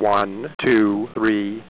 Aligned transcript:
One, 0.00 0.54
two, 0.58 1.10
three. 1.12 1.62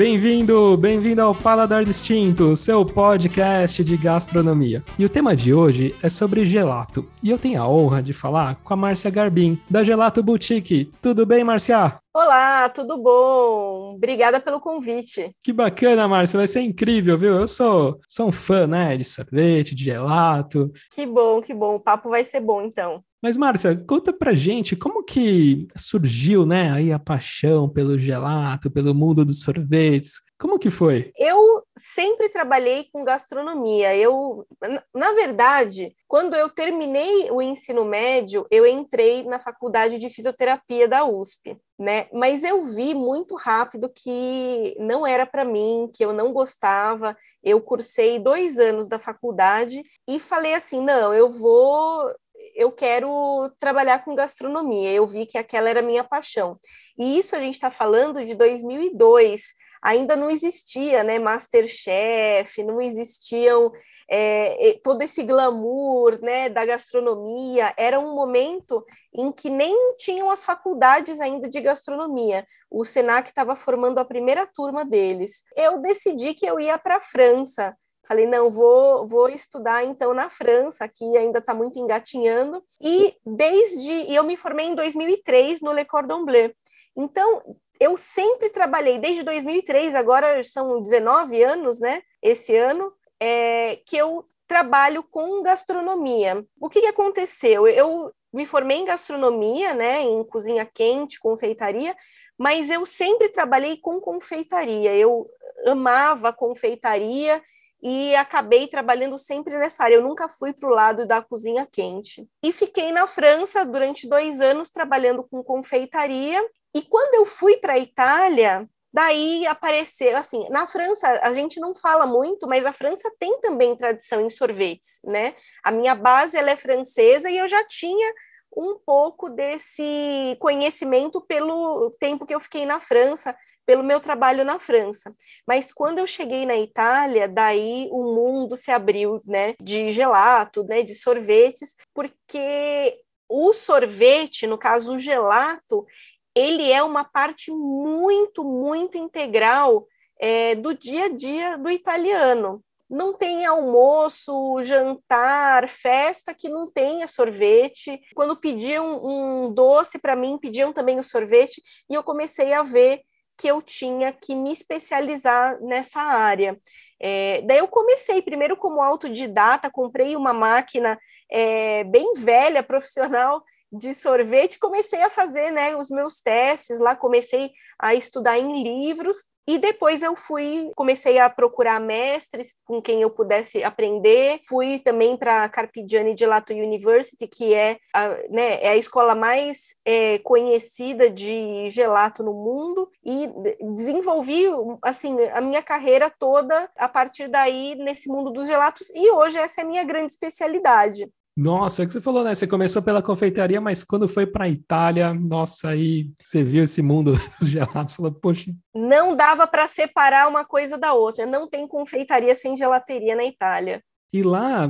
Bem-vindo, 0.00 0.78
bem-vindo 0.78 1.20
ao 1.20 1.34
Paladar 1.34 1.84
Distinto, 1.84 2.56
seu 2.56 2.86
podcast 2.86 3.84
de 3.84 3.98
gastronomia. 3.98 4.82
E 4.98 5.04
o 5.04 5.10
tema 5.10 5.36
de 5.36 5.52
hoje 5.52 5.94
é 6.02 6.08
sobre 6.08 6.46
gelato. 6.46 7.06
E 7.22 7.28
eu 7.28 7.38
tenho 7.38 7.60
a 7.60 7.68
honra 7.68 8.02
de 8.02 8.14
falar 8.14 8.54
com 8.64 8.72
a 8.72 8.76
Márcia 8.78 9.10
Garbim, 9.10 9.60
da 9.68 9.84
Gelato 9.84 10.22
Boutique. 10.22 10.90
Tudo 11.02 11.26
bem, 11.26 11.44
Márcia? 11.44 11.98
Olá, 12.14 12.70
tudo 12.70 12.96
bom? 12.96 13.92
Obrigada 13.94 14.40
pelo 14.40 14.58
convite. 14.58 15.28
Que 15.44 15.52
bacana, 15.52 16.08
Márcia, 16.08 16.38
vai 16.38 16.46
ser 16.46 16.62
incrível, 16.62 17.18
viu? 17.18 17.38
Eu 17.38 17.46
sou, 17.46 18.00
sou 18.08 18.28
um 18.28 18.32
fã, 18.32 18.66
né, 18.66 18.96
de 18.96 19.04
sorvete, 19.04 19.74
de 19.74 19.84
gelato. 19.84 20.72
Que 20.94 21.04
bom, 21.04 21.42
que 21.42 21.52
bom. 21.52 21.74
O 21.74 21.80
papo 21.80 22.08
vai 22.08 22.24
ser 22.24 22.40
bom, 22.40 22.62
então. 22.62 23.04
Mas, 23.22 23.36
Márcia, 23.36 23.76
conta 23.86 24.12
pra 24.12 24.32
gente 24.32 24.74
como 24.74 25.04
que 25.04 25.68
surgiu, 25.76 26.46
né, 26.46 26.72
aí 26.72 26.90
a 26.90 26.98
paixão 26.98 27.68
pelo 27.68 27.98
gelato, 27.98 28.70
pelo 28.70 28.94
mundo 28.94 29.24
dos 29.24 29.42
sorvetes. 29.42 30.22
Como 30.38 30.58
que 30.58 30.70
foi? 30.70 31.12
Eu 31.18 31.62
sempre 31.76 32.30
trabalhei 32.30 32.86
com 32.90 33.04
gastronomia. 33.04 33.94
Eu, 33.94 34.46
na 34.94 35.12
verdade, 35.12 35.94
quando 36.08 36.34
eu 36.34 36.48
terminei 36.48 37.30
o 37.30 37.42
ensino 37.42 37.84
médio, 37.84 38.46
eu 38.50 38.66
entrei 38.66 39.22
na 39.24 39.38
faculdade 39.38 39.98
de 39.98 40.08
fisioterapia 40.08 40.88
da 40.88 41.04
USP, 41.04 41.58
né? 41.78 42.06
Mas 42.10 42.42
eu 42.42 42.62
vi 42.62 42.94
muito 42.94 43.34
rápido 43.34 43.92
que 43.94 44.74
não 44.78 45.06
era 45.06 45.26
para 45.26 45.44
mim, 45.44 45.90
que 45.94 46.02
eu 46.02 46.12
não 46.14 46.32
gostava. 46.32 47.14
Eu 47.44 47.60
cursei 47.60 48.18
dois 48.18 48.58
anos 48.58 48.88
da 48.88 48.98
faculdade 48.98 49.82
e 50.08 50.18
falei 50.18 50.54
assim: 50.54 50.80
não, 50.82 51.12
eu 51.12 51.28
vou 51.28 52.10
eu 52.60 52.70
quero 52.70 53.50
trabalhar 53.58 54.04
com 54.04 54.14
gastronomia. 54.14 54.92
Eu 54.92 55.06
vi 55.06 55.24
que 55.24 55.38
aquela 55.38 55.70
era 55.70 55.80
a 55.80 55.82
minha 55.82 56.04
paixão. 56.04 56.58
E 56.98 57.18
isso 57.18 57.34
a 57.34 57.38
gente 57.40 57.54
está 57.54 57.70
falando 57.70 58.22
de 58.22 58.34
2002. 58.34 59.54
Ainda 59.82 60.14
não 60.14 60.30
existia, 60.30 61.02
né, 61.02 61.18
Masterchef, 61.18 62.62
não 62.62 62.82
existiam 62.82 63.72
é, 64.10 64.78
todo 64.84 65.00
esse 65.00 65.22
glamour, 65.22 66.20
né, 66.20 66.50
da 66.50 66.66
gastronomia. 66.66 67.72
Era 67.78 67.98
um 67.98 68.14
momento 68.14 68.84
em 69.14 69.32
que 69.32 69.48
nem 69.48 69.96
tinham 69.96 70.30
as 70.30 70.44
faculdades 70.44 71.18
ainda 71.18 71.48
de 71.48 71.62
gastronomia. 71.62 72.46
O 72.70 72.84
Senac 72.84 73.30
estava 73.30 73.56
formando 73.56 73.98
a 73.98 74.04
primeira 74.04 74.46
turma 74.46 74.84
deles. 74.84 75.44
Eu 75.56 75.78
decidi 75.80 76.34
que 76.34 76.44
eu 76.44 76.60
ia 76.60 76.76
para 76.78 76.96
a 76.96 77.00
França 77.00 77.74
Falei, 78.06 78.26
não, 78.26 78.50
vou, 78.50 79.06
vou 79.06 79.28
estudar 79.28 79.84
então 79.84 80.12
na 80.12 80.28
França, 80.28 80.88
que 80.88 81.16
ainda 81.16 81.38
está 81.38 81.54
muito 81.54 81.78
engatinhando. 81.78 82.62
E 82.80 83.14
desde. 83.24 84.12
Eu 84.12 84.24
me 84.24 84.36
formei 84.36 84.66
em 84.66 84.74
2003 84.74 85.60
no 85.60 85.72
Le 85.72 85.84
Cordon 85.84 86.24
Bleu. 86.24 86.52
Então, 86.96 87.42
eu 87.78 87.96
sempre 87.96 88.50
trabalhei, 88.50 88.98
desde 88.98 89.22
2003, 89.22 89.94
agora 89.94 90.42
são 90.42 90.82
19 90.82 91.42
anos, 91.42 91.80
né? 91.80 92.02
Esse 92.22 92.56
ano, 92.56 92.92
é, 93.20 93.76
que 93.86 93.96
eu 93.96 94.26
trabalho 94.48 95.02
com 95.02 95.42
gastronomia. 95.42 96.44
O 96.60 96.68
que, 96.68 96.80
que 96.80 96.86
aconteceu? 96.86 97.68
Eu 97.68 98.12
me 98.32 98.46
formei 98.46 98.78
em 98.78 98.84
gastronomia, 98.84 99.74
né, 99.74 100.00
em 100.00 100.24
cozinha 100.24 100.64
quente, 100.64 101.20
confeitaria, 101.20 101.96
mas 102.38 102.70
eu 102.70 102.84
sempre 102.86 103.28
trabalhei 103.28 103.76
com 103.76 104.00
confeitaria. 104.00 104.94
Eu 104.96 105.28
amava 105.66 106.32
confeitaria 106.32 107.42
e 107.82 108.14
acabei 108.14 108.66
trabalhando 108.68 109.18
sempre 109.18 109.56
nessa 109.56 109.84
área. 109.84 109.96
Eu 109.96 110.02
nunca 110.02 110.28
fui 110.28 110.52
para 110.52 110.68
o 110.68 110.72
lado 110.72 111.06
da 111.06 111.22
cozinha 111.22 111.66
quente. 111.70 112.26
E 112.44 112.52
fiquei 112.52 112.92
na 112.92 113.06
França 113.06 113.64
durante 113.64 114.08
dois 114.08 114.40
anos 114.40 114.70
trabalhando 114.70 115.24
com 115.24 115.42
confeitaria. 115.42 116.40
E 116.74 116.82
quando 116.82 117.14
eu 117.14 117.24
fui 117.24 117.56
para 117.56 117.74
a 117.74 117.78
Itália, 117.78 118.68
daí 118.92 119.46
apareceu 119.46 120.16
assim 120.16 120.48
na 120.50 120.66
França 120.66 121.08
a 121.22 121.32
gente 121.32 121.60
não 121.60 121.74
fala 121.74 122.06
muito 122.06 122.48
mas 122.48 122.66
a 122.66 122.72
França 122.72 123.08
tem 123.20 123.40
também 123.40 123.76
tradição 123.76 124.20
em 124.20 124.28
sorvetes 124.28 125.00
né 125.04 125.36
a 125.62 125.70
minha 125.70 125.94
base 125.94 126.36
ela 126.36 126.50
é 126.50 126.56
francesa 126.56 127.30
e 127.30 127.38
eu 127.38 127.46
já 127.46 127.64
tinha 127.68 128.12
um 128.56 128.76
pouco 128.84 129.28
desse 129.28 130.36
conhecimento 130.40 131.20
pelo 131.20 131.90
tempo 132.00 132.26
que 132.26 132.34
eu 132.34 132.40
fiquei 132.40 132.66
na 132.66 132.80
França 132.80 133.36
pelo 133.66 133.84
meu 133.84 134.00
trabalho 134.00 134.44
na 134.44 134.58
França. 134.58 135.14
Mas 135.46 135.72
quando 135.72 135.98
eu 135.98 136.06
cheguei 136.06 136.44
na 136.44 136.56
Itália, 136.56 137.28
daí 137.28 137.88
o 137.90 138.02
mundo 138.14 138.56
se 138.56 138.70
abriu, 138.70 139.20
né, 139.26 139.54
de 139.60 139.92
gelato, 139.92 140.64
né, 140.64 140.82
de 140.82 140.94
sorvetes, 140.94 141.76
porque 141.94 142.98
o 143.28 143.52
sorvete, 143.52 144.46
no 144.46 144.58
caso 144.58 144.94
o 144.94 144.98
gelato, 144.98 145.86
ele 146.34 146.70
é 146.70 146.82
uma 146.82 147.04
parte 147.04 147.50
muito, 147.50 148.44
muito 148.44 148.98
integral 148.98 149.86
é, 150.20 150.54
do 150.54 150.74
dia 150.74 151.06
a 151.06 151.08
dia 151.08 151.56
do 151.56 151.70
italiano. 151.70 152.62
Não 152.88 153.12
tem 153.12 153.46
almoço, 153.46 154.60
jantar, 154.62 155.68
festa 155.68 156.34
que 156.34 156.48
não 156.48 156.68
tenha 156.68 157.06
sorvete. 157.06 158.00
Quando 158.16 158.36
pediam 158.36 159.00
um 159.04 159.52
doce 159.52 160.00
para 160.00 160.16
mim, 160.16 160.38
pediam 160.38 160.72
também 160.72 160.98
o 160.98 161.04
sorvete, 161.04 161.62
e 161.88 161.94
eu 161.94 162.02
comecei 162.02 162.52
a 162.52 162.64
ver 162.64 163.00
que 163.40 163.48
eu 163.48 163.62
tinha 163.62 164.12
que 164.12 164.34
me 164.34 164.52
especializar 164.52 165.58
nessa 165.62 166.00
área. 166.00 166.58
É, 167.00 167.40
daí 167.42 167.56
eu 167.58 167.68
comecei 167.68 168.20
primeiro 168.20 168.54
como 168.54 168.82
autodidata, 168.82 169.70
comprei 169.70 170.14
uma 170.14 170.34
máquina 170.34 170.98
é, 171.30 171.82
bem 171.84 172.12
velha, 172.18 172.62
profissional, 172.62 173.42
de 173.72 173.94
sorvete, 173.94 174.58
comecei 174.58 175.02
a 175.02 175.10
fazer 175.10 175.50
né, 175.50 175.76
os 175.76 175.90
meus 175.90 176.20
testes 176.20 176.78
lá, 176.78 176.94
comecei 176.96 177.50
a 177.78 177.94
estudar 177.94 178.38
em 178.38 178.62
livros 178.62 179.26
e 179.50 179.58
depois 179.58 180.00
eu 180.02 180.14
fui, 180.14 180.70
comecei 180.76 181.18
a 181.18 181.28
procurar 181.28 181.80
mestres 181.80 182.54
com 182.64 182.80
quem 182.80 183.02
eu 183.02 183.10
pudesse 183.10 183.64
aprender. 183.64 184.40
Fui 184.48 184.78
também 184.78 185.16
para 185.16 185.42
a 185.42 185.48
Carpigiani 185.48 186.16
Gelato 186.16 186.52
University, 186.52 187.26
que 187.26 187.52
é 187.52 187.76
a, 187.92 188.08
né, 188.28 188.62
é 188.62 188.68
a 188.68 188.76
escola 188.76 189.12
mais 189.12 189.74
é, 189.84 190.18
conhecida 190.18 191.10
de 191.10 191.68
gelato 191.68 192.22
no 192.22 192.32
mundo, 192.32 192.88
e 193.04 193.28
desenvolvi 193.74 194.44
assim 194.84 195.20
a 195.30 195.40
minha 195.40 195.62
carreira 195.62 196.08
toda 196.16 196.70
a 196.76 196.88
partir 196.88 197.26
daí 197.26 197.74
nesse 197.74 198.08
mundo 198.08 198.30
dos 198.30 198.46
gelatos. 198.46 198.88
E 198.94 199.10
hoje 199.10 199.36
essa 199.38 199.62
é 199.62 199.64
a 199.64 199.66
minha 199.66 199.82
grande 199.82 200.12
especialidade. 200.12 201.10
Nossa, 201.42 201.82
é 201.82 201.86
que 201.86 201.92
você 201.94 202.02
falou, 202.02 202.22
né? 202.22 202.34
Você 202.34 202.46
começou 202.46 202.82
pela 202.82 203.02
confeitaria, 203.02 203.58
mas 203.62 203.82
quando 203.82 204.06
foi 204.06 204.26
para 204.26 204.44
a 204.44 204.48
Itália, 204.48 205.14
nossa, 205.14 205.70
aí 205.70 206.10
você 206.22 206.44
viu 206.44 206.64
esse 206.64 206.82
mundo 206.82 207.14
dos 207.40 207.48
gelatos, 207.48 207.94
falou, 207.94 208.12
poxa. 208.12 208.52
Não 208.74 209.16
dava 209.16 209.46
para 209.46 209.66
separar 209.66 210.28
uma 210.28 210.44
coisa 210.44 210.76
da 210.76 210.92
outra. 210.92 211.24
Não 211.24 211.48
tem 211.48 211.66
confeitaria 211.66 212.34
sem 212.34 212.54
gelateria 212.54 213.16
na 213.16 213.24
Itália. 213.24 213.82
E 214.12 214.22
lá, 214.24 214.66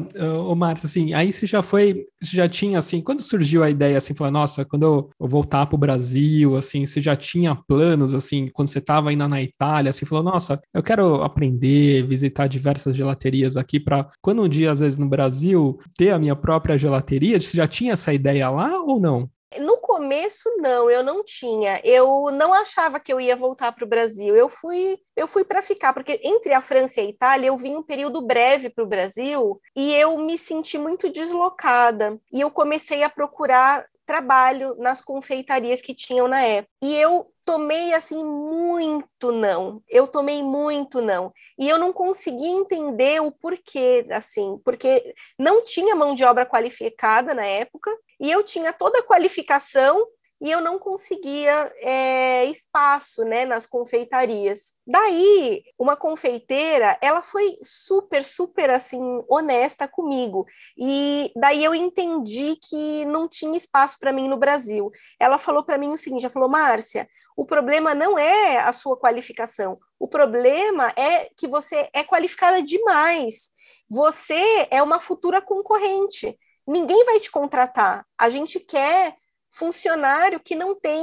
ô 0.47 0.55
Marcos, 0.55 0.85
assim, 0.85 1.15
aí 1.15 1.33
você 1.33 1.47
já 1.47 1.63
foi, 1.63 2.05
você 2.23 2.37
já 2.37 2.47
tinha, 2.47 2.79
assim, 2.79 3.01
quando 3.01 3.23
surgiu 3.23 3.63
a 3.63 3.71
ideia, 3.71 3.97
assim, 3.97 4.13
falar, 4.15 4.31
nossa, 4.31 4.67
quando 4.67 4.83
eu, 4.83 5.11
voltar 5.19 5.65
para 5.65 5.77
o 5.77 5.79
Brasil, 5.79 6.57
assim, 6.57 6.85
você 6.85 7.01
já 7.01 7.17
tinha 7.17 7.55
planos, 7.55 8.13
assim, 8.13 8.49
quando 8.53 8.69
você 8.69 8.81
estava 8.81 9.09
ainda 9.09 9.27
na 9.27 9.41
Itália, 9.43 9.89
assim, 9.91 10.05
falou, 10.05 10.25
nossa, 10.25 10.61
eu 10.75 10.83
quero 10.83 11.23
aprender, 11.23 12.03
visitar 12.07 12.49
diversas 12.49 12.95
gelaterias 12.95 13.57
aqui 13.57 13.81
para, 13.81 14.07
quando 14.21 14.43
um 14.43 14.49
dia, 14.49 14.71
às 14.73 14.81
vezes, 14.81 14.99
no 14.99 15.09
Brasil, 15.09 15.79
ter 15.97 16.11
a 16.11 16.19
minha 16.19 16.37
própria 16.37 16.77
gelateria, 16.77 17.41
você 17.41 17.57
já 17.57 17.67
tinha 17.67 17.95
essa 17.95 18.13
ideia 18.13 18.51
lá 18.51 18.79
ou 18.83 19.01
não? 19.01 19.31
No 19.59 19.79
começo, 19.79 20.49
não, 20.59 20.89
eu 20.89 21.03
não 21.03 21.25
tinha. 21.25 21.81
Eu 21.83 22.31
não 22.33 22.55
achava 22.55 23.01
que 23.01 23.13
eu 23.13 23.21
ia 23.21 23.35
voltar 23.35 23.73
para 23.73 23.85
o 23.85 23.89
Brasil. 23.89 24.37
Eu 24.37 24.49
fui, 24.49 24.99
eu 25.17 25.27
fui 25.27 25.45
para 25.45 25.61
ficar, 25.61 25.93
porque 25.93 26.21
entre 26.23 26.53
a 26.53 26.61
França 26.61 27.01
e 27.01 27.07
a 27.07 27.09
Itália 27.09 27.49
eu 27.49 27.57
vim 27.57 27.75
um 27.75 27.83
período 27.83 28.23
breve 28.23 28.71
para 28.71 28.85
o 28.85 28.87
Brasil 28.87 29.61
e 29.75 29.95
eu 29.95 30.17
me 30.19 30.39
senti 30.39 30.79
muito 30.79 31.11
deslocada. 31.11 32.21
E 32.33 32.41
eu 32.41 32.51
comecei 32.51 33.03
a 33.03 33.11
procurar 33.11 33.85
trabalho 34.07 34.75
nas 34.79 35.01
confeitarias 35.01 35.81
que 35.81 35.95
tinham 35.95 36.29
na 36.29 36.43
época. 36.43 36.71
E 36.83 36.97
eu 36.97 37.33
tomei 37.45 37.93
assim 37.93 38.25
muito 38.25 39.33
não. 39.33 39.83
Eu 39.89 40.07
tomei 40.07 40.43
muito 40.43 41.03
não. 41.03 41.33
E 41.59 41.69
eu 41.69 41.79
não 41.79 41.93
consegui 41.93 42.47
entender 42.47 43.21
o 43.21 43.33
porquê, 43.33 44.07
assim, 44.11 44.61
porque 44.65 45.15
não 45.39 45.65
tinha 45.65 45.97
mão 45.97 46.15
de 46.15 46.25
obra 46.25 46.47
qualificada 46.47 47.35
na 47.35 47.45
época 47.45 47.91
e 48.21 48.31
eu 48.31 48.43
tinha 48.43 48.73
toda 48.73 48.99
a 48.99 49.03
qualificação 49.03 50.07
e 50.41 50.51
eu 50.51 50.61
não 50.61 50.79
conseguia 50.79 51.71
é, 51.77 52.47
espaço 52.47 53.23
né, 53.25 53.45
nas 53.45 53.67
confeitarias. 53.67 54.75
Daí, 54.87 55.63
uma 55.79 55.97
confeiteira, 55.97 56.97
ela 57.03 57.21
foi 57.21 57.59
super, 57.63 58.25
super 58.25 58.71
assim, 58.71 59.01
honesta 59.29 59.87
comigo. 59.87 60.47
E 60.79 61.31
daí 61.37 61.63
eu 61.63 61.75
entendi 61.75 62.57
que 62.57 63.05
não 63.05 63.29
tinha 63.29 63.57
espaço 63.57 63.99
para 63.99 64.13
mim 64.13 64.29
no 64.29 64.39
Brasil. 64.39 64.91
Ela 65.19 65.37
falou 65.37 65.63
para 65.63 65.77
mim 65.77 65.93
o 65.93 65.99
seguinte: 65.99 66.25
ela 66.25 66.33
falou, 66.33 66.49
Márcia, 66.49 67.07
o 67.37 67.45
problema 67.45 67.95
não 67.95 68.19
é 68.19 68.57
a 68.59 68.73
sua 68.73 68.97
qualificação, 68.97 69.79
o 69.99 70.09
problema 70.09 70.91
é 70.97 71.29
que 71.37 71.47
você 71.47 71.89
é 71.93 72.03
qualificada 72.03 72.63
demais. 72.63 73.51
Você 73.91 74.69
é 74.71 74.83
uma 74.83 75.01
futura 75.01 75.43
concorrente 75.43 76.39
ninguém 76.67 77.05
vai 77.05 77.21
te 77.21 77.31
contratar. 77.31 78.05
A 78.19 78.29
gente 78.29 78.61
quer 78.61 79.15
funcionário 79.51 80.41
que 80.41 80.55
não 80.55 80.79
tem, 80.79 81.03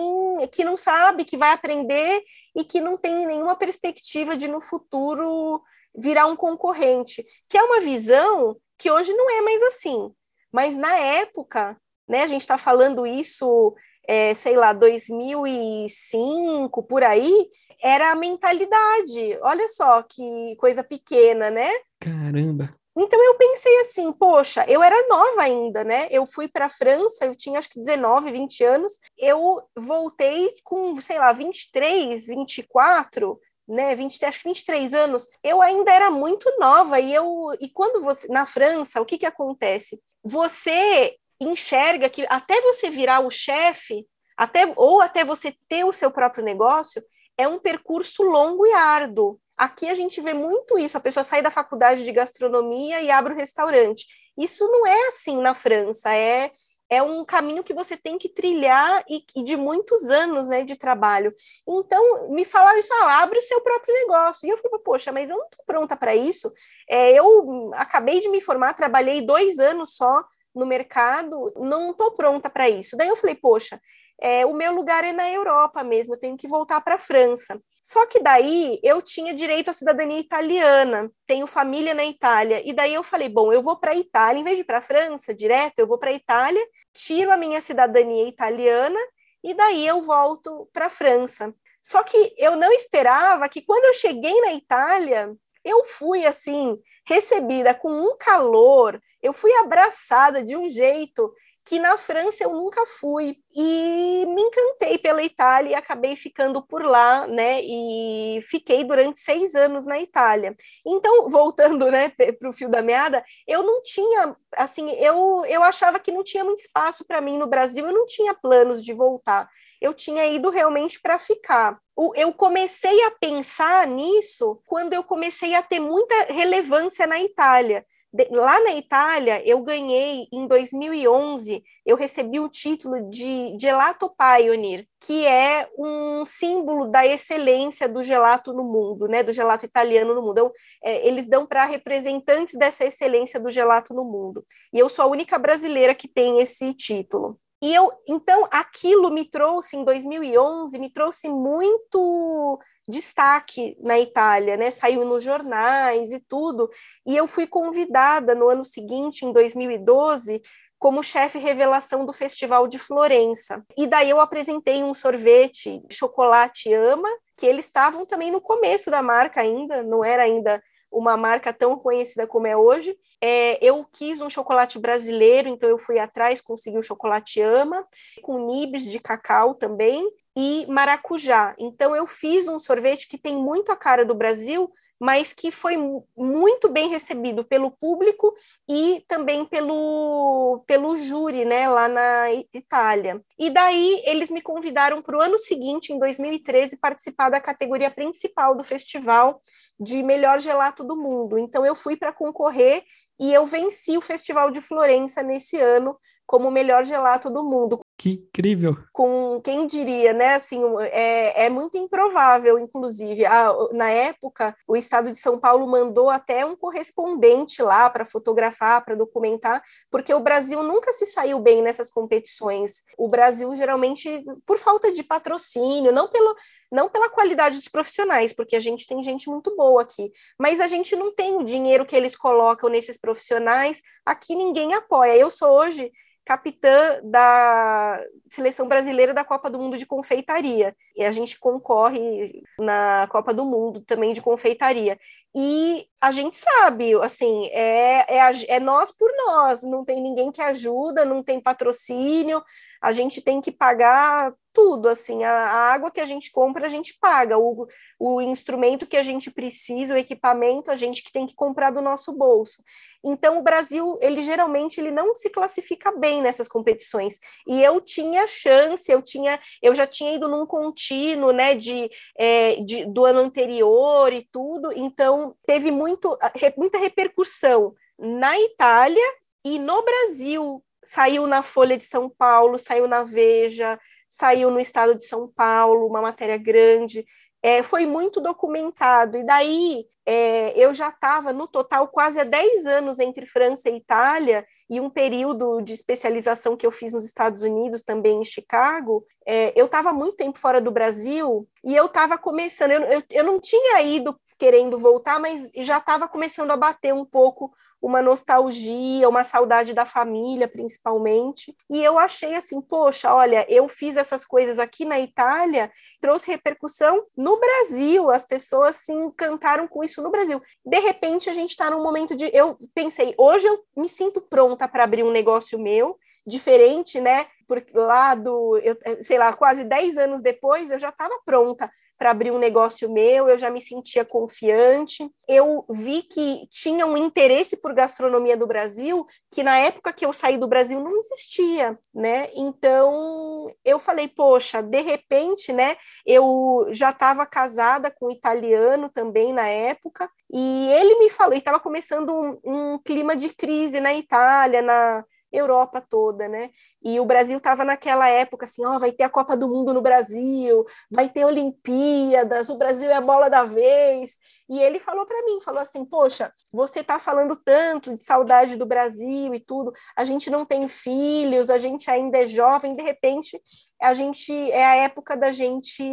que 0.51 0.63
não 0.63 0.77
sabe, 0.77 1.25
que 1.25 1.35
vai 1.35 1.51
aprender 1.51 2.23
e 2.55 2.63
que 2.63 2.79
não 2.79 2.97
tem 2.97 3.27
nenhuma 3.27 3.55
perspectiva 3.55 4.37
de 4.37 4.47
no 4.47 4.61
futuro 4.61 5.61
virar 5.95 6.27
um 6.27 6.35
concorrente, 6.35 7.25
que 7.49 7.57
é 7.57 7.63
uma 7.63 7.81
visão 7.81 8.55
que 8.77 8.89
hoje 8.89 9.11
não 9.13 9.29
é 9.29 9.41
mais 9.41 9.61
assim. 9.63 10.11
Mas 10.51 10.77
na 10.77 10.95
época, 10.95 11.77
né, 12.07 12.23
a 12.23 12.27
gente 12.27 12.41
está 12.41 12.57
falando 12.57 13.05
isso, 13.05 13.75
é, 14.07 14.33
sei 14.33 14.55
lá, 14.55 14.71
2005, 14.71 16.83
por 16.83 17.03
aí, 17.03 17.49
era 17.83 18.11
a 18.11 18.15
mentalidade. 18.15 19.37
Olha 19.41 19.67
só 19.67 20.01
que 20.03 20.55
coisa 20.57 20.81
pequena, 20.83 21.49
né? 21.49 21.69
Caramba! 21.99 22.76
Então 22.99 23.23
eu 23.23 23.35
pensei 23.35 23.79
assim, 23.81 24.11
poxa, 24.11 24.65
eu 24.67 24.81
era 24.81 25.07
nova 25.07 25.43
ainda, 25.43 25.83
né? 25.83 26.07
Eu 26.09 26.25
fui 26.25 26.47
para 26.47 26.65
a 26.65 26.69
França, 26.69 27.25
eu 27.25 27.35
tinha 27.35 27.59
acho 27.59 27.69
que 27.69 27.79
19, 27.79 28.31
20 28.31 28.63
anos. 28.63 28.99
Eu 29.17 29.61
voltei 29.77 30.51
com, 30.63 30.99
sei 30.99 31.19
lá, 31.19 31.31
23, 31.31 32.27
24, 32.27 33.39
né, 33.67 33.93
20, 33.93 34.25
acho 34.25 34.39
que 34.39 34.47
23 34.47 34.93
anos, 34.93 35.27
eu 35.43 35.61
ainda 35.61 35.91
era 35.91 36.09
muito 36.09 36.49
nova 36.57 36.99
e 36.99 37.13
eu 37.13 37.49
e 37.59 37.69
quando 37.69 38.01
você 38.01 38.27
na 38.29 38.45
França, 38.45 39.01
o 39.01 39.05
que 39.05 39.17
que 39.17 39.25
acontece? 39.25 40.01
Você 40.23 41.15
enxerga 41.39 42.09
que 42.09 42.25
até 42.29 42.59
você 42.61 42.89
virar 42.89 43.19
o 43.19 43.29
chefe, 43.29 44.07
até 44.35 44.71
ou 44.75 45.01
até 45.01 45.23
você 45.23 45.53
ter 45.67 45.83
o 45.83 45.93
seu 45.93 46.09
próprio 46.09 46.43
negócio, 46.43 47.03
é 47.37 47.47
um 47.47 47.59
percurso 47.59 48.23
longo 48.23 48.65
e 48.65 48.73
árduo. 48.73 49.39
Aqui 49.57 49.89
a 49.89 49.95
gente 49.95 50.21
vê 50.21 50.33
muito 50.33 50.77
isso, 50.77 50.97
a 50.97 51.01
pessoa 51.01 51.23
sai 51.23 51.41
da 51.41 51.49
faculdade 51.49 52.03
de 52.03 52.11
gastronomia 52.11 53.01
e 53.01 53.09
abre 53.09 53.33
o 53.33 53.35
um 53.35 53.39
restaurante. 53.39 54.05
Isso 54.37 54.67
não 54.67 54.85
é 54.85 55.07
assim 55.07 55.41
na 55.41 55.53
França, 55.53 56.13
é 56.13 56.51
é 56.89 57.01
um 57.01 57.25
caminho 57.25 57.63
que 57.63 57.73
você 57.73 57.97
tem 57.97 58.17
que 58.17 58.29
trilhar 58.29 59.03
e, 59.09 59.23
e, 59.35 59.43
de 59.43 59.57
muitos 59.57 60.09
anos 60.09 60.47
né, 60.47 60.63
de 60.63 60.75
trabalho. 60.75 61.33
Então, 61.67 62.29
me 62.29 62.45
falaram 62.45 62.79
isso, 62.79 62.93
ah, 63.01 63.21
abre 63.21 63.37
o 63.39 63.41
seu 63.41 63.59
próprio 63.61 63.93
negócio. 63.93 64.47
E 64.47 64.49
eu 64.49 64.57
falei, 64.57 64.79
poxa, 64.79 65.11
mas 65.11 65.29
eu 65.29 65.37
não 65.37 65.45
estou 65.45 65.65
pronta 65.65 65.97
para 65.97 66.15
isso. 66.15 66.51
É, 66.89 67.13
eu 67.13 67.71
acabei 67.75 68.19
de 68.19 68.29
me 68.29 68.39
formar, 68.39 68.73
trabalhei 68.73 69.21
dois 69.21 69.59
anos 69.59 69.95
só 69.95 70.23
no 70.55 70.65
mercado, 70.65 71.53
não 71.57 71.91
estou 71.91 72.11
pronta 72.11 72.49
para 72.49 72.69
isso. 72.69 72.95
Daí 72.95 73.09
eu 73.09 73.15
falei, 73.15 73.35
poxa, 73.35 73.79
é, 74.21 74.45
o 74.45 74.53
meu 74.53 74.73
lugar 74.73 75.03
é 75.03 75.11
na 75.11 75.29
Europa 75.29 75.83
mesmo, 75.83 76.15
eu 76.15 76.19
tenho 76.19 76.37
que 76.37 76.47
voltar 76.47 76.81
para 76.81 76.95
a 76.95 76.99
França. 76.99 77.61
Só 77.81 78.05
que 78.05 78.19
daí 78.19 78.79
eu 78.83 79.01
tinha 79.01 79.33
direito 79.33 79.69
à 79.69 79.73
cidadania 79.73 80.19
italiana, 80.19 81.09
tenho 81.25 81.47
família 81.47 81.93
na 81.93 82.03
Itália, 82.03 82.61
e 82.67 82.73
daí 82.73 82.93
eu 82.93 83.03
falei, 83.03 83.29
bom, 83.29 83.53
eu 83.53 83.61
vou 83.61 83.77
para 83.77 83.91
a 83.91 83.95
Itália, 83.95 84.39
em 84.39 84.43
vez 84.43 84.57
de 84.57 84.63
ir 84.63 84.65
para 84.65 84.79
a 84.79 84.81
França 84.81 85.33
direto, 85.33 85.79
eu 85.79 85.87
vou 85.87 85.97
para 85.97 86.09
a 86.09 86.13
Itália, 86.13 86.61
tiro 86.93 87.31
a 87.31 87.37
minha 87.37 87.61
cidadania 87.61 88.27
italiana 88.27 88.99
e 89.43 89.53
daí 89.53 89.87
eu 89.87 90.01
volto 90.01 90.69
para 90.73 90.87
a 90.87 90.89
França. 90.89 91.53
Só 91.81 92.03
que 92.03 92.33
eu 92.37 92.57
não 92.57 92.71
esperava 92.73 93.47
que 93.47 93.61
quando 93.61 93.85
eu 93.85 93.93
cheguei 93.93 94.41
na 94.41 94.53
Itália, 94.53 95.33
eu 95.63 95.85
fui 95.85 96.25
assim, 96.25 96.77
recebida 97.05 97.73
com 97.73 97.89
um 97.89 98.17
calor, 98.17 98.99
eu 99.21 99.31
fui 99.31 99.53
abraçada 99.53 100.43
de 100.43 100.57
um 100.57 100.69
jeito 100.69 101.33
que 101.67 101.79
na 101.79 101.97
França 101.97 102.45
eu 102.45 102.53
nunca 102.53 102.85
fui 102.85 103.35
e 103.53 104.25
me 104.25 104.41
encantei 104.41 104.97
pela 104.97 105.21
Itália 105.21 105.71
e 105.71 105.75
acabei 105.75 106.15
ficando 106.15 106.61
por 106.61 106.81
lá, 106.81 107.27
né? 107.27 107.59
E 107.61 108.39
fiquei 108.41 108.85
durante 108.85 109.19
seis 109.19 109.53
anos 109.53 109.85
na 109.85 109.99
Itália. 109.99 110.55
Então, 110.85 111.27
voltando, 111.29 111.91
né, 111.91 112.09
para 112.09 112.49
o 112.49 112.53
fio 112.53 112.69
da 112.69 112.81
meada, 112.81 113.21
eu 113.45 113.63
não 113.63 113.81
tinha, 113.83 114.33
assim, 114.55 114.89
eu, 114.91 115.43
eu 115.45 115.61
achava 115.61 115.99
que 115.99 116.11
não 116.11 116.23
tinha 116.23 116.43
muito 116.45 116.59
espaço 116.59 117.05
para 117.05 117.19
mim 117.19 117.37
no 117.37 117.47
Brasil, 117.47 117.85
eu 117.85 117.93
não 117.93 118.05
tinha 118.05 118.33
planos 118.33 118.81
de 118.81 118.93
voltar. 118.93 119.49
Eu 119.81 119.93
tinha 119.93 120.25
ido 120.25 120.49
realmente 120.49 121.01
para 121.01 121.19
ficar. 121.19 121.77
Eu 122.15 122.33
comecei 122.33 123.03
a 123.03 123.11
pensar 123.11 123.85
nisso 123.85 124.59
quando 124.65 124.93
eu 124.93 125.03
comecei 125.03 125.53
a 125.53 125.61
ter 125.61 125.79
muita 125.79 126.15
relevância 126.33 127.05
na 127.05 127.19
Itália 127.19 127.85
lá 128.31 128.59
na 128.61 128.71
Itália, 128.75 129.41
eu 129.47 129.61
ganhei 129.61 130.27
em 130.31 130.47
2011, 130.47 131.63
eu 131.85 131.95
recebi 131.95 132.39
o 132.39 132.49
título 132.49 133.09
de 133.09 133.57
Gelato 133.59 134.09
Pioneer, 134.09 134.87
que 134.99 135.25
é 135.25 135.69
um 135.77 136.25
símbolo 136.25 136.87
da 136.87 137.05
excelência 137.05 137.87
do 137.87 138.01
gelato 138.01 138.53
no 138.53 138.63
mundo, 138.63 139.07
né, 139.07 139.23
do 139.23 139.31
gelato 139.31 139.65
italiano 139.65 140.15
no 140.15 140.21
mundo. 140.21 140.31
Então, 140.31 140.51
é, 140.83 141.07
eles 141.07 141.27
dão 141.27 141.45
para 141.45 141.65
representantes 141.65 142.57
dessa 142.57 142.85
excelência 142.85 143.39
do 143.39 143.51
gelato 143.51 143.93
no 143.93 144.03
mundo. 144.03 144.43
E 144.73 144.79
eu 144.79 144.89
sou 144.89 145.05
a 145.05 145.07
única 145.07 145.37
brasileira 145.37 145.93
que 145.93 146.07
tem 146.07 146.39
esse 146.39 146.73
título. 146.73 147.39
E 147.61 147.73
eu, 147.73 147.91
então, 148.07 148.47
aquilo 148.51 149.11
me 149.11 149.25
trouxe 149.25 149.75
em 149.75 149.83
2011, 149.83 150.77
me 150.77 150.91
trouxe 150.91 151.27
muito 151.27 152.59
destaque 152.87 153.75
na 153.81 153.99
Itália, 153.99 154.55
né? 154.55 154.71
Saiu 154.71 155.03
nos 155.03 155.23
jornais 155.23 156.11
e 156.11 156.19
tudo. 156.19 156.69
E 157.05 157.15
eu 157.15 157.27
fui 157.27 157.45
convidada 157.45 158.33
no 158.33 158.49
ano 158.49 158.63
seguinte, 158.63 159.25
em 159.25 159.33
2012, 159.33 160.41
como 160.79 161.03
chefe 161.03 161.39
revelação 161.39 162.05
do 162.05 162.13
Festival 162.13 162.67
de 162.67 162.77
Florença. 162.77 163.65
E 163.75 163.87
daí 163.87 164.09
eu 164.09 164.19
apresentei 164.19 164.83
um 164.83 164.93
sorvete 164.93 165.81
chocolate 165.91 166.73
ama, 166.73 167.09
que 167.35 167.45
eles 167.45 167.65
estavam 167.65 168.05
também 168.05 168.31
no 168.31 168.41
começo 168.41 168.89
da 168.89 169.01
marca 169.01 169.41
ainda, 169.41 169.83
não 169.83 170.03
era 170.03 170.23
ainda 170.23 170.61
uma 170.91 171.17
marca 171.17 171.51
tão 171.51 171.77
conhecida 171.77 172.25
como 172.25 172.47
é 172.47 172.55
hoje. 172.55 172.97
É, 173.21 173.63
eu 173.63 173.85
quis 173.91 174.21
um 174.21 174.29
chocolate 174.29 174.79
brasileiro, 174.79 175.49
então 175.49 175.69
eu 175.69 175.77
fui 175.77 175.99
atrás, 175.99 176.41
consegui 176.41 176.77
um 176.77 176.83
chocolate 176.83 177.41
ama, 177.41 177.85
com 178.21 178.45
nibs 178.45 178.83
de 178.83 178.99
cacau 178.99 179.53
também, 179.53 180.07
e 180.39 180.67
maracujá. 180.69 181.55
Então 181.57 181.95
eu 181.95 182.05
fiz 182.05 182.47
um 182.47 182.59
sorvete 182.59 183.07
que 183.07 183.17
tem 183.17 183.35
muito 183.35 183.71
a 183.71 183.75
cara 183.75 184.05
do 184.05 184.13
Brasil, 184.13 184.71
mas 184.99 185.33
que 185.33 185.51
foi 185.51 185.75
muito 186.15 186.69
bem 186.69 186.89
recebido 186.89 187.43
pelo 187.43 187.71
público 187.71 188.31
e 188.69 189.03
também 189.07 189.45
pelo, 189.45 190.63
pelo 190.67 190.95
júri, 190.95 191.43
né, 191.43 191.67
lá 191.67 191.87
na 191.87 192.31
Itália. 192.53 193.19
E 193.39 193.49
daí 193.49 193.99
eles 194.05 194.29
me 194.29 194.39
convidaram 194.39 195.01
para 195.01 195.17
o 195.17 195.21
ano 195.21 195.39
seguinte, 195.39 195.91
em 195.91 195.97
2013, 195.97 196.77
participar 196.77 197.29
da 197.29 197.41
categoria 197.41 197.89
principal 197.89 198.55
do 198.55 198.63
festival 198.63 199.41
de 199.79 200.03
melhor 200.03 200.39
gelato 200.39 200.83
do 200.83 200.95
mundo. 200.95 201.39
Então 201.39 201.65
eu 201.65 201.73
fui 201.73 201.97
para 201.97 202.13
concorrer 202.13 202.83
e 203.19 203.33
eu 203.33 203.43
venci 203.47 203.97
o 203.97 204.01
Festival 204.01 204.51
de 204.51 204.61
Florença 204.61 205.23
nesse 205.23 205.59
ano 205.59 205.97
como 206.27 206.51
melhor 206.51 206.83
gelato 206.83 207.27
do 207.27 207.43
mundo. 207.43 207.79
Que 208.07 208.13
incrível! 208.13 208.77
Com 208.93 209.41
quem 209.41 209.67
diria, 209.67 210.13
né? 210.13 210.35
Assim, 210.35 210.61
é, 210.91 211.45
é 211.45 211.49
muito 211.49 211.77
improvável, 211.77 212.57
inclusive. 212.57 213.25
A, 213.25 213.53
na 213.73 213.89
época, 213.89 214.55
o 214.65 214.77
estado 214.77 215.11
de 215.11 215.17
São 215.17 215.37
Paulo 215.37 215.67
mandou 215.67 216.09
até 216.09 216.45
um 216.45 216.55
correspondente 216.55 217.61
lá 217.61 217.89
para 217.89 218.05
fotografar, 218.05 218.85
para 218.85 218.95
documentar, 218.95 219.61
porque 219.91 220.13
o 220.13 220.21
Brasil 220.21 220.63
nunca 220.63 220.93
se 220.93 221.05
saiu 221.05 221.39
bem 221.39 221.61
nessas 221.61 221.89
competições. 221.89 222.83
O 222.97 223.09
Brasil, 223.09 223.53
geralmente, 223.55 224.23
por 224.45 224.57
falta 224.57 224.89
de 224.91 225.03
patrocínio, 225.03 225.91
não, 225.91 226.07
pelo, 226.07 226.33
não 226.71 226.87
pela 226.87 227.09
qualidade 227.09 227.57
dos 227.57 227.67
profissionais, 227.67 228.31
porque 228.31 228.55
a 228.55 228.61
gente 228.61 228.87
tem 228.87 229.03
gente 229.03 229.29
muito 229.29 229.53
boa 229.55 229.81
aqui, 229.81 230.11
mas 230.39 230.61
a 230.61 230.67
gente 230.67 230.95
não 230.95 231.13
tem 231.13 231.35
o 231.35 231.43
dinheiro 231.43 231.85
que 231.85 231.95
eles 231.95 232.15
colocam 232.15 232.69
nesses 232.69 232.97
profissionais. 232.97 233.81
Aqui 234.05 234.33
ninguém 234.33 234.73
apoia. 234.73 235.17
Eu 235.17 235.29
sou 235.29 235.49
hoje 235.49 235.91
capitã 236.27 236.99
da 237.05 238.03
seleção 238.29 238.67
brasileira 238.67 239.13
da 239.13 239.23
Copa 239.23 239.49
do 239.49 239.57
Mundo 239.57 239.77
de 239.77 239.85
confeitaria. 239.85 240.75
E 240.93 241.05
a 241.05 241.11
gente 241.13 241.39
concorre 241.39 242.43
na 242.59 243.07
Copa 243.09 243.33
do 243.33 243.45
Mundo 243.45 243.79
também 243.79 244.11
de 244.11 244.21
confeitaria. 244.21 244.99
E 245.33 245.87
a 246.01 246.11
gente 246.11 246.35
sabe, 246.35 246.93
assim, 247.01 247.47
é, 247.53 248.17
é, 248.17 248.55
é 248.55 248.59
nós 248.59 248.91
por 248.91 249.09
nós, 249.25 249.63
não 249.63 249.85
tem 249.85 250.01
ninguém 250.01 250.29
que 250.29 250.41
ajuda, 250.41 251.05
não 251.05 251.23
tem 251.23 251.39
patrocínio, 251.39 252.43
a 252.81 252.91
gente 252.91 253.21
tem 253.21 253.41
que 253.41 253.51
pagar 253.51 254.33
tudo, 254.57 254.89
assim, 254.89 255.23
a, 255.23 255.31
a, 255.31 255.73
água 255.73 255.91
que 255.91 256.01
a 256.01 256.05
gente 256.07 256.31
compra, 256.31 256.65
a 256.65 256.69
gente 256.69 256.97
paga, 256.99 257.37
o, 257.37 257.67
o 257.99 258.19
instrumento 258.19 258.87
que 258.87 258.97
a 258.97 259.03
gente 259.03 259.29
precisa, 259.29 259.93
o 259.93 259.97
equipamento, 259.99 260.71
a 260.71 260.75
gente 260.75 261.03
que 261.03 261.13
tem 261.13 261.27
que 261.27 261.35
comprar 261.35 261.69
do 261.69 261.79
nosso 261.79 262.11
bolso. 262.11 262.63
Então, 263.05 263.37
o 263.37 263.43
Brasil, 263.43 263.95
ele 264.01 264.23
geralmente, 264.23 264.79
ele 264.79 264.89
não 264.89 265.15
se 265.15 265.29
classifica 265.29 265.91
bem 265.91 266.23
nessas 266.23 266.47
competições, 266.47 267.19
e 267.47 267.63
eu 267.63 267.79
tinha 267.79 268.25
chance, 268.25 268.91
eu 268.91 268.99
tinha, 268.99 269.39
eu 269.61 269.75
já 269.75 269.85
tinha 269.85 270.15
ido 270.15 270.27
num 270.27 270.47
contínuo, 270.47 271.31
né, 271.31 271.53
de, 271.53 271.87
é, 272.17 272.55
de 272.55 272.83
do 272.85 273.05
ano 273.05 273.19
anterior 273.19 274.11
e 274.11 274.27
tudo, 274.31 274.71
então, 274.73 275.35
teve 275.45 275.69
muito, 275.69 276.17
muita 276.57 276.79
repercussão 276.79 277.75
na 277.99 278.39
Itália 278.39 279.05
e 279.45 279.59
no 279.59 279.83
Brasil, 279.83 280.63
saiu 280.87 281.27
na 281.27 281.43
Folha 281.43 281.77
de 281.77 281.83
São 281.83 282.09
Paulo, 282.09 282.57
saiu 282.57 282.87
na 282.87 283.03
Veja, 283.03 283.77
saiu 284.07 284.49
no 284.49 284.59
estado 284.59 284.95
de 284.95 285.05
São 285.05 285.27
Paulo, 285.27 285.85
uma 285.85 286.01
matéria 286.01 286.37
grande. 286.37 287.05
é, 287.43 287.61
foi 287.61 287.85
muito 287.85 288.19
documentado. 288.19 289.17
E 289.17 289.23
daí 289.23 289.85
é, 290.05 290.57
eu 290.57 290.73
já 290.73 290.87
estava, 290.89 291.33
no 291.33 291.47
total, 291.47 291.87
quase 291.89 292.19
há 292.19 292.23
10 292.23 292.65
anos 292.65 292.99
entre 292.99 293.25
França 293.25 293.69
e 293.69 293.75
Itália, 293.75 294.45
e 294.69 294.79
um 294.79 294.89
período 294.89 295.61
de 295.61 295.73
especialização 295.73 296.55
que 296.55 296.65
eu 296.65 296.71
fiz 296.71 296.93
nos 296.93 297.03
Estados 297.03 297.41
Unidos, 297.41 297.83
também 297.83 298.21
em 298.21 298.25
Chicago. 298.25 299.03
É, 299.25 299.53
eu 299.59 299.65
estava 299.65 299.91
muito 299.91 300.15
tempo 300.15 300.37
fora 300.37 300.61
do 300.61 300.71
Brasil 300.71 301.47
e 301.63 301.75
eu 301.75 301.87
estava 301.87 302.17
começando, 302.17 302.71
eu, 302.71 302.81
eu, 302.83 303.03
eu 303.11 303.23
não 303.25 303.39
tinha 303.39 303.81
ido 303.81 304.17
querendo 304.37 304.79
voltar, 304.79 305.19
mas 305.19 305.51
já 305.57 305.77
estava 305.77 306.07
começando 306.07 306.51
a 306.51 306.57
bater 306.57 306.93
um 306.93 307.05
pouco 307.05 307.51
uma 307.81 308.01
nostalgia, 308.01 309.07
uma 309.07 309.23
saudade 309.23 309.73
da 309.73 309.85
família, 309.85 310.47
principalmente. 310.47 311.55
E 311.69 311.83
eu 311.83 311.97
achei 311.97 312.35
assim, 312.35 312.61
poxa, 312.61 313.13
olha, 313.13 313.45
eu 313.49 313.67
fiz 313.67 313.97
essas 313.97 314.25
coisas 314.25 314.59
aqui 314.59 314.85
na 314.85 314.99
Itália, 314.99 315.71
trouxe 316.01 316.31
repercussão 316.31 317.03
no 317.15 317.39
Brasil, 317.39 318.09
as 318.09 318.25
pessoas 318.25 318.77
se 318.77 318.91
encantaram 318.91 319.67
com 319.67 319.83
isso 319.83 320.01
no 320.01 320.11
Brasil. 320.11 320.41
De 320.65 320.79
repente, 320.79 321.29
a 321.29 321.33
gente 321.33 321.51
está 321.51 321.69
num 321.69 321.83
momento 321.83 322.15
de. 322.15 322.29
Eu 322.33 322.57
pensei, 322.73 323.13
hoje 323.17 323.47
eu 323.47 323.63
me 323.75 323.87
sinto 323.87 324.21
pronta 324.21 324.67
para 324.67 324.83
abrir 324.83 325.03
um 325.03 325.11
negócio 325.11 325.59
meu, 325.59 325.97
diferente, 326.25 326.99
né? 326.99 327.25
Por 327.47 327.63
lá 327.73 328.13
do, 328.13 328.57
eu, 328.57 328.75
sei 329.01 329.17
lá, 329.17 329.33
quase 329.33 329.63
10 329.63 329.97
anos 329.97 330.21
depois, 330.21 330.69
eu 330.69 330.77
já 330.77 330.89
estava 330.89 331.19
pronta 331.25 331.69
para 331.97 332.11
abrir 332.11 332.31
um 332.31 332.37
negócio 332.37 332.91
meu, 332.91 333.27
eu 333.27 333.37
já 333.37 333.49
me 333.49 333.59
sentia 333.59 334.05
confiante. 334.05 335.09
Eu 335.27 335.65
vi 335.69 336.03
que 336.03 336.47
tinha 336.51 336.85
um 336.85 336.95
interesse 336.95 337.57
por 337.57 337.73
gastronomia 337.73 338.37
do 338.37 338.45
Brasil 338.45 339.05
que 339.31 339.43
na 339.43 339.57
época 339.57 339.91
que 339.91 340.05
eu 340.05 340.13
saí 340.13 340.37
do 340.37 340.47
Brasil 340.47 340.79
não 340.79 340.95
existia, 340.97 341.77
né? 341.93 342.29
Então 342.35 343.51
eu 343.65 343.79
falei, 343.79 344.07
poxa, 344.07 344.61
de 344.61 344.81
repente, 344.81 345.51
né? 345.51 345.75
Eu 346.05 346.67
já 346.71 346.91
estava 346.91 347.25
casada 347.25 347.89
com 347.89 348.07
um 348.07 348.11
italiano 348.11 348.89
também 348.89 349.33
na 349.33 349.47
época 349.47 350.09
e 350.31 350.69
ele 350.73 350.99
me 350.99 351.09
falou, 351.09 351.35
estava 351.35 351.59
começando 351.59 352.13
um, 352.13 352.39
um 352.43 352.77
clima 352.77 353.15
de 353.15 353.29
crise 353.29 353.79
na 353.79 353.93
Itália, 353.93 354.61
na 354.61 355.03
Europa 355.37 355.81
toda, 355.81 356.27
né? 356.27 356.49
E 356.83 356.99
o 356.99 357.05
Brasil 357.05 357.37
estava 357.37 357.63
naquela 357.63 358.07
época 358.07 358.45
assim, 358.45 358.65
ó, 358.65 358.75
oh, 358.75 358.79
vai 358.79 358.91
ter 358.91 359.03
a 359.03 359.09
Copa 359.09 359.35
do 359.35 359.47
Mundo 359.47 359.73
no 359.73 359.81
Brasil, 359.81 360.65
vai 360.89 361.09
ter 361.09 361.25
Olimpíadas, 361.25 362.49
o 362.49 362.57
Brasil 362.57 362.89
é 362.89 362.95
a 362.95 363.01
bola 363.01 363.29
da 363.29 363.43
vez. 363.43 364.17
E 364.49 364.59
ele 364.59 364.79
falou 364.79 365.05
para 365.05 365.21
mim, 365.23 365.41
falou 365.41 365.59
assim, 365.59 365.83
poxa, 365.83 366.31
você 366.53 366.79
está 366.79 366.97
falando 366.97 367.35
tanto 367.35 367.97
de 367.97 368.03
saudade 368.03 368.55
do 368.55 368.65
Brasil 368.65 369.33
e 369.35 369.39
tudo, 369.39 369.73
a 369.95 370.05
gente 370.05 370.29
não 370.29 370.45
tem 370.45 370.69
filhos, 370.69 371.49
a 371.49 371.57
gente 371.57 371.91
ainda 371.91 372.19
é 372.19 372.27
jovem, 372.27 372.75
de 372.75 372.81
repente 372.81 373.41
a 373.81 373.93
gente 373.93 374.31
é 374.51 374.65
a 374.65 374.75
época 374.77 375.17
da 375.17 375.31
gente 375.31 375.83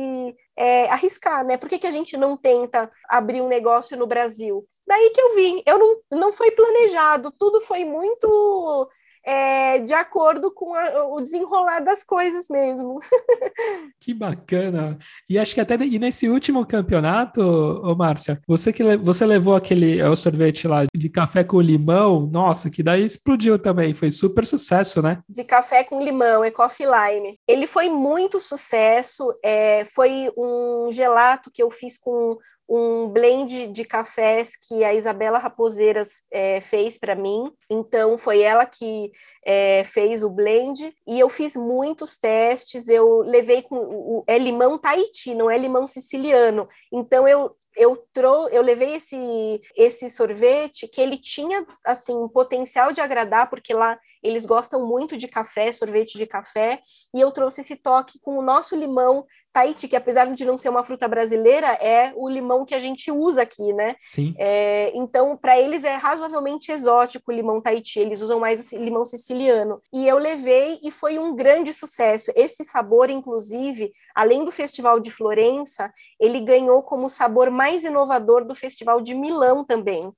é, 0.56 0.88
arriscar, 0.88 1.44
né? 1.44 1.56
Por 1.56 1.68
que, 1.68 1.78
que 1.78 1.86
a 1.86 1.90
gente 1.90 2.16
não 2.16 2.36
tenta 2.36 2.90
abrir 3.08 3.40
um 3.40 3.48
negócio 3.48 3.96
no 3.96 4.06
Brasil? 4.06 4.66
Daí 4.86 5.10
que 5.10 5.20
eu 5.20 5.34
vim, 5.34 5.62
eu 5.66 5.78
não, 5.78 5.96
não 6.12 6.32
foi 6.32 6.50
planejado, 6.52 7.32
tudo 7.32 7.60
foi 7.60 7.84
muito 7.84 8.88
é, 9.24 9.78
de 9.78 9.94
acordo 9.94 10.52
com 10.52 10.74
a, 10.74 11.06
o 11.06 11.20
desenrolar 11.20 11.80
das 11.80 12.04
coisas 12.04 12.46
mesmo. 12.50 12.98
que 14.00 14.12
bacana! 14.12 14.98
E 15.28 15.38
acho 15.38 15.54
que 15.54 15.60
até 15.60 15.76
e 15.76 15.98
nesse 15.98 16.28
último 16.28 16.66
campeonato, 16.66 17.40
ô 17.40 17.94
Márcia, 17.94 18.40
você 18.46 18.72
que 18.72 18.96
você 18.98 19.24
levou 19.24 19.56
aquele 19.56 19.98
é 19.98 20.08
o 20.08 20.16
sorvete 20.16 20.68
lá 20.68 20.84
de 20.94 21.08
café 21.08 21.42
com 21.42 21.60
limão, 21.60 22.28
nossa, 22.30 22.70
que 22.70 22.82
daí 22.82 23.04
explodiu 23.04 23.58
também, 23.58 23.94
foi 23.94 24.10
super 24.10 24.46
sucesso, 24.46 25.00
né? 25.00 25.20
De 25.28 25.44
café 25.44 25.84
com 25.84 26.02
limão, 26.02 26.44
é 26.44 26.50
coffee 26.50 26.86
lime. 26.86 27.38
Ele 27.48 27.66
foi 27.66 27.88
muito 27.88 28.38
sucesso, 28.38 29.34
é, 29.42 29.84
foi 29.84 30.30
um 30.36 30.88
gelato 30.90 31.50
que 31.52 31.62
eu 31.62 31.70
fiz 31.70 31.98
com 31.98 32.36
um 32.68 33.08
blend 33.08 33.66
de 33.68 33.84
cafés 33.84 34.56
que 34.56 34.82
a 34.84 34.94
Isabela 34.94 35.38
Raposeiras 35.38 36.24
é, 36.30 36.60
fez 36.60 36.98
para 36.98 37.14
mim. 37.14 37.52
Então, 37.68 38.16
foi 38.16 38.40
ela 38.40 38.64
que 38.64 39.10
é, 39.44 39.84
fez 39.84 40.22
o 40.22 40.30
blend 40.30 40.94
e 41.06 41.20
eu 41.20 41.28
fiz 41.28 41.56
muitos 41.56 42.16
testes. 42.16 42.88
Eu 42.88 43.18
levei 43.18 43.62
com 43.62 43.76
o 43.76 44.24
é 44.26 44.38
limão 44.38 44.78
Tahiti, 44.78 45.34
não 45.34 45.50
é 45.50 45.58
limão 45.58 45.86
siciliano. 45.86 46.66
Então, 46.92 47.28
eu 47.28 47.54
eu 47.76 47.96
trou 48.12 48.48
eu 48.50 48.62
levei 48.62 48.94
esse 48.94 49.60
esse 49.76 50.08
sorvete 50.08 50.86
que 50.86 51.00
ele 51.00 51.18
tinha 51.18 51.66
assim 51.84 52.14
um 52.14 52.28
potencial 52.28 52.92
de 52.92 53.00
agradar 53.00 53.50
porque 53.50 53.74
lá 53.74 53.98
eles 54.22 54.46
gostam 54.46 54.86
muito 54.86 55.16
de 55.16 55.26
café, 55.26 55.72
sorvete 55.72 56.16
de 56.16 56.26
café, 56.26 56.80
e 57.14 57.20
eu 57.20 57.30
trouxe 57.30 57.60
esse 57.60 57.76
toque 57.76 58.18
com 58.18 58.36
o 58.36 58.42
nosso 58.42 58.74
limão 58.74 59.24
Tahiti, 59.52 59.86
que 59.86 59.94
apesar 59.94 60.26
de 60.34 60.44
não 60.44 60.58
ser 60.58 60.68
uma 60.68 60.82
fruta 60.82 61.06
brasileira, 61.06 61.68
é 61.74 62.12
o 62.16 62.28
limão 62.28 62.64
que 62.64 62.74
a 62.74 62.80
gente 62.80 63.12
usa 63.12 63.42
aqui, 63.42 63.72
né? 63.72 63.94
Sim. 64.00 64.34
É, 64.36 64.90
então, 64.96 65.36
para 65.36 65.56
eles 65.56 65.84
é 65.84 65.94
razoavelmente 65.94 66.72
exótico 66.72 67.30
o 67.30 67.34
limão 67.34 67.60
Tahiti, 67.60 68.00
eles 68.00 68.20
usam 68.20 68.40
mais 68.40 68.72
o 68.72 68.76
limão 68.78 69.04
siciliano. 69.04 69.80
E 69.92 70.08
eu 70.08 70.18
levei 70.18 70.80
e 70.82 70.90
foi 70.90 71.16
um 71.20 71.36
grande 71.36 71.72
sucesso. 71.72 72.32
Esse 72.34 72.64
sabor, 72.64 73.08
inclusive, 73.10 73.92
além 74.12 74.44
do 74.44 74.50
Festival 74.50 74.98
de 74.98 75.12
Florença, 75.12 75.92
ele 76.18 76.40
ganhou 76.40 76.82
como 76.82 77.08
sabor 77.08 77.48
mais 77.48 77.84
inovador 77.84 78.44
do 78.44 78.56
Festival 78.56 79.00
de 79.00 79.14
Milão 79.14 79.64
também. 79.64 80.12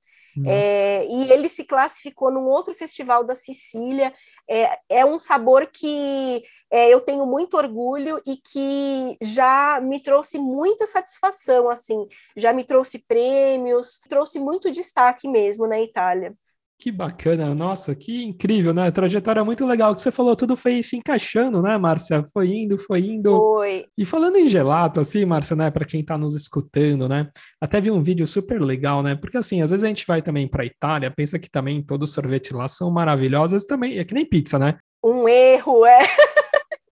É, 0.45 1.05
e 1.05 1.31
ele 1.31 1.49
se 1.49 1.63
classificou 1.63 2.31
num 2.31 2.45
outro 2.45 2.73
festival 2.73 3.23
da 3.23 3.35
Sicília. 3.35 4.13
É, 4.49 4.79
é 4.89 5.05
um 5.05 5.17
sabor 5.17 5.67
que 5.67 6.43
é, 6.71 6.89
eu 6.89 7.01
tenho 7.01 7.25
muito 7.25 7.57
orgulho 7.57 8.21
e 8.25 8.37
que 8.37 9.17
já 9.21 9.79
me 9.81 10.01
trouxe 10.01 10.37
muita 10.37 10.85
satisfação, 10.85 11.69
assim, 11.69 12.07
já 12.35 12.53
me 12.53 12.63
trouxe 12.63 12.99
prêmios, 12.99 13.99
trouxe 14.09 14.39
muito 14.39 14.71
destaque 14.71 15.27
mesmo 15.27 15.67
na 15.67 15.79
Itália. 15.79 16.35
Que 16.79 16.91
bacana, 16.91 17.55
nossa, 17.55 17.95
que 17.95 18.23
incrível, 18.23 18.71
né? 18.71 18.91
Trajetória 18.91 19.43
muito 19.43 19.65
legal 19.65 19.95
que 19.95 20.01
você 20.01 20.11
falou, 20.11 20.35
tudo 20.35 20.55
foi 20.55 20.83
se 20.83 20.95
encaixando, 20.95 21.59
né, 21.59 21.75
Márcia? 21.75 22.23
Foi 22.31 22.49
indo, 22.49 22.77
foi 22.77 22.99
indo. 22.99 23.35
Foi. 23.35 23.85
E 23.97 24.05
falando 24.05 24.35
em 24.35 24.45
gelato, 24.45 24.99
assim, 24.99 25.25
Márcia, 25.25 25.55
né, 25.55 25.71
para 25.71 25.85
quem 25.85 26.05
tá 26.05 26.19
nos 26.19 26.35
escutando, 26.35 27.09
né? 27.09 27.29
Até 27.59 27.81
vi 27.81 27.89
um 27.89 28.03
vídeo 28.03 28.27
super 28.27 28.61
legal, 28.61 29.01
né? 29.01 29.15
Porque 29.15 29.37
assim, 29.37 29.63
às 29.63 29.71
vezes 29.71 29.83
a 29.83 29.87
gente 29.87 30.05
vai 30.07 30.21
também 30.21 30.47
para 30.47 30.65
Itália, 30.65 31.09
pensa 31.09 31.39
que 31.39 31.49
também 31.49 31.81
todos 31.81 32.09
os 32.09 32.13
sorvetes 32.13 32.51
lá 32.51 32.67
são 32.67 32.91
maravilhosos, 32.91 33.65
também 33.65 33.97
é 33.97 34.03
que 34.03 34.13
nem 34.13 34.23
pizza, 34.23 34.59
né? 34.59 34.77
Um 35.03 35.27
erro, 35.27 35.83
é. 35.83 35.99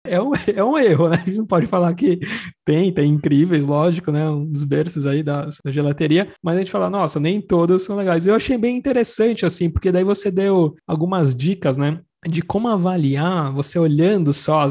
é 0.04 0.20
um, 0.20 0.32
é 0.54 0.64
um 0.64 0.78
erro, 0.78 1.08
né? 1.08 1.16
A 1.22 1.26
gente 1.26 1.38
não 1.38 1.46
pode 1.46 1.66
falar 1.66 1.94
que 1.94 2.18
tem, 2.64 2.92
tem 2.92 3.10
incríveis, 3.10 3.64
lógico, 3.64 4.10
né? 4.10 4.28
Um 4.28 4.46
dos 4.46 4.64
berços 4.64 5.06
aí 5.06 5.22
da, 5.22 5.48
da 5.64 5.72
gelateria, 5.72 6.32
mas 6.42 6.56
a 6.56 6.58
gente 6.60 6.70
fala, 6.70 6.90
nossa, 6.90 7.20
nem 7.20 7.40
todos 7.40 7.84
são 7.84 7.96
legais. 7.96 8.26
Eu 8.26 8.34
achei 8.34 8.56
bem 8.56 8.76
interessante, 8.76 9.46
assim, 9.46 9.70
porque 9.70 9.92
daí 9.92 10.04
você 10.04 10.30
deu 10.30 10.74
algumas 10.86 11.34
dicas, 11.34 11.76
né? 11.76 12.00
de 12.28 12.42
como 12.42 12.68
avaliar, 12.68 13.52
você 13.52 13.78
olhando 13.78 14.32
só, 14.32 14.66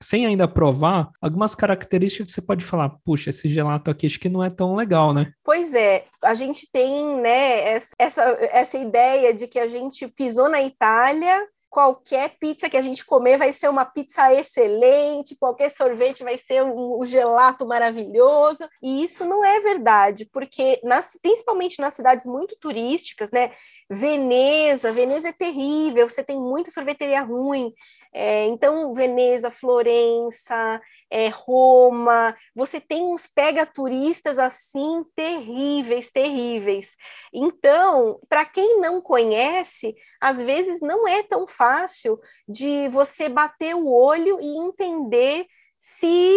sem 0.00 0.24
ainda 0.24 0.48
provar, 0.48 1.10
algumas 1.20 1.54
características 1.54 2.28
que 2.28 2.32
você 2.32 2.40
pode 2.40 2.64
falar, 2.64 2.88
puxa, 3.04 3.30
esse 3.30 3.48
gelato 3.48 3.90
aqui 3.90 4.06
acho 4.06 4.18
que 4.18 4.28
não 4.28 4.42
é 4.42 4.48
tão 4.48 4.74
legal, 4.74 5.12
né? 5.12 5.30
Pois 5.44 5.74
é, 5.74 6.06
a 6.22 6.32
gente 6.32 6.66
tem, 6.72 7.18
né, 7.18 7.74
essa, 7.98 8.22
essa 8.50 8.78
ideia 8.78 9.34
de 9.34 9.46
que 9.46 9.58
a 9.58 9.68
gente 9.68 10.08
pisou 10.08 10.48
na 10.48 10.62
Itália, 10.62 11.46
qualquer 11.74 12.36
pizza 12.38 12.70
que 12.70 12.76
a 12.76 12.80
gente 12.80 13.04
comer 13.04 13.36
vai 13.36 13.52
ser 13.52 13.68
uma 13.68 13.84
pizza 13.84 14.32
excelente, 14.32 15.34
qualquer 15.34 15.68
sorvete 15.68 16.22
vai 16.22 16.38
ser 16.38 16.62
um, 16.62 17.00
um 17.00 17.04
gelato 17.04 17.66
maravilhoso. 17.66 18.64
E 18.80 19.02
isso 19.02 19.24
não 19.24 19.44
é 19.44 19.58
verdade, 19.58 20.24
porque 20.32 20.80
nas, 20.84 21.18
principalmente 21.20 21.80
nas 21.80 21.94
cidades 21.94 22.26
muito 22.26 22.56
turísticas, 22.60 23.32
né? 23.32 23.50
Veneza, 23.90 24.92
Veneza 24.92 25.30
é 25.30 25.32
terrível, 25.32 26.08
você 26.08 26.22
tem 26.22 26.38
muita 26.38 26.70
sorveteria 26.70 27.22
ruim. 27.22 27.72
É, 28.12 28.46
então, 28.46 28.94
Veneza, 28.94 29.50
Florença, 29.50 30.80
é, 31.14 31.28
Roma, 31.28 32.34
você 32.56 32.80
tem 32.80 33.04
uns 33.04 33.24
pega-turistas 33.28 34.36
assim 34.36 35.04
terríveis, 35.14 36.10
terríveis. 36.10 36.96
Então, 37.32 38.18
para 38.28 38.44
quem 38.44 38.80
não 38.80 39.00
conhece, 39.00 39.94
às 40.20 40.42
vezes 40.42 40.80
não 40.80 41.06
é 41.06 41.22
tão 41.22 41.46
fácil 41.46 42.18
de 42.48 42.88
você 42.88 43.28
bater 43.28 43.76
o 43.76 43.86
olho 43.86 44.40
e 44.40 44.58
entender 44.58 45.46
se, 45.78 46.36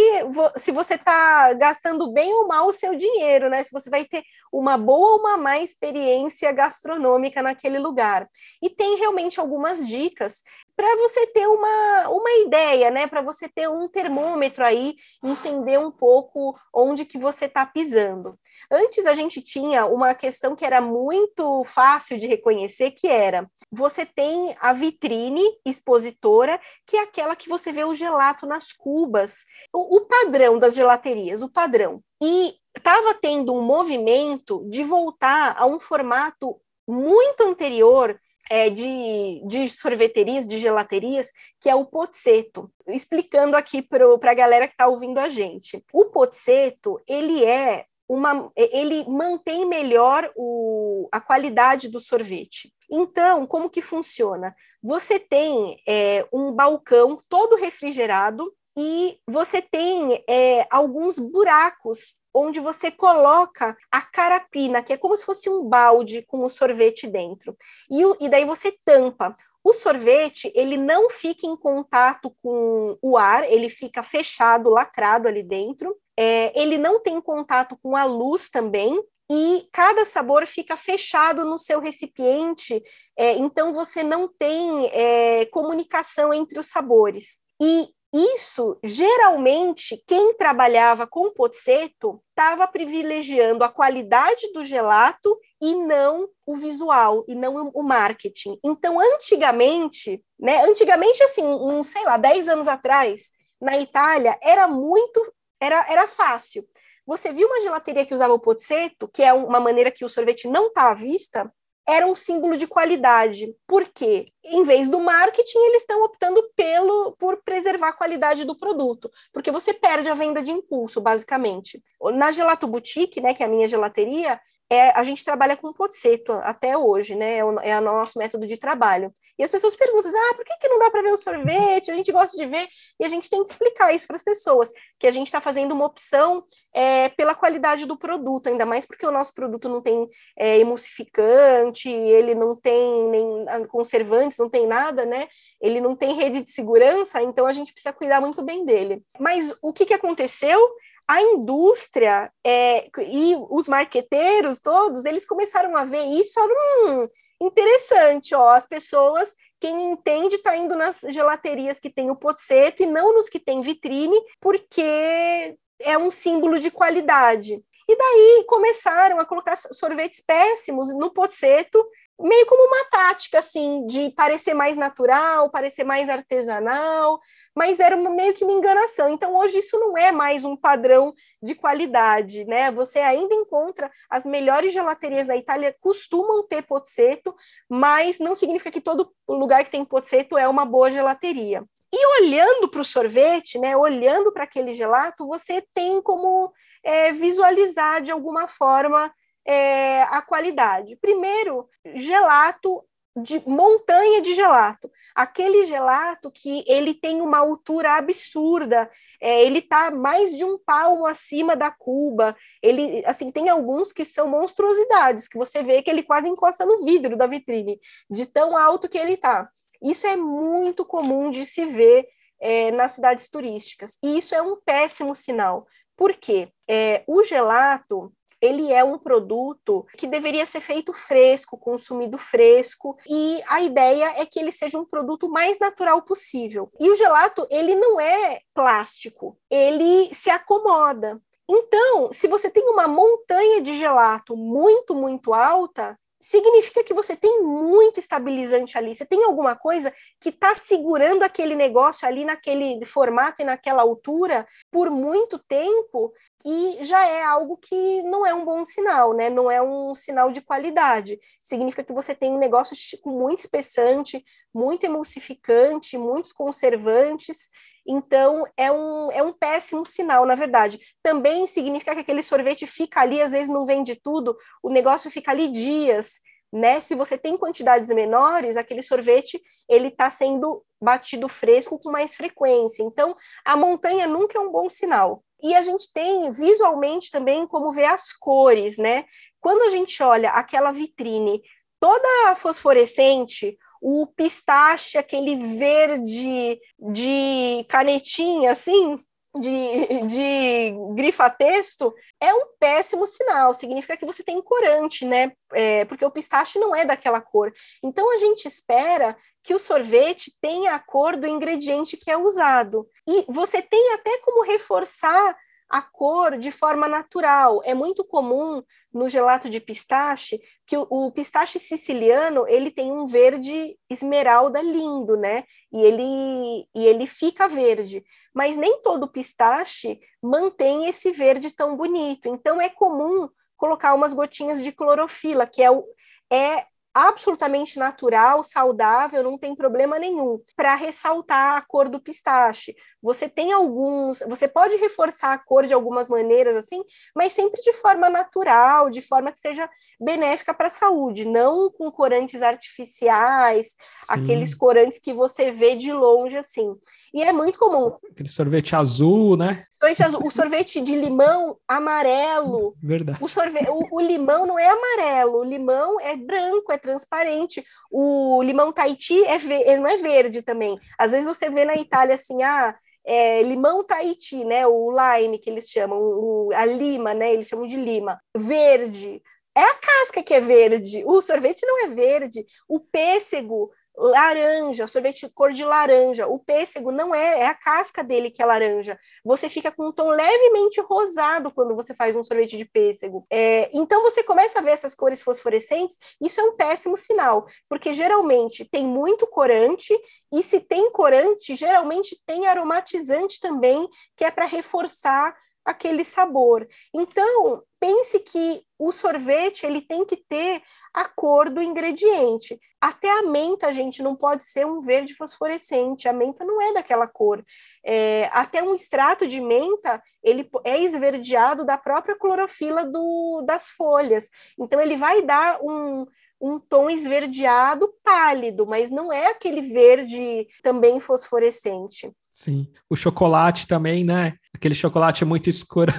se 0.57 0.71
você 0.71 0.93
está 0.93 1.53
gastando 1.53 2.11
bem 2.11 2.31
ou 2.33 2.47
mal 2.47 2.67
o 2.67 2.73
seu 2.73 2.95
dinheiro, 2.95 3.49
né? 3.49 3.63
Se 3.63 3.71
você 3.71 3.89
vai 3.89 4.05
ter 4.05 4.21
uma 4.51 4.77
boa 4.77 5.13
ou 5.13 5.19
uma 5.21 5.37
má 5.37 5.57
experiência 5.57 6.51
gastronômica 6.51 7.41
naquele 7.41 7.79
lugar. 7.79 8.29
E 8.61 8.69
tem 8.69 8.97
realmente 8.97 9.39
algumas 9.39 9.87
dicas 9.87 10.43
para 10.77 10.95
você 10.97 11.25
ter 11.27 11.47
uma, 11.47 12.07
uma 12.09 12.31
ideia, 12.45 12.91
né? 12.91 13.07
Para 13.07 13.21
você 13.21 13.49
ter 13.49 13.67
um 13.67 13.89
termômetro 13.89 14.63
aí, 14.63 14.95
entender 15.23 15.79
um 15.79 15.89
pouco 15.89 16.55
onde 16.71 17.03
que 17.03 17.17
você 17.17 17.45
está 17.45 17.65
pisando. 17.65 18.37
Antes 18.71 19.07
a 19.07 19.15
gente 19.15 19.41
tinha 19.41 19.87
uma 19.87 20.13
questão 20.13 20.55
que 20.55 20.63
era 20.63 20.79
muito 20.79 21.63
fácil 21.63 22.19
de 22.19 22.27
reconhecer, 22.27 22.91
que 22.91 23.07
era 23.07 23.49
você 23.71 24.05
tem 24.05 24.55
a 24.61 24.71
vitrine 24.71 25.41
expositora, 25.65 26.61
que 26.85 26.95
é 26.95 27.01
aquela 27.01 27.35
que 27.35 27.49
você 27.49 27.71
vê 27.71 27.83
o 27.83 27.95
gelato 27.95 28.45
nas 28.45 28.71
cubas, 28.71 29.45
o, 29.73 29.97
o 29.97 30.01
padrão 30.01 30.59
das 30.59 30.75
gelaterias, 30.75 31.41
o 31.41 31.51
padrão. 31.51 32.03
E 32.21 32.53
estava 32.75 33.15
tendo 33.15 33.51
um 33.51 33.63
movimento 33.63 34.63
de 34.69 34.83
voltar 34.83 35.55
a 35.57 35.65
um 35.65 35.79
formato 35.79 36.61
muito 36.87 37.41
anterior 37.41 38.17
é, 38.49 38.69
de, 38.69 39.41
de 39.45 39.67
sorveterias, 39.69 40.47
de 40.47 40.59
gelaterias, 40.59 41.31
que 41.59 41.69
é 41.69 41.75
o 41.75 41.85
pozzetto. 41.85 42.71
Explicando 42.87 43.55
aqui 43.55 43.81
para 43.81 44.05
a 44.05 44.33
galera 44.33 44.67
que 44.67 44.73
está 44.73 44.87
ouvindo 44.87 45.19
a 45.19 45.29
gente. 45.29 45.83
O 45.93 46.05
pozzetto, 46.05 46.99
ele 47.07 47.43
é 47.43 47.85
uma, 48.09 48.51
ele 48.55 49.03
mantém 49.07 49.65
melhor 49.67 50.31
o, 50.35 51.09
a 51.11 51.19
qualidade 51.19 51.89
do 51.89 51.99
sorvete. 51.99 52.73
Então, 52.89 53.45
como 53.45 53.69
que 53.69 53.81
funciona? 53.81 54.55
Você 54.81 55.19
tem 55.19 55.77
é, 55.85 56.25
um 56.31 56.53
balcão 56.53 57.21
todo 57.29 57.57
refrigerado 57.57 58.53
e 58.77 59.17
você 59.27 59.59
tem 59.59 60.23
é, 60.29 60.67
alguns 60.69 61.17
buracos 61.17 62.17
onde 62.31 62.59
você 62.59 62.91
coloca 62.91 63.75
a 63.91 64.01
carapina, 64.01 64.83
que 64.83 64.93
é 64.93 64.97
como 64.97 65.17
se 65.17 65.25
fosse 65.25 65.49
um 65.49 65.63
balde 65.67 66.23
com 66.27 66.43
o 66.43 66.49
sorvete 66.49 67.07
dentro. 67.07 67.57
E, 67.89 68.03
e 68.23 68.29
daí 68.29 68.45
você 68.45 68.71
tampa. 68.85 69.33
O 69.63 69.73
sorvete, 69.73 70.51
ele 70.53 70.77
não 70.77 71.09
fica 71.09 71.47
em 71.47 71.57
contato 71.57 72.31
com 72.43 72.95
o 73.01 73.17
ar, 73.17 73.43
ele 73.51 73.67
fica 73.67 74.03
fechado, 74.03 74.69
lacrado 74.69 75.27
ali 75.27 75.41
dentro. 75.41 75.97
É, 76.15 76.57
ele 76.59 76.77
não 76.77 77.01
tem 77.01 77.19
contato 77.19 77.75
com 77.81 77.95
a 77.95 78.03
luz 78.03 78.47
também, 78.49 79.01
e 79.29 79.67
cada 79.73 80.05
sabor 80.05 80.47
fica 80.47 80.77
fechado 80.77 81.43
no 81.43 81.57
seu 81.57 81.81
recipiente, 81.81 82.81
é, 83.17 83.33
então 83.33 83.73
você 83.73 84.01
não 84.01 84.27
tem 84.27 84.87
é, 84.93 85.45
comunicação 85.47 86.33
entre 86.33 86.57
os 86.59 86.67
sabores. 86.67 87.39
E 87.61 87.89
isso, 88.13 88.79
geralmente, 88.83 90.01
quem 90.07 90.33
trabalhava 90.33 91.05
com 91.05 91.33
pozzetto 91.33 92.21
estava 92.29 92.67
privilegiando 92.67 93.63
a 93.63 93.69
qualidade 93.69 94.51
do 94.53 94.63
gelato 94.63 95.37
e 95.61 95.75
não 95.75 96.29
o 96.45 96.55
visual, 96.55 97.25
e 97.27 97.35
não 97.35 97.69
o 97.73 97.83
marketing. 97.83 98.57
Então, 98.63 98.99
antigamente, 98.99 100.23
né, 100.39 100.63
antigamente, 100.63 101.21
assim, 101.21 101.43
um, 101.43 101.83
sei 101.83 102.03
lá, 102.05 102.17
10 102.17 102.47
anos 102.47 102.67
atrás, 102.67 103.31
na 103.59 103.77
Itália, 103.77 104.37
era 104.41 104.67
muito, 104.67 105.21
era, 105.59 105.85
era 105.89 106.07
fácil. 106.07 106.65
Você 107.05 107.33
viu 107.33 107.47
uma 107.47 107.61
gelateria 107.61 108.05
que 108.05 108.13
usava 108.13 108.33
o 108.33 108.39
pozzetto, 108.39 109.07
que 109.07 109.23
é 109.23 109.33
uma 109.33 109.59
maneira 109.59 109.91
que 109.91 110.05
o 110.05 110.09
sorvete 110.09 110.47
não 110.47 110.67
está 110.67 110.91
à 110.91 110.93
vista, 110.93 111.51
era 111.87 112.05
um 112.05 112.15
símbolo 112.15 112.57
de 112.57 112.67
qualidade. 112.67 113.55
Por 113.65 113.87
quê? 113.87 114.25
Em 114.43 114.63
vez 114.63 114.89
do 114.89 114.99
marketing, 114.99 115.57
eles 115.59 115.83
estão 115.83 116.03
optando 116.03 116.43
pelo 116.55 117.15
por 117.17 117.37
preservar 117.43 117.89
a 117.89 117.93
qualidade 117.93 118.43
do 118.43 118.55
produto, 118.55 119.09
porque 119.31 119.51
você 119.51 119.73
perde 119.73 120.09
a 120.09 120.13
venda 120.13 120.43
de 120.43 120.51
impulso, 120.51 120.99
basicamente. 120.99 121.81
Na 122.15 122.31
Gelato 122.31 122.67
Boutique, 122.67 123.21
né, 123.21 123.33
que 123.33 123.41
é 123.41 123.45
a 123.45 123.49
minha 123.49 123.67
gelateria, 123.67 124.39
é, 124.69 124.89
a 124.91 125.03
gente 125.03 125.23
trabalha 125.23 125.55
com 125.55 125.71
pozzetto 125.71 126.33
até 126.43 126.77
hoje, 126.77 127.15
né? 127.15 127.37
É 127.37 127.45
o, 127.45 127.59
é 127.59 127.77
o, 127.79 127.81
nosso 127.81 128.19
método 128.19 128.45
de 128.45 128.57
trabalho. 128.57 129.11
E 129.39 129.43
as 129.43 129.49
pessoas 129.49 129.75
perguntam, 129.77 130.11
ah, 130.11 130.33
por 130.33 130.43
que, 130.43 130.57
que 130.57 130.67
não 130.67 130.79
dá 130.79 130.91
para 130.91 131.01
ver 131.01 131.13
o 131.13 131.17
sorvete? 131.17 131.89
A 131.89 131.95
gente 131.95 132.11
gosta 132.11 132.37
de 132.37 132.45
ver, 132.45 132.67
e 132.99 133.05
a 133.05 133.09
gente 133.09 133.29
tem 133.29 133.41
que 133.43 133.49
explicar 133.49 133.93
isso 133.93 134.05
para 134.05 134.17
as 134.17 134.23
pessoas, 134.23 134.73
que 134.99 135.07
a 135.07 135.11
gente 135.11 135.27
está 135.27 135.39
fazendo 135.39 135.73
uma 135.73 135.85
opção 135.85 136.43
é, 136.73 137.07
pela 137.09 137.33
qualidade 137.33 137.85
do 137.85 137.97
produto, 137.97 138.47
ainda 138.47 138.65
mais 138.65 138.85
porque 138.85 139.05
o 139.05 139.11
nosso 139.11 139.33
produto 139.33 139.69
não 139.69 139.81
tem 139.81 140.07
é, 140.37 140.59
emulsificante, 140.59 141.89
ele 141.89 142.35
não 142.35 142.55
tem 142.55 143.09
nem 143.09 143.45
conservantes, 143.67 144.37
não 144.37 144.49
tem 144.49 144.67
nada, 144.67 145.05
né? 145.05 145.27
Ele 145.61 145.79
não 145.79 145.95
tem 145.95 146.13
rede 146.13 146.41
de 146.41 146.51
segurança, 146.51 147.21
então 147.21 147.45
a 147.47 147.53
gente 147.53 147.71
precisa 147.71 147.93
cuidar 147.93 148.19
muito 148.19 148.43
bem 148.43 148.65
dele. 148.65 149.01
Mas 149.17 149.55
o 149.61 149.71
que, 149.71 149.85
que 149.85 149.93
aconteceu? 149.93 150.59
A 151.07 151.21
indústria 151.21 152.31
é, 152.45 152.89
e 153.01 153.35
os 153.49 153.67
marqueteiros 153.67 154.59
todos, 154.59 155.05
eles 155.05 155.25
começaram 155.25 155.75
a 155.75 155.85
ver 155.85 156.03
isso 156.03 156.31
e 156.31 156.33
falaram, 156.33 156.55
hum, 156.85 157.07
interessante, 157.41 158.35
ó, 158.35 158.49
as 158.49 158.67
pessoas, 158.67 159.35
quem 159.59 159.91
entende 159.91 160.35
está 160.35 160.55
indo 160.57 160.75
nas 160.75 161.01
gelaterias 161.09 161.79
que 161.79 161.89
tem 161.89 162.11
o 162.11 162.15
pozzetto 162.15 162.83
e 162.83 162.85
não 162.85 163.13
nos 163.13 163.29
que 163.29 163.39
tem 163.39 163.61
vitrine, 163.61 164.17
porque 164.41 165.57
é 165.79 165.97
um 165.97 166.11
símbolo 166.11 166.59
de 166.59 166.69
qualidade. 166.69 167.63
E 167.89 167.95
daí 167.95 168.43
começaram 168.47 169.17
a 169.17 169.25
colocar 169.25 169.55
sorvetes 169.55 170.21
péssimos 170.21 170.93
no 170.93 171.13
pozzetto 171.13 171.81
meio 172.19 172.45
como 172.47 172.67
uma 172.67 172.85
tática, 172.85 173.39
assim, 173.39 173.85
de 173.85 174.09
parecer 174.11 174.53
mais 174.53 174.75
natural, 174.75 175.49
parecer 175.49 175.83
mais 175.83 176.09
artesanal, 176.09 177.19
mas 177.55 177.79
era 177.79 177.95
meio 177.95 178.33
que 178.33 178.43
uma 178.43 178.53
enganação. 178.53 179.09
Então, 179.09 179.35
hoje, 179.35 179.59
isso 179.59 179.79
não 179.79 179.97
é 179.97 180.11
mais 180.11 180.43
um 180.43 180.55
padrão 180.55 181.13
de 181.41 181.53
qualidade, 181.53 182.43
né? 182.45 182.71
Você 182.71 182.99
ainda 182.99 183.35
encontra 183.35 183.91
as 184.09 184.25
melhores 184.25 184.73
gelaterias 184.73 185.27
da 185.27 185.37
Itália 185.37 185.75
costumam 185.79 186.47
ter 186.47 186.63
pozzetto, 186.63 187.35
mas 187.69 188.19
não 188.19 188.33
significa 188.33 188.71
que 188.71 188.81
todo 188.81 189.11
lugar 189.27 189.63
que 189.63 189.71
tem 189.71 189.85
pozzetto 189.85 190.37
é 190.37 190.47
uma 190.47 190.65
boa 190.65 190.91
gelateria. 190.91 191.63
E 191.93 192.21
olhando 192.21 192.67
para 192.69 192.81
o 192.81 192.85
sorvete, 192.85 193.57
né, 193.57 193.77
olhando 193.77 194.33
para 194.33 194.43
aquele 194.43 194.73
gelato, 194.73 195.25
você 195.25 195.63
tem 195.73 196.01
como 196.01 196.51
é, 196.83 197.11
visualizar 197.11 198.01
de 198.01 198.11
alguma 198.11 198.47
forma 198.47 199.11
é, 199.47 200.03
a 200.03 200.21
qualidade. 200.21 200.97
Primeiro, 200.97 201.69
gelato 201.95 202.83
de 203.23 203.41
montanha 203.47 204.21
de 204.21 204.33
gelato, 204.35 204.91
aquele 205.15 205.65
gelato 205.65 206.29
que 206.31 206.63
ele 206.67 206.93
tem 206.93 207.21
uma 207.21 207.39
altura 207.39 207.93
absurda, 207.93 208.89
é, 209.19 209.43
ele 209.43 209.59
está 209.59 209.89
mais 209.89 210.35
de 210.35 210.45
um 210.45 210.57
palmo 210.57 211.05
acima 211.05 211.55
da 211.55 211.71
cuba, 211.71 212.35
ele 212.61 213.03
assim 213.05 213.31
tem 213.31 213.49
alguns 213.49 213.91
que 213.91 214.05
são 214.05 214.27
monstruosidades 214.27 215.27
que 215.27 215.37
você 215.37 215.63
vê 215.63 215.81
que 215.81 215.89
ele 215.89 216.03
quase 216.03 216.29
encosta 216.29 216.65
no 216.65 216.83
vidro 216.83 217.17
da 217.17 217.25
vitrine, 217.25 217.79
de 218.09 218.25
tão 218.27 218.55
alto 218.55 218.87
que 218.87 218.97
ele 218.97 219.13
está. 219.13 219.49
Isso 219.81 220.05
é 220.07 220.15
muito 220.15 220.85
comum 220.85 221.29
de 221.31 221.45
se 221.45 221.65
ver 221.65 222.07
é, 222.39 222.71
nas 222.71 222.93
cidades 222.93 223.27
turísticas 223.29 223.97
e 224.03 224.17
isso 224.17 224.35
é 224.35 224.41
um 224.41 224.57
péssimo 224.63 225.15
sinal. 225.15 225.65
Por 225.95 226.13
quê? 226.15 226.49
É, 226.69 227.03
o 227.07 227.23
gelato 227.23 228.13
ele 228.41 228.71
é 228.71 228.83
um 228.83 228.97
produto 228.97 229.85
que 229.97 230.07
deveria 230.07 230.45
ser 230.45 230.61
feito 230.61 230.93
fresco, 230.93 231.57
consumido 231.57 232.17
fresco, 232.17 232.97
e 233.07 233.41
a 233.47 233.61
ideia 233.61 234.21
é 234.21 234.25
que 234.25 234.39
ele 234.39 234.51
seja 234.51 234.79
um 234.79 234.85
produto 234.85 235.29
mais 235.29 235.59
natural 235.59 236.01
possível. 236.01 236.71
E 236.79 236.89
o 236.89 236.95
gelato, 236.95 237.47
ele 237.49 237.75
não 237.75 237.99
é 237.99 238.39
plástico, 238.53 239.37
ele 239.49 240.13
se 240.13 240.29
acomoda. 240.29 241.21
Então, 241.49 242.11
se 242.11 242.27
você 242.27 242.49
tem 242.49 242.67
uma 242.67 242.87
montanha 242.87 243.61
de 243.61 243.75
gelato 243.75 244.35
muito, 244.35 244.93
muito 244.93 245.33
alta, 245.33 245.97
significa 246.27 246.83
que 246.83 246.93
você 246.93 247.15
tem 247.15 247.41
muito 247.41 248.01
estabilizante 248.01 248.77
ali. 248.77 248.93
Você 248.93 249.05
tem 249.05 249.23
alguma 249.23 249.55
coisa 249.55 249.93
que 250.19 250.27
está 250.27 250.53
segurando 250.53 251.23
aquele 251.23 251.55
negócio 251.55 252.05
ali 252.05 252.25
naquele 252.25 252.85
formato 252.85 253.41
e 253.41 253.45
naquela 253.45 253.81
altura 253.81 254.45
por 254.69 254.91
muito 254.91 255.39
tempo 255.39 256.13
e 256.45 256.79
já 256.81 257.05
é 257.07 257.23
algo 257.23 257.55
que 257.55 258.03
não 258.03 258.25
é 258.25 258.33
um 258.33 258.43
bom 258.43 258.65
sinal, 258.65 259.13
né? 259.13 259.29
Não 259.29 259.49
é 259.49 259.61
um 259.61 259.95
sinal 259.95 260.29
de 260.29 260.41
qualidade. 260.41 261.17
Significa 261.41 261.81
que 261.81 261.93
você 261.93 262.13
tem 262.13 262.29
um 262.29 262.37
negócio 262.37 262.75
muito 263.05 263.39
espessante, 263.39 264.21
muito 264.53 264.85
emulsificante, 264.85 265.97
muitos 265.97 266.33
conservantes 266.33 267.49
então, 267.87 268.45
é 268.57 268.71
um, 268.71 269.11
é 269.11 269.23
um 269.23 269.31
péssimo 269.31 269.85
sinal, 269.85 270.25
na 270.25 270.35
verdade. 270.35 270.79
Também 271.01 271.47
significa 271.47 271.93
que 271.95 272.01
aquele 272.01 272.21
sorvete 272.21 272.67
fica 272.67 273.01
ali, 273.01 273.21
às 273.21 273.31
vezes 273.31 273.49
não 273.49 273.65
vende 273.65 273.95
tudo, 273.95 274.35
o 274.61 274.69
negócio 274.69 275.09
fica 275.09 275.31
ali 275.31 275.47
dias, 275.47 276.19
né? 276.51 276.81
Se 276.81 276.95
você 276.95 277.17
tem 277.17 277.37
quantidades 277.37 277.87
menores, 277.89 278.57
aquele 278.57 278.83
sorvete, 278.83 279.41
ele 279.69 279.87
está 279.87 280.09
sendo 280.09 280.63
batido 280.81 281.29
fresco 281.29 281.79
com 281.79 281.91
mais 281.91 282.15
frequência. 282.15 282.83
Então, 282.83 283.15
a 283.45 283.55
montanha 283.55 284.07
nunca 284.07 284.37
é 284.37 284.41
um 284.41 284.51
bom 284.51 284.69
sinal. 284.69 285.23
E 285.41 285.55
a 285.55 285.61
gente 285.61 285.91
tem 285.93 286.29
visualmente 286.31 287.11
também 287.11 287.47
como 287.47 287.71
ver 287.71 287.85
as 287.85 288.11
cores, 288.11 288.77
né? 288.77 289.05
Quando 289.39 289.61
a 289.61 289.69
gente 289.69 290.01
olha 290.01 290.31
aquela 290.31 290.71
vitrine 290.71 291.41
toda 291.79 292.35
fosforescente, 292.35 293.57
o 293.81 294.07
pistache, 294.07 294.97
aquele 294.97 295.35
verde 295.57 296.59
de 296.79 297.65
canetinha, 297.67 298.51
assim, 298.51 298.97
de, 299.39 300.07
de 300.07 300.73
grifa-texto 300.95 301.93
é 302.21 302.33
um 302.33 302.47
péssimo 302.59 303.05
sinal, 303.05 303.53
significa 303.53 303.97
que 303.97 304.05
você 304.05 304.23
tem 304.23 304.41
corante, 304.41 305.05
né? 305.05 305.31
É, 305.53 305.85
porque 305.85 306.05
o 306.05 306.11
pistache 306.11 306.59
não 306.59 306.75
é 306.75 306.85
daquela 306.85 307.21
cor. 307.21 307.53
Então 307.83 308.11
a 308.13 308.17
gente 308.17 308.47
espera 308.47 309.15
que 309.43 309.53
o 309.53 309.59
sorvete 309.59 310.31
tenha 310.41 310.75
a 310.75 310.79
cor 310.79 311.15
do 311.15 311.27
ingrediente 311.27 311.97
que 311.97 312.11
é 312.11 312.17
usado. 312.17 312.87
E 313.07 313.25
você 313.29 313.61
tem 313.61 313.93
até 313.93 314.17
como 314.19 314.43
reforçar 314.43 315.37
a 315.69 315.81
cor 315.81 316.37
de 316.37 316.51
forma 316.51 316.87
natural. 316.87 317.61
É 317.65 317.73
muito 317.73 318.03
comum 318.05 318.63
no 318.93 319.09
gelato 319.09 319.49
de 319.49 319.59
pistache 319.59 320.39
que 320.65 320.77
o, 320.77 320.87
o, 320.89 321.11
pistache 321.11 321.59
siciliano 321.59 322.45
ele 322.47 322.71
tem 322.71 322.91
um 322.91 323.05
verde 323.05 323.77
esmeralda 323.89 324.61
lindo, 324.61 325.17
né? 325.17 325.43
E 325.71 325.81
ele, 325.81 326.67
e 326.73 326.85
ele 326.85 327.05
fica 327.05 327.47
verde. 327.47 328.03
Mas 328.33 328.55
nem 328.55 328.81
todo 328.81 329.11
pistache 329.11 329.99
mantém 330.21 330.87
esse 330.87 331.11
verde 331.11 331.51
tão 331.51 331.75
bonito. 331.75 332.27
Então 332.29 332.61
é 332.61 332.69
comum 332.69 333.29
colocar 333.57 333.93
umas 333.93 334.13
gotinhas 334.13 334.63
de 334.63 334.71
clorofila, 334.71 335.47
que 335.47 335.61
é, 335.63 335.71
o, 335.71 335.83
é 336.31 336.65
absolutamente 336.93 337.77
natural, 337.77 338.43
saudável, 338.43 339.21
não 339.21 339.37
tem 339.37 339.55
problema 339.55 339.99
nenhum, 339.99 340.41
para 340.55 340.73
ressaltar 340.73 341.55
a 341.55 341.61
cor 341.61 341.89
do 341.89 341.99
pistache. 341.99 342.75
Você 343.01 343.29
tem 343.29 343.51
alguns, 343.51 344.23
você 344.27 344.47
pode 344.47 344.75
reforçar 344.77 345.33
a 345.33 345.37
cor 345.37 345.65
de 345.65 345.73
algumas 345.73 346.09
maneiras 346.09 346.55
assim, 346.55 346.83
mas 347.15 347.33
sempre 347.33 347.61
de 347.61 347.73
forma 347.73 348.09
natural, 348.09 348.89
de 348.89 349.01
forma 349.01 349.31
que 349.31 349.39
seja 349.39 349.69
benéfica 349.99 350.53
para 350.53 350.67
a 350.67 350.71
saúde, 350.71 351.25
não 351.25 351.71
com 351.71 351.91
corantes 351.91 352.41
artificiais, 352.41 353.67
Sim. 353.67 354.05
aqueles 354.09 354.55
corantes 354.55 354.99
que 354.99 355.13
você 355.13 355.51
vê 355.51 355.75
de 355.75 355.91
longe 355.93 356.37
assim. 356.37 356.75
E 357.13 357.21
é 357.21 357.31
muito 357.31 357.59
comum. 357.59 357.95
Aquele 358.11 358.29
sorvete 358.29 358.75
azul, 358.75 359.37
né? 359.37 359.63
Sorvete 359.79 360.03
azul, 360.03 360.21
o 360.25 360.29
sorvete 360.31 360.81
de 360.81 360.95
limão 360.95 361.57
amarelo. 361.67 362.75
Verdade. 362.81 363.19
O, 363.21 363.27
sorvete, 363.27 363.69
o, 363.69 363.87
o 363.91 364.01
limão 364.01 364.47
não 364.47 364.57
é 364.57 364.67
amarelo, 364.67 365.39
o 365.39 365.43
limão 365.43 365.99
é 366.01 366.15
branco, 366.15 366.71
é 366.71 366.77
transparente. 366.77 367.63
O 367.91 368.41
limão 368.43 368.71
Tahiti 368.71 369.23
é 369.25 369.77
não 369.77 369.87
é 369.87 369.97
verde 369.97 370.41
também. 370.41 370.79
Às 370.97 371.11
vezes 371.11 371.27
você 371.27 371.49
vê 371.49 371.63
na 371.63 371.75
Itália 371.75 372.15
assim, 372.15 372.41
ah, 372.43 372.75
é, 373.07 373.41
limão 373.41 373.85
Tahiti, 373.85 374.43
né? 374.43 374.67
O 374.67 374.91
lime 374.91 375.39
que 375.39 375.49
eles 375.49 375.69
chamam, 375.69 375.97
o, 375.97 376.49
a 376.53 376.65
lima, 376.65 377.13
né? 377.13 377.33
Eles 377.33 377.47
chamam 377.47 377.65
de 377.65 377.77
lima. 377.77 378.19
Verde. 378.35 379.21
É 379.55 379.63
a 379.63 379.73
casca 379.75 380.21
que 380.21 380.33
é 380.33 380.41
verde. 380.41 381.03
O 381.05 381.21
sorvete 381.21 381.65
não 381.65 381.85
é 381.85 381.87
verde. 381.87 382.45
O 382.67 382.81
pêssego 382.81 383.71
laranja, 383.97 384.85
sorvete 384.85 385.27
cor 385.33 385.51
de 385.51 385.65
laranja. 385.65 386.27
O 386.27 386.37
pêssego 386.37 386.91
não 386.91 387.13
é, 387.15 387.41
é 387.41 387.45
a 387.47 387.55
casca 387.55 388.03
dele 388.03 388.29
que 388.29 388.41
é 388.41 388.45
laranja. 388.45 388.97
Você 389.25 389.49
fica 389.49 389.71
com 389.71 389.87
um 389.87 389.91
tom 389.91 390.09
levemente 390.09 390.79
rosado 390.81 391.51
quando 391.51 391.75
você 391.75 391.95
faz 391.95 392.15
um 392.15 392.23
sorvete 392.23 392.57
de 392.57 392.65
pêssego. 392.65 393.25
É, 393.31 393.69
então 393.73 394.03
você 394.03 394.23
começa 394.23 394.59
a 394.59 394.61
ver 394.61 394.71
essas 394.71 394.93
cores 394.93 395.21
fosforescentes, 395.21 395.97
isso 396.21 396.39
é 396.39 396.43
um 396.43 396.55
péssimo 396.55 396.95
sinal, 396.95 397.45
porque 397.67 397.91
geralmente 397.91 398.63
tem 398.65 398.85
muito 398.85 399.25
corante, 399.25 399.97
e 400.31 400.43
se 400.43 400.59
tem 400.59 400.91
corante, 400.91 401.55
geralmente 401.55 402.21
tem 402.25 402.47
aromatizante 402.47 403.39
também, 403.39 403.87
que 404.15 404.23
é 404.23 404.31
para 404.31 404.45
reforçar 404.45 405.35
aquele 405.65 406.03
sabor. 406.05 406.65
Então, 406.93 407.61
pense 407.79 408.19
que 408.19 408.63
o 408.79 408.91
sorvete 408.91 409.65
ele 409.65 409.81
tem 409.81 410.05
que 410.05 410.15
ter 410.15 410.61
a 410.97 411.05
cor 411.05 411.51
do 411.51 411.61
ingrediente. 411.61 412.59
Até 412.81 413.07
a 413.19 413.21
menta, 413.21 413.71
gente, 413.71 414.01
não 414.01 414.15
pode 414.15 414.43
ser 414.43 414.65
um 414.65 414.81
verde 414.81 415.13
fosforescente. 415.13 416.07
A 416.07 416.13
menta 416.13 416.43
não 416.43 416.59
é 416.59 416.73
daquela 416.73 417.07
cor. 417.07 417.45
É, 417.85 418.27
até 418.33 418.63
um 418.63 418.73
extrato 418.73 419.27
de 419.27 419.39
menta, 419.39 420.01
ele 420.23 420.49
é 420.63 420.81
esverdeado 420.81 421.63
da 421.63 421.77
própria 421.77 422.17
clorofila 422.17 422.83
do, 422.83 423.43
das 423.45 423.69
folhas. 423.69 424.31
Então, 424.59 424.81
ele 424.81 424.97
vai 424.97 425.21
dar 425.21 425.59
um, 425.61 426.07
um 426.41 426.59
tom 426.59 426.89
esverdeado 426.89 427.93
pálido, 428.03 428.65
mas 428.65 428.89
não 428.89 429.13
é 429.13 429.27
aquele 429.27 429.61
verde 429.61 430.47
também 430.63 430.99
fosforescente. 430.99 432.11
Sim. 432.31 432.67
O 432.89 432.95
chocolate 432.95 433.67
também, 433.67 434.03
né? 434.03 434.33
Aquele 434.57 434.73
chocolate 434.73 435.23
é 435.23 435.25
muito 435.25 435.51
escuro. 435.51 435.93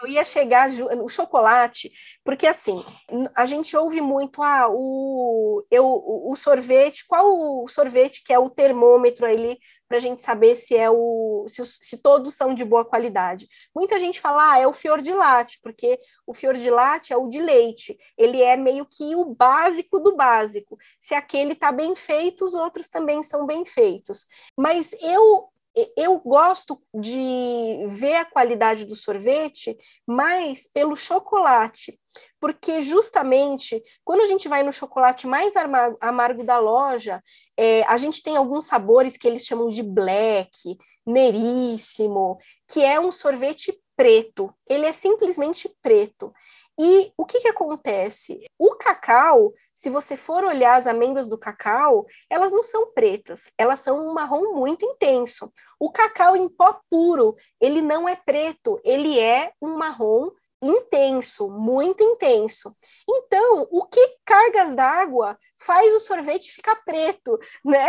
Eu 0.00 0.08
ia 0.08 0.24
chegar 0.24 0.70
o 1.02 1.08
chocolate, 1.08 1.92
porque 2.24 2.46
assim, 2.46 2.82
a 3.36 3.44
gente 3.44 3.76
ouve 3.76 4.00
muito 4.00 4.42
ah, 4.42 4.66
o, 4.70 5.62
eu, 5.70 5.84
o 5.84 6.34
sorvete, 6.34 7.04
qual 7.06 7.62
o 7.62 7.68
sorvete 7.68 8.22
que 8.24 8.32
é 8.32 8.38
o 8.38 8.48
termômetro 8.48 9.26
ali 9.26 9.58
para 9.86 9.98
a 9.98 10.00
gente 10.00 10.22
saber 10.22 10.54
se 10.54 10.74
é 10.74 10.88
o 10.90 11.44
se, 11.48 11.62
se, 11.66 11.98
todos 11.98 12.34
são 12.34 12.54
de 12.54 12.64
boa 12.64 12.84
qualidade. 12.84 13.46
Muita 13.74 13.98
gente 13.98 14.20
fala, 14.20 14.52
ah, 14.52 14.58
é 14.58 14.66
o 14.66 14.72
fior 14.72 15.02
de 15.02 15.12
latte, 15.12 15.58
porque 15.62 15.98
o 16.26 16.32
fior 16.32 16.54
de 16.54 16.70
latte 16.70 17.12
é 17.12 17.16
o 17.16 17.28
de 17.28 17.42
leite. 17.42 17.98
Ele 18.16 18.40
é 18.40 18.56
meio 18.56 18.86
que 18.86 19.14
o 19.16 19.34
básico 19.34 19.98
do 19.98 20.16
básico. 20.16 20.78
Se 20.98 21.14
aquele 21.14 21.52
está 21.52 21.70
bem 21.70 21.94
feito, 21.94 22.44
os 22.44 22.54
outros 22.54 22.88
também 22.88 23.22
são 23.22 23.46
bem 23.46 23.66
feitos. 23.66 24.26
Mas 24.56 24.94
eu 25.02 25.50
eu 25.96 26.18
gosto 26.18 26.80
de 26.94 27.84
ver 27.88 28.16
a 28.16 28.24
qualidade 28.24 28.84
do 28.84 28.96
sorvete 28.96 29.76
mais 30.06 30.66
pelo 30.72 30.96
chocolate, 30.96 31.98
porque 32.40 32.80
justamente 32.82 33.82
quando 34.04 34.22
a 34.22 34.26
gente 34.26 34.48
vai 34.48 34.62
no 34.62 34.72
chocolate 34.72 35.26
mais 35.26 35.54
amargo 36.00 36.42
da 36.42 36.58
loja, 36.58 37.22
é, 37.58 37.82
a 37.84 37.96
gente 37.98 38.22
tem 38.22 38.36
alguns 38.36 38.64
sabores 38.64 39.16
que 39.16 39.28
eles 39.28 39.44
chamam 39.44 39.68
de 39.68 39.82
black, 39.82 40.76
neríssimo, 41.06 42.38
que 42.70 42.84
é 42.84 42.98
um 43.00 43.10
sorvete 43.10 43.78
preto. 43.96 44.54
Ele 44.68 44.86
é 44.86 44.92
simplesmente 44.92 45.68
preto. 45.82 46.32
E 46.78 47.12
o 47.16 47.26
que, 47.26 47.40
que 47.40 47.48
acontece? 47.48 48.46
O 48.56 48.76
cacau, 48.76 49.52
se 49.74 49.90
você 49.90 50.16
for 50.16 50.44
olhar 50.44 50.76
as 50.76 50.86
amêndoas 50.86 51.28
do 51.28 51.36
cacau, 51.36 52.06
elas 52.30 52.52
não 52.52 52.62
são 52.62 52.92
pretas, 52.92 53.50
elas 53.58 53.80
são 53.80 53.98
um 54.08 54.14
marrom 54.14 54.54
muito 54.54 54.84
intenso. 54.84 55.52
O 55.80 55.90
cacau 55.90 56.36
em 56.36 56.48
pó 56.48 56.80
puro, 56.88 57.34
ele 57.60 57.82
não 57.82 58.08
é 58.08 58.14
preto, 58.14 58.80
ele 58.84 59.18
é 59.18 59.52
um 59.60 59.76
marrom 59.76 60.30
intenso, 60.62 61.50
muito 61.50 62.02
intenso. 62.02 62.76
Então, 63.08 63.66
o 63.70 63.84
que 63.86 64.00
cargas 64.24 64.74
d'água 64.74 65.38
faz 65.56 65.92
o 65.94 66.00
sorvete 66.00 66.52
ficar 66.52 66.76
preto, 66.84 67.38
né? 67.64 67.86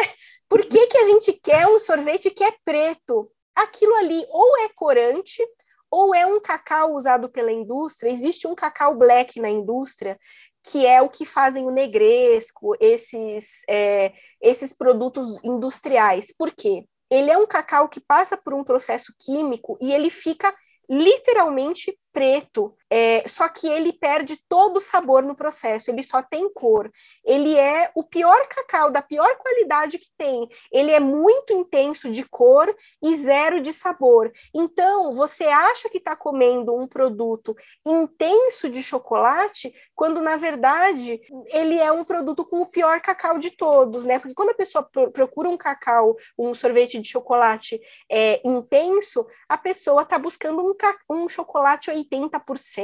Por 0.48 0.62
que, 0.62 0.88
que 0.88 0.98
a 0.98 1.06
gente 1.06 1.34
quer 1.34 1.68
um 1.68 1.78
sorvete 1.78 2.32
que 2.32 2.44
é 2.44 2.52
preto? 2.64 3.32
Aquilo 3.56 3.94
ali 3.98 4.26
ou 4.30 4.58
é 4.60 4.70
corante, 4.70 5.44
ou 5.92 6.14
é 6.14 6.26
um 6.26 6.40
cacau 6.40 6.94
usado 6.94 7.30
pela 7.30 7.52
indústria, 7.52 8.12
existe 8.12 8.48
um 8.48 8.56
cacau 8.56 8.96
black 8.96 9.40
na 9.40 9.50
indústria, 9.50 10.20
que 10.64 10.86
é 10.86 11.02
o 11.02 11.10
que 11.10 11.26
fazem 11.26 11.66
o 11.66 11.72
negresco, 11.72 12.76
esses, 12.80 13.62
é, 13.70 14.14
esses 14.42 14.74
produtos 14.74 15.44
industriais. 15.44 16.34
Por 16.38 16.52
quê? 16.52 16.86
Ele 17.10 17.32
é 17.32 17.38
um 17.38 17.48
cacau 17.48 17.90
que 17.90 18.00
passa 18.00 18.38
por 18.38 18.54
um 18.54 18.64
processo 18.64 19.14
químico 19.20 19.78
e 19.82 19.92
ele 19.92 20.10
fica 20.10 20.54
literalmente 20.90 21.98
preto, 22.12 22.76
é, 22.92 23.24
só 23.28 23.48
que 23.48 23.68
ele 23.68 23.94
perde 23.94 24.38
todo 24.48 24.78
o 24.78 24.82
sabor 24.82 25.24
no 25.24 25.36
processo, 25.36 25.92
ele 25.92 26.02
só 26.02 26.22
tem 26.24 26.52
cor. 26.52 26.92
Ele 27.24 27.56
é 27.56 27.92
o 27.94 28.04
pior 28.04 28.48
cacau, 28.48 28.90
da 28.90 29.02
pior 29.02 29.38
qualidade 29.38 30.00
que 30.00 30.10
tem. 30.18 30.50
Ele 30.72 30.92
é 30.92 31.00
muito 31.00 31.54
intenso 31.54 32.10
de 32.10 32.28
cor 32.28 32.74
e 33.04 33.16
zero 33.16 33.62
de 33.62 33.72
sabor. 33.72 34.32
Então, 34.54 35.14
você 35.14 35.44
acha 35.46 35.90
que 35.90 36.00
está 36.00 36.16
comendo 36.16 36.76
um 36.76 36.88
produto 36.88 37.56
intenso 37.86 38.70
de 38.70 38.82
chocolate, 38.82 39.74
quando 39.96 40.22
na 40.22 40.36
verdade 40.36 41.22
ele 41.48 41.78
é 41.78 41.92
um 41.92 42.04
produto 42.04 42.44
com 42.46 42.62
o 42.62 42.66
pior 42.66 43.00
cacau 43.02 43.38
de 43.38 43.52
todos, 43.52 44.06
né? 44.06 44.18
Porque 44.18 44.34
quando 44.34 44.50
a 44.50 44.56
pessoa 44.56 44.84
procura 45.14 45.50
um 45.50 45.58
cacau, 45.58 46.16
um 46.38 46.54
sorvete 46.54 47.00
de 47.00 47.08
chocolate 47.08 47.80
é, 48.10 48.42
intenso, 48.44 49.28
a 49.48 49.58
pessoa 49.58 50.02
está 50.02 50.18
buscando 50.18 50.66
um, 50.66 50.74
um 51.10 51.30
chocolate 51.30 51.92
80%, 51.92 52.79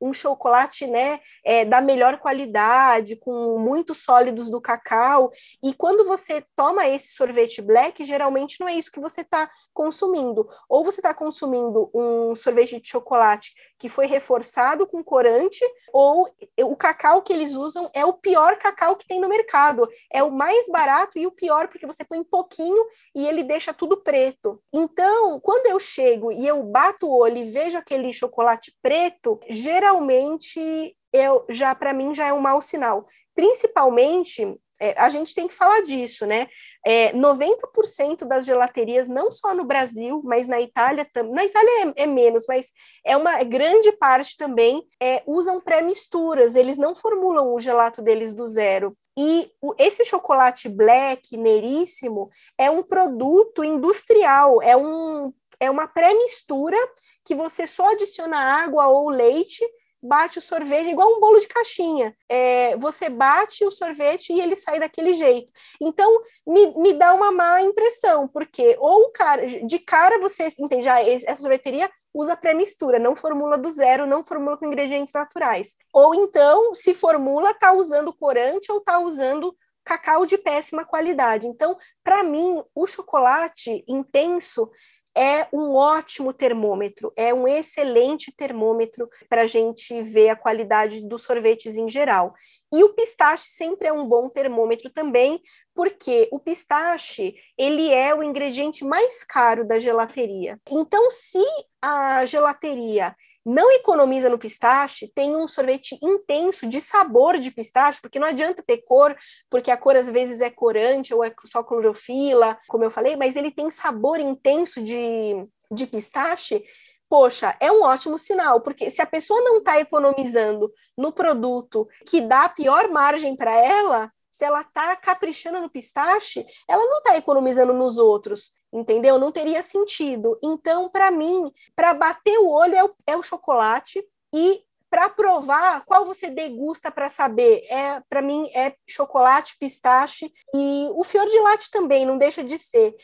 um 0.00 0.12
chocolate 0.12 0.86
né, 0.86 1.20
é, 1.44 1.64
da 1.64 1.80
melhor 1.80 2.18
qualidade, 2.18 3.16
com 3.16 3.58
muitos 3.58 3.98
sólidos 3.98 4.50
do 4.50 4.60
cacau. 4.60 5.30
E 5.62 5.74
quando 5.74 6.06
você 6.06 6.44
toma 6.54 6.86
esse 6.86 7.14
sorvete 7.14 7.62
black, 7.62 8.04
geralmente 8.04 8.60
não 8.60 8.68
é 8.68 8.74
isso 8.74 8.92
que 8.92 9.00
você 9.00 9.22
está 9.22 9.50
consumindo. 9.72 10.48
Ou 10.68 10.84
você 10.84 11.00
está 11.00 11.14
consumindo 11.14 11.90
um 11.94 12.34
sorvete 12.34 12.80
de 12.80 12.88
chocolate 12.88 13.52
que 13.78 13.88
foi 13.88 14.06
reforçado 14.06 14.86
com 14.86 15.02
corante, 15.02 15.64
ou 15.92 16.28
o 16.62 16.76
cacau 16.76 17.22
que 17.22 17.32
eles 17.32 17.52
usam 17.52 17.88
é 17.94 18.04
o 18.04 18.12
pior 18.12 18.58
cacau 18.58 18.96
que 18.96 19.06
tem 19.06 19.20
no 19.20 19.28
mercado. 19.28 19.88
É 20.12 20.22
o 20.22 20.30
mais 20.30 20.68
barato 20.68 21.18
e 21.18 21.26
o 21.26 21.30
pior, 21.30 21.68
porque 21.68 21.86
você 21.86 22.04
põe 22.04 22.22
pouquinho 22.24 22.84
e 23.14 23.26
ele 23.26 23.44
deixa 23.44 23.72
tudo 23.72 24.02
preto. 24.02 24.60
Então, 24.72 25.38
quando 25.40 25.66
eu 25.66 25.78
chego 25.78 26.32
e 26.32 26.46
eu 26.46 26.62
bato 26.62 27.06
o 27.06 27.16
olho 27.16 27.38
e 27.38 27.50
vejo 27.50 27.78
aquele 27.78 28.12
chocolate 28.12 28.72
preto, 28.82 29.38
geralmente 29.48 30.96
eu 31.12 31.46
já 31.48 31.74
para 31.74 31.94
mim 31.94 32.14
já 32.14 32.28
é 32.28 32.32
um 32.32 32.40
mau 32.40 32.60
sinal. 32.60 33.06
Principalmente, 33.34 34.44
é, 34.80 34.94
a 35.00 35.08
gente 35.08 35.34
tem 35.34 35.48
que 35.48 35.54
falar 35.54 35.82
disso, 35.82 36.26
né? 36.26 36.48
É, 36.86 37.12
90% 37.12 38.24
das 38.24 38.46
gelaterias, 38.46 39.08
não 39.08 39.30
só 39.30 39.54
no 39.54 39.64
Brasil, 39.64 40.20
mas 40.24 40.46
na 40.46 40.60
Itália 40.60 41.06
também. 41.12 41.32
Na 41.34 41.44
Itália 41.44 41.70
é, 41.96 42.02
é, 42.02 42.06
menos, 42.06 42.44
mas 42.48 42.72
é 43.04 43.16
uma 43.16 43.42
grande 43.42 43.92
parte 43.92 44.36
também 44.36 44.86
é, 45.02 45.22
usam 45.26 45.60
pré-misturas, 45.60 46.54
eles 46.54 46.78
não 46.78 46.94
formulam 46.94 47.54
o 47.54 47.60
gelato 47.60 48.00
deles 48.00 48.32
do 48.32 48.46
zero. 48.46 48.96
E 49.18 49.50
o, 49.60 49.74
esse 49.78 50.04
chocolate 50.04 50.68
black, 50.68 51.36
neiríssimo, 51.36 52.30
é 52.56 52.70
um 52.70 52.82
produto 52.82 53.64
industrial, 53.64 54.62
é, 54.62 54.76
um, 54.76 55.32
é 55.60 55.70
uma 55.70 55.88
pré-mistura 55.88 56.76
que 57.24 57.34
você 57.34 57.66
só 57.66 57.92
adiciona 57.92 58.38
água 58.38 58.86
ou 58.86 59.10
leite 59.10 59.62
bate 60.02 60.38
o 60.38 60.42
sorvete 60.42 60.90
igual 60.90 61.08
um 61.16 61.20
bolo 61.20 61.38
de 61.40 61.48
caixinha. 61.48 62.14
É, 62.28 62.76
você 62.76 63.08
bate 63.08 63.64
o 63.64 63.70
sorvete 63.70 64.32
e 64.32 64.40
ele 64.40 64.56
sai 64.56 64.78
daquele 64.78 65.14
jeito. 65.14 65.52
Então, 65.80 66.20
me, 66.46 66.66
me 66.78 66.92
dá 66.92 67.14
uma 67.14 67.32
má 67.32 67.60
impressão, 67.62 68.28
porque 68.28 68.76
ou 68.78 69.10
cara, 69.10 69.46
de 69.46 69.78
cara 69.78 70.18
você 70.18 70.48
entende, 70.58 70.84
já 70.84 70.94
ah, 70.94 71.08
essa 71.08 71.36
sorveteria 71.36 71.90
usa 72.12 72.36
pré-mistura, 72.36 72.98
não 72.98 73.14
formula 73.14 73.56
do 73.56 73.70
zero, 73.70 74.06
não 74.06 74.24
formula 74.24 74.56
com 74.56 74.66
ingredientes 74.66 75.12
naturais. 75.12 75.76
Ou 75.92 76.14
então, 76.14 76.74
se 76.74 76.94
formula, 76.94 77.54
tá 77.54 77.72
usando 77.72 78.12
corante 78.12 78.72
ou 78.72 78.80
tá 78.80 78.98
usando 78.98 79.54
cacau 79.84 80.26
de 80.26 80.36
péssima 80.36 80.84
qualidade. 80.84 81.46
Então, 81.46 81.76
para 82.04 82.22
mim, 82.22 82.62
o 82.74 82.86
chocolate 82.86 83.82
intenso 83.88 84.70
é 85.18 85.48
um 85.52 85.74
ótimo 85.74 86.32
termômetro, 86.32 87.12
é 87.16 87.34
um 87.34 87.48
excelente 87.48 88.30
termômetro 88.30 89.10
para 89.28 89.42
a 89.42 89.46
gente 89.46 90.00
ver 90.00 90.28
a 90.28 90.36
qualidade 90.36 91.00
dos 91.00 91.24
sorvetes 91.24 91.76
em 91.76 91.88
geral. 91.88 92.32
E 92.72 92.84
o 92.84 92.94
pistache 92.94 93.48
sempre 93.48 93.88
é 93.88 93.92
um 93.92 94.06
bom 94.06 94.28
termômetro 94.28 94.90
também, 94.90 95.42
porque 95.74 96.28
o 96.30 96.38
pistache 96.38 97.34
ele 97.58 97.92
é 97.92 98.14
o 98.14 98.22
ingrediente 98.22 98.84
mais 98.84 99.24
caro 99.24 99.66
da 99.66 99.80
gelateria. 99.80 100.60
Então, 100.70 101.10
se 101.10 101.42
a 101.82 102.24
gelateria 102.24 103.16
não 103.48 103.72
economiza 103.72 104.28
no 104.28 104.38
pistache, 104.38 105.10
tem 105.14 105.34
um 105.34 105.48
sorvete 105.48 105.98
intenso 106.02 106.66
de 106.66 106.82
sabor 106.82 107.38
de 107.38 107.50
pistache, 107.50 107.98
porque 107.98 108.18
não 108.18 108.28
adianta 108.28 108.62
ter 108.62 108.78
cor, 108.78 109.16
porque 109.48 109.70
a 109.70 109.76
cor 109.76 109.96
às 109.96 110.06
vezes 110.06 110.42
é 110.42 110.50
corante 110.50 111.14
ou 111.14 111.24
é 111.24 111.32
só 111.46 111.62
clorofila, 111.62 112.58
como 112.68 112.84
eu 112.84 112.90
falei, 112.90 113.16
mas 113.16 113.36
ele 113.36 113.50
tem 113.50 113.70
sabor 113.70 114.20
intenso 114.20 114.82
de, 114.82 115.46
de 115.70 115.86
pistache. 115.86 116.62
Poxa, 117.08 117.56
é 117.58 117.72
um 117.72 117.82
ótimo 117.84 118.18
sinal, 118.18 118.60
porque 118.60 118.90
se 118.90 119.00
a 119.00 119.06
pessoa 119.06 119.40
não 119.40 119.58
está 119.58 119.80
economizando 119.80 120.70
no 120.94 121.10
produto 121.10 121.88
que 122.06 122.20
dá 122.20 122.44
a 122.44 122.48
pior 122.50 122.90
margem 122.90 123.34
para 123.34 123.50
ela, 123.50 124.12
se 124.30 124.44
ela 124.44 124.60
está 124.60 124.94
caprichando 124.94 125.58
no 125.58 125.70
pistache, 125.70 126.44
ela 126.68 126.84
não 126.84 126.98
está 126.98 127.16
economizando 127.16 127.72
nos 127.72 127.96
outros 127.96 128.57
entendeu? 128.72 129.18
Não 129.18 129.32
teria 129.32 129.62
sentido. 129.62 130.38
Então, 130.42 130.88
para 130.90 131.10
mim, 131.10 131.44
para 131.74 131.94
bater 131.94 132.38
o 132.38 132.48
olho 132.48 132.74
é 132.74 132.84
o, 132.84 132.90
é 133.06 133.16
o 133.16 133.22
chocolate 133.22 134.02
e 134.34 134.62
para 134.90 135.08
provar 135.08 135.84
qual 135.84 136.04
você 136.06 136.30
degusta 136.30 136.90
para 136.90 137.10
saber 137.10 137.62
é 137.68 138.00
para 138.08 138.22
mim 138.22 138.48
é 138.54 138.74
chocolate 138.88 139.54
pistache 139.60 140.32
e 140.54 140.88
o 140.94 141.04
fior 141.04 141.26
de 141.26 141.38
latte 141.40 141.70
também 141.70 142.06
não 142.06 142.16
deixa 142.16 142.42
de 142.42 142.58
ser 142.58 142.94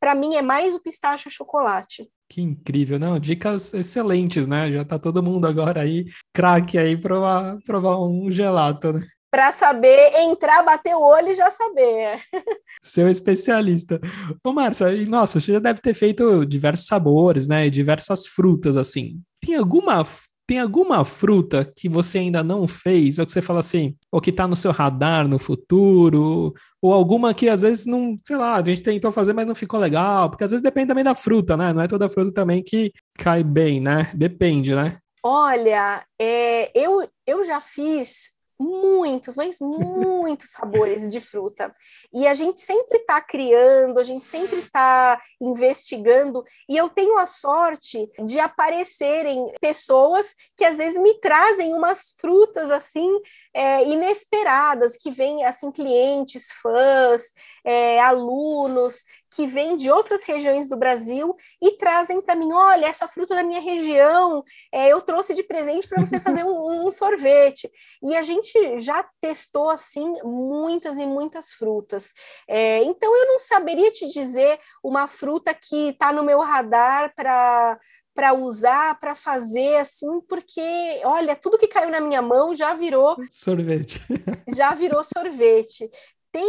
para 0.00 0.16
mim 0.16 0.34
é 0.34 0.42
mais 0.42 0.74
o 0.74 0.80
pistache 0.80 1.28
e 1.28 1.30
o 1.30 1.32
chocolate 1.32 2.10
que 2.28 2.42
incrível, 2.42 2.98
não? 2.98 3.18
Dicas 3.18 3.72
excelentes, 3.72 4.46
né? 4.46 4.70
Já 4.70 4.84
tá 4.84 4.98
todo 4.98 5.22
mundo 5.22 5.46
agora 5.46 5.80
aí, 5.80 6.04
craque 6.30 6.76
aí, 6.76 6.94
provar, 6.94 7.56
provar 7.64 7.98
um 7.98 8.30
gelato, 8.30 8.92
né? 8.92 9.06
Para 9.30 9.52
saber 9.52 10.12
entrar, 10.16 10.62
bater 10.62 10.94
o 10.94 11.02
olho 11.02 11.28
e 11.28 11.34
já 11.34 11.50
saber. 11.50 12.20
Seu 12.80 13.08
especialista. 13.08 14.00
Ô, 14.44 14.52
Márcia, 14.52 14.92
e 14.94 15.06
nossa, 15.06 15.40
você 15.40 15.52
já 15.52 15.58
deve 15.58 15.80
ter 15.80 15.94
feito 15.94 16.44
diversos 16.46 16.86
sabores, 16.86 17.48
né? 17.48 17.66
E 17.66 17.70
diversas 17.70 18.26
frutas, 18.26 18.76
assim. 18.76 19.20
Tem 19.44 19.56
alguma 19.56 20.04
tem 20.48 20.58
alguma 20.60 21.04
fruta 21.04 21.70
que 21.76 21.90
você 21.90 22.16
ainda 22.16 22.42
não 22.42 22.66
fez, 22.66 23.18
ou 23.18 23.26
que 23.26 23.32
você 23.32 23.42
fala 23.42 23.58
assim, 23.58 23.94
ou 24.10 24.18
que 24.18 24.30
está 24.30 24.48
no 24.48 24.56
seu 24.56 24.72
radar 24.72 25.28
no 25.28 25.38
futuro, 25.38 26.54
ou 26.80 26.94
alguma 26.94 27.34
que 27.34 27.50
às 27.50 27.60
vezes 27.60 27.84
não, 27.84 28.16
sei 28.26 28.36
lá, 28.38 28.54
a 28.54 28.64
gente 28.64 28.82
tentou 28.82 29.12
fazer, 29.12 29.34
mas 29.34 29.46
não 29.46 29.54
ficou 29.54 29.78
legal, 29.78 30.30
porque 30.30 30.44
às 30.44 30.50
vezes 30.50 30.62
depende 30.62 30.88
também 30.88 31.04
da 31.04 31.14
fruta, 31.14 31.54
né? 31.54 31.70
Não 31.74 31.82
é 31.82 31.86
toda 31.86 32.08
fruta 32.08 32.32
também 32.32 32.62
que 32.62 32.90
cai 33.18 33.44
bem, 33.44 33.78
né? 33.78 34.10
Depende, 34.14 34.74
né? 34.74 34.96
Olha, 35.22 36.02
é, 36.18 36.70
eu, 36.74 37.06
eu 37.26 37.44
já 37.44 37.60
fiz 37.60 38.37
muitos, 38.58 39.36
mas 39.36 39.58
muitos 39.60 40.50
sabores 40.50 41.10
de 41.10 41.20
fruta. 41.20 41.72
E 42.12 42.26
a 42.26 42.34
gente 42.34 42.60
sempre 42.60 42.98
está 42.98 43.20
criando, 43.20 43.98
a 43.98 44.04
gente 44.04 44.26
sempre 44.26 44.58
está 44.58 45.20
investigando, 45.40 46.44
e 46.68 46.76
eu 46.76 46.88
tenho 46.88 47.18
a 47.18 47.26
sorte 47.26 48.10
de 48.24 48.40
aparecerem 48.40 49.52
pessoas 49.60 50.34
que 50.56 50.64
às 50.64 50.78
vezes 50.78 51.00
me 51.00 51.14
trazem 51.20 51.74
umas 51.74 52.14
frutas 52.18 52.70
assim 52.70 53.10
é, 53.58 53.82
inesperadas, 53.82 54.96
que 54.96 55.10
vêm 55.10 55.44
assim 55.44 55.72
clientes, 55.72 56.52
fãs, 56.62 57.32
é, 57.64 57.98
alunos 57.98 59.02
que 59.34 59.46
vêm 59.46 59.76
de 59.76 59.90
outras 59.90 60.24
regiões 60.24 60.68
do 60.68 60.76
Brasil 60.76 61.36
e 61.60 61.72
trazem 61.72 62.20
para 62.20 62.36
mim, 62.36 62.52
olha, 62.52 62.86
essa 62.86 63.08
fruta 63.08 63.34
da 63.34 63.42
minha 63.42 63.60
região, 63.60 64.44
é, 64.72 64.88
eu 64.88 65.00
trouxe 65.00 65.34
de 65.34 65.42
presente 65.42 65.88
para 65.88 66.00
você 66.00 66.18
fazer 66.20 66.44
um, 66.44 66.86
um, 66.86 66.90
sorvete. 66.90 67.70
E 68.02 68.16
a 68.16 68.22
gente 68.22 68.78
já 68.78 69.04
testou 69.20 69.70
assim 69.70 70.14
muitas 70.22 70.96
e 70.96 71.04
muitas 71.04 71.52
frutas. 71.52 72.12
É, 72.46 72.82
então 72.84 73.14
eu 73.16 73.26
não 73.26 73.38
saberia 73.40 73.90
te 73.90 74.08
dizer 74.08 74.58
uma 74.82 75.06
fruta 75.06 75.52
que 75.52 75.88
está 75.88 76.12
no 76.12 76.22
meu 76.22 76.40
radar 76.40 77.12
para 77.14 77.78
para 78.18 78.34
usar, 78.34 78.98
para 78.98 79.14
fazer 79.14 79.76
assim, 79.76 80.20
porque 80.22 80.60
olha, 81.04 81.36
tudo 81.36 81.56
que 81.56 81.68
caiu 81.68 81.88
na 81.88 82.00
minha 82.00 82.20
mão 82.20 82.52
já 82.52 82.74
virou 82.74 83.14
sorvete. 83.30 84.00
já 84.56 84.74
virou 84.74 85.04
sorvete. 85.04 85.88
Tem 86.32 86.44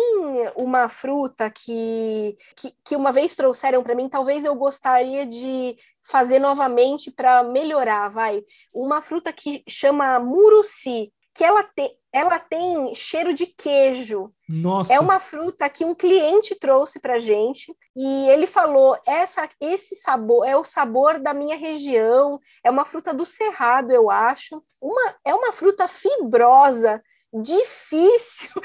uma 0.56 0.90
fruta 0.90 1.48
que, 1.52 2.36
que, 2.56 2.74
que 2.84 2.96
uma 2.96 3.12
vez 3.12 3.36
trouxeram 3.36 3.84
para 3.84 3.94
mim, 3.94 4.10
talvez 4.10 4.46
eu 4.46 4.56
gostaria 4.56 5.28
de 5.28 5.78
fazer 6.02 6.40
novamente 6.40 7.12
para 7.12 7.44
melhorar, 7.44 8.10
vai. 8.10 8.44
Uma 8.74 9.00
fruta 9.00 9.32
que 9.32 9.64
chama 9.70 10.20
muruci, 10.20 11.14
que 11.34 11.44
ela, 11.44 11.64
te, 11.64 11.92
ela 12.12 12.40
tem 12.40 12.94
cheiro 12.96 13.34
de 13.34 13.46
queijo. 13.46 14.34
Nossa. 14.50 14.94
É 14.94 15.00
uma 15.00 15.20
fruta 15.20 15.70
que 15.70 15.86
um 15.86 15.94
cliente 15.94 16.56
trouxe 16.56 17.00
para 17.00 17.20
gente 17.20 17.74
e 17.96 18.30
ele 18.30 18.48
falou: 18.48 18.98
essa, 19.06 19.48
esse 19.62 19.96
sabor 19.96 20.48
é 20.48 20.56
o 20.56 20.64
sabor 20.64 21.20
da 21.20 21.34
minha 21.34 21.56
região. 21.56 22.40
É 22.64 22.70
uma 22.70 22.86
fruta 22.86 23.14
do 23.14 23.26
cerrado, 23.26 23.92
eu 23.92 24.10
acho. 24.10 24.62
Uma, 24.82 25.16
é 25.24 25.34
uma 25.34 25.52
fruta 25.52 25.88
fibrosa 25.88 27.02
difícil 27.34 28.62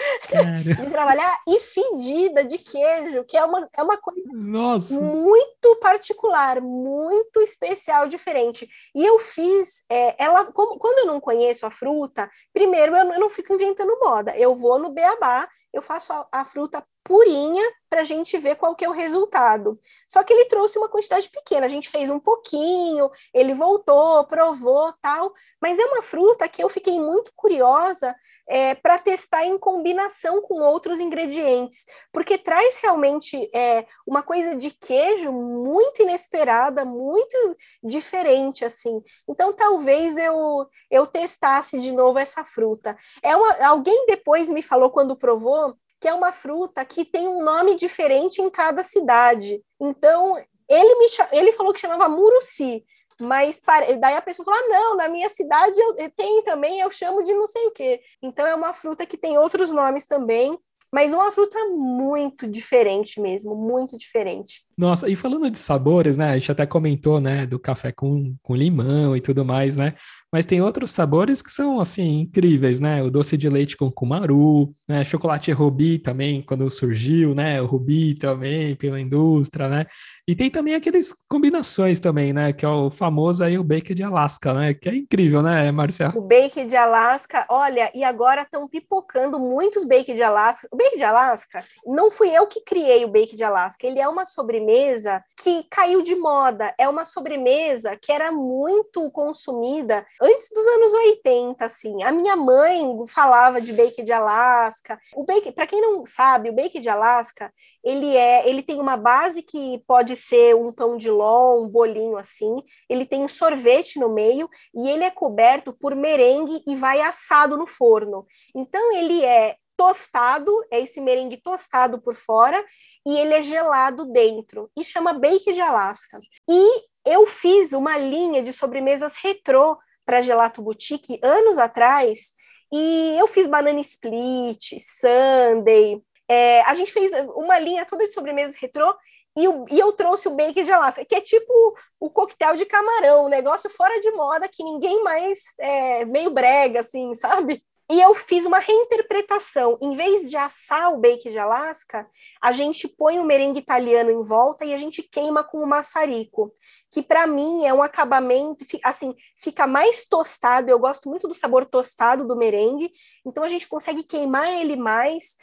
de 0.64 0.90
trabalhar 0.90 1.38
e 1.46 1.60
fedida 1.60 2.44
de 2.44 2.58
queijo, 2.58 3.24
que 3.24 3.36
é 3.36 3.44
uma, 3.44 3.68
é 3.76 3.82
uma 3.82 3.96
coisa 3.98 4.22
Nossa. 4.32 4.98
muito 4.98 5.76
particular, 5.80 6.60
muito 6.60 7.40
especial, 7.40 8.08
diferente. 8.08 8.68
E 8.94 9.04
eu 9.04 9.18
fiz 9.18 9.84
é, 9.90 10.22
ela, 10.22 10.46
como, 10.46 10.78
quando 10.78 11.00
eu 11.00 11.06
não 11.06 11.20
conheço 11.20 11.66
a 11.66 11.70
fruta, 11.70 12.30
primeiro 12.52 12.96
eu, 12.96 13.12
eu 13.12 13.20
não 13.20 13.30
fico 13.30 13.52
inventando 13.52 13.98
moda, 14.02 14.36
eu 14.36 14.54
vou 14.54 14.78
no 14.78 14.92
beabá 14.92 15.48
eu 15.74 15.82
faço 15.82 16.12
a, 16.12 16.26
a 16.30 16.44
fruta 16.44 16.82
purinha 17.02 17.62
para 17.94 18.00
a 18.00 18.04
gente 18.04 18.36
ver 18.38 18.56
qual 18.56 18.74
que 18.74 18.84
é 18.84 18.88
o 18.88 18.92
resultado. 18.92 19.78
Só 20.08 20.24
que 20.24 20.32
ele 20.32 20.46
trouxe 20.46 20.76
uma 20.76 20.88
quantidade 20.88 21.28
pequena, 21.28 21.64
a 21.64 21.68
gente 21.68 21.88
fez 21.88 22.10
um 22.10 22.18
pouquinho, 22.18 23.08
ele 23.32 23.54
voltou, 23.54 24.24
provou, 24.24 24.92
tal, 25.00 25.32
mas 25.62 25.78
é 25.78 25.84
uma 25.84 26.02
fruta 26.02 26.48
que 26.48 26.60
eu 26.60 26.68
fiquei 26.68 26.98
muito 26.98 27.30
curiosa 27.36 28.12
é, 28.48 28.74
para 28.74 28.98
testar 28.98 29.44
em 29.44 29.56
combinação 29.56 30.42
com 30.42 30.60
outros 30.60 31.00
ingredientes, 31.00 31.86
porque 32.12 32.36
traz 32.36 32.78
realmente 32.82 33.48
é, 33.54 33.86
uma 34.04 34.24
coisa 34.24 34.56
de 34.56 34.72
queijo 34.72 35.30
muito 35.30 36.02
inesperada, 36.02 36.84
muito 36.84 37.36
diferente, 37.80 38.64
assim. 38.64 39.00
Então, 39.28 39.52
talvez 39.52 40.16
eu, 40.16 40.66
eu 40.90 41.06
testasse 41.06 41.78
de 41.78 41.92
novo 41.92 42.18
essa 42.18 42.44
fruta. 42.44 42.96
É 43.22 43.36
uma, 43.36 43.68
alguém 43.68 44.04
depois 44.06 44.50
me 44.50 44.62
falou 44.62 44.90
quando 44.90 45.16
provou 45.16 45.76
que 46.04 46.08
é 46.08 46.12
uma 46.12 46.32
fruta 46.32 46.84
que 46.84 47.02
tem 47.02 47.26
um 47.26 47.42
nome 47.42 47.76
diferente 47.76 48.42
em 48.42 48.50
cada 48.50 48.82
cidade. 48.82 49.58
Então, 49.80 50.36
ele 50.68 50.98
me 50.98 51.06
ele 51.32 51.52
falou 51.52 51.72
que 51.72 51.80
chamava 51.80 52.06
muruci, 52.10 52.84
mas 53.18 53.58
daí 53.98 54.14
a 54.14 54.20
pessoa 54.20 54.44
falou: 54.44 54.60
ah, 54.60 54.68
não, 54.68 54.96
na 54.98 55.08
minha 55.08 55.30
cidade 55.30 55.80
eu, 55.80 55.96
tem 56.14 56.42
também, 56.42 56.78
eu 56.78 56.90
chamo 56.90 57.22
de 57.22 57.32
não 57.32 57.48
sei 57.48 57.68
o 57.68 57.70
quê. 57.70 58.02
Então, 58.22 58.46
é 58.46 58.54
uma 58.54 58.74
fruta 58.74 59.06
que 59.06 59.16
tem 59.16 59.38
outros 59.38 59.72
nomes 59.72 60.06
também, 60.06 60.58
mas 60.92 61.14
uma 61.14 61.32
fruta 61.32 61.58
muito 61.70 62.46
diferente 62.46 63.18
mesmo, 63.18 63.56
muito 63.56 63.96
diferente. 63.96 64.62
Nossa, 64.76 65.08
e 65.08 65.16
falando 65.16 65.50
de 65.50 65.56
sabores, 65.56 66.18
né? 66.18 66.32
A 66.32 66.34
gente 66.34 66.52
até 66.52 66.66
comentou, 66.66 67.18
né, 67.18 67.46
do 67.46 67.58
café 67.58 67.92
com, 67.92 68.36
com 68.42 68.54
limão 68.54 69.16
e 69.16 69.22
tudo 69.22 69.42
mais, 69.42 69.78
né? 69.78 69.94
Mas 70.34 70.46
tem 70.46 70.60
outros 70.60 70.90
sabores 70.90 71.40
que 71.40 71.48
são, 71.48 71.78
assim, 71.78 72.22
incríveis, 72.22 72.80
né? 72.80 73.00
O 73.04 73.08
doce 73.08 73.36
de 73.36 73.48
leite 73.48 73.76
com 73.76 73.88
cumaru, 73.88 74.74
né? 74.88 75.04
Chocolate 75.04 75.52
rubi 75.52 75.96
também, 75.96 76.42
quando 76.42 76.68
surgiu, 76.68 77.36
né? 77.36 77.62
O 77.62 77.66
rubi 77.66 78.16
também, 78.16 78.74
pela 78.74 79.00
indústria, 79.00 79.68
né? 79.68 79.86
E 80.26 80.34
tem 80.34 80.50
também 80.50 80.74
aqueles 80.74 81.14
combinações 81.28 82.00
também, 82.00 82.32
né? 82.32 82.52
Que 82.52 82.64
é 82.64 82.68
o 82.68 82.90
famoso 82.90 83.44
aí 83.44 83.56
o 83.56 83.62
bake 83.62 83.94
de 83.94 84.02
Alaska, 84.02 84.52
né? 84.52 84.74
Que 84.74 84.88
é 84.88 84.96
incrível, 84.96 85.40
né, 85.40 85.70
Marcelo? 85.70 86.18
O 86.18 86.22
bake 86.22 86.64
de 86.64 86.74
Alaska, 86.74 87.46
olha, 87.48 87.92
e 87.94 88.02
agora 88.02 88.42
estão 88.42 88.66
pipocando 88.66 89.38
muitos 89.38 89.84
bake 89.84 90.14
de 90.14 90.22
Alaska. 90.22 90.66
O 90.72 90.76
bake 90.76 90.96
de 90.96 91.04
Alaska, 91.04 91.62
não 91.86 92.10
fui 92.10 92.30
eu 92.30 92.48
que 92.48 92.64
criei 92.64 93.04
o 93.04 93.08
bake 93.08 93.36
de 93.36 93.44
Alaska. 93.44 93.86
Ele 93.86 94.00
é 94.00 94.08
uma 94.08 94.26
sobremesa 94.26 95.22
que 95.40 95.62
caiu 95.70 96.02
de 96.02 96.16
moda. 96.16 96.74
É 96.76 96.88
uma 96.88 97.04
sobremesa 97.04 97.96
que 98.02 98.10
era 98.10 98.32
muito 98.32 99.08
consumida 99.12 100.04
antes 100.24 100.48
dos 100.50 100.66
anos 100.66 100.94
80, 100.94 101.64
assim. 101.64 102.02
A 102.02 102.10
minha 102.10 102.34
mãe 102.34 102.82
falava 103.06 103.60
de 103.60 103.72
bake 103.72 104.02
de 104.02 104.12
Alaska. 104.12 104.98
O 105.14 105.24
bake, 105.24 105.52
para 105.52 105.66
quem 105.66 105.80
não 105.80 106.06
sabe, 106.06 106.48
o 106.48 106.54
bake 106.54 106.80
de 106.80 106.88
Alaska, 106.88 107.52
ele 107.84 108.16
é, 108.16 108.48
ele 108.48 108.62
tem 108.62 108.80
uma 108.80 108.96
base 108.96 109.42
que 109.42 109.82
pode 109.86 110.16
ser 110.16 110.56
um 110.56 110.72
pão 110.72 110.96
de 110.96 111.10
ló, 111.10 111.60
um 111.60 111.68
bolinho 111.68 112.16
assim. 112.16 112.56
Ele 112.88 113.04
tem 113.04 113.22
um 113.22 113.28
sorvete 113.28 113.98
no 113.98 114.08
meio 114.08 114.48
e 114.74 114.88
ele 114.88 115.04
é 115.04 115.10
coberto 115.10 115.72
por 115.72 115.94
merengue 115.94 116.62
e 116.66 116.74
vai 116.74 117.02
assado 117.02 117.58
no 117.58 117.66
forno. 117.66 118.26
Então 118.54 118.92
ele 118.96 119.22
é 119.22 119.56
tostado, 119.76 120.52
é 120.72 120.80
esse 120.80 121.00
merengue 121.00 121.36
tostado 121.36 122.00
por 122.00 122.14
fora 122.14 122.64
e 123.06 123.18
ele 123.18 123.34
é 123.34 123.42
gelado 123.42 124.04
dentro 124.06 124.70
e 124.76 124.84
chama 124.84 125.12
bake 125.12 125.52
de 125.52 125.60
Alaska. 125.60 126.18
E 126.48 126.84
eu 127.04 127.26
fiz 127.26 127.72
uma 127.72 127.98
linha 127.98 128.42
de 128.42 128.52
sobremesas 128.52 129.16
retrô 129.16 129.76
para 130.04 130.22
Gelato 130.22 130.62
Boutique 130.62 131.18
anos 131.22 131.58
atrás, 131.58 132.32
e 132.72 133.16
eu 133.18 133.26
fiz 133.28 133.46
banana 133.46 133.80
split, 133.80 134.74
sundae. 134.80 136.02
É, 136.28 136.62
a 136.62 136.74
gente 136.74 136.92
fez 136.92 137.12
uma 137.36 137.58
linha 137.58 137.84
toda 137.84 138.06
de 138.06 138.12
sobremesas 138.12 138.56
retrô 138.56 138.94
e, 139.36 139.48
o, 139.48 139.64
e, 139.70 139.78
eu 139.78 139.92
trouxe 139.92 140.28
o 140.28 140.34
bacon 140.34 140.62
de 140.62 140.70
Alaska, 140.70 141.04
que 141.04 141.14
é 141.14 141.20
tipo 141.20 141.52
o 141.98 142.08
coquetel 142.08 142.56
de 142.56 142.64
camarão, 142.64 143.26
um 143.26 143.28
negócio 143.28 143.68
fora 143.68 144.00
de 144.00 144.10
moda 144.12 144.48
que 144.48 144.62
ninguém 144.62 145.02
mais 145.02 145.40
é 145.58 146.04
meio 146.04 146.30
brega, 146.30 146.80
assim, 146.80 147.14
sabe? 147.14 147.60
E 147.90 148.00
eu 148.00 148.14
fiz 148.14 148.46
uma 148.46 148.58
reinterpretação. 148.58 149.78
Em 149.82 149.94
vez 149.94 150.28
de 150.28 150.36
assar 150.36 150.92
o 150.92 150.98
bacon 150.98 151.30
de 151.30 151.38
Alaska, 151.38 152.08
a 152.40 152.50
gente 152.50 152.88
põe 152.88 153.18
o 153.18 153.24
merengue 153.24 153.60
italiano 153.60 154.10
em 154.10 154.22
volta 154.22 154.64
e 154.64 154.72
a 154.72 154.78
gente 154.78 155.02
queima 155.02 155.44
com 155.44 155.58
o 155.62 155.66
maçarico, 155.66 156.50
que 156.90 157.02
para 157.02 157.26
mim 157.26 157.66
é 157.66 157.74
um 157.74 157.82
acabamento, 157.82 158.64
assim, 158.82 159.14
fica 159.36 159.66
mais 159.66 160.06
tostado. 160.06 160.70
Eu 160.70 160.78
gosto 160.78 161.10
muito 161.10 161.28
do 161.28 161.34
sabor 161.34 161.66
tostado 161.66 162.26
do 162.26 162.36
merengue, 162.36 162.90
então 163.24 163.44
a 163.44 163.48
gente 163.48 163.68
consegue 163.68 164.02
queimar 164.02 164.48
ele 164.48 164.76
mais. 164.76 165.36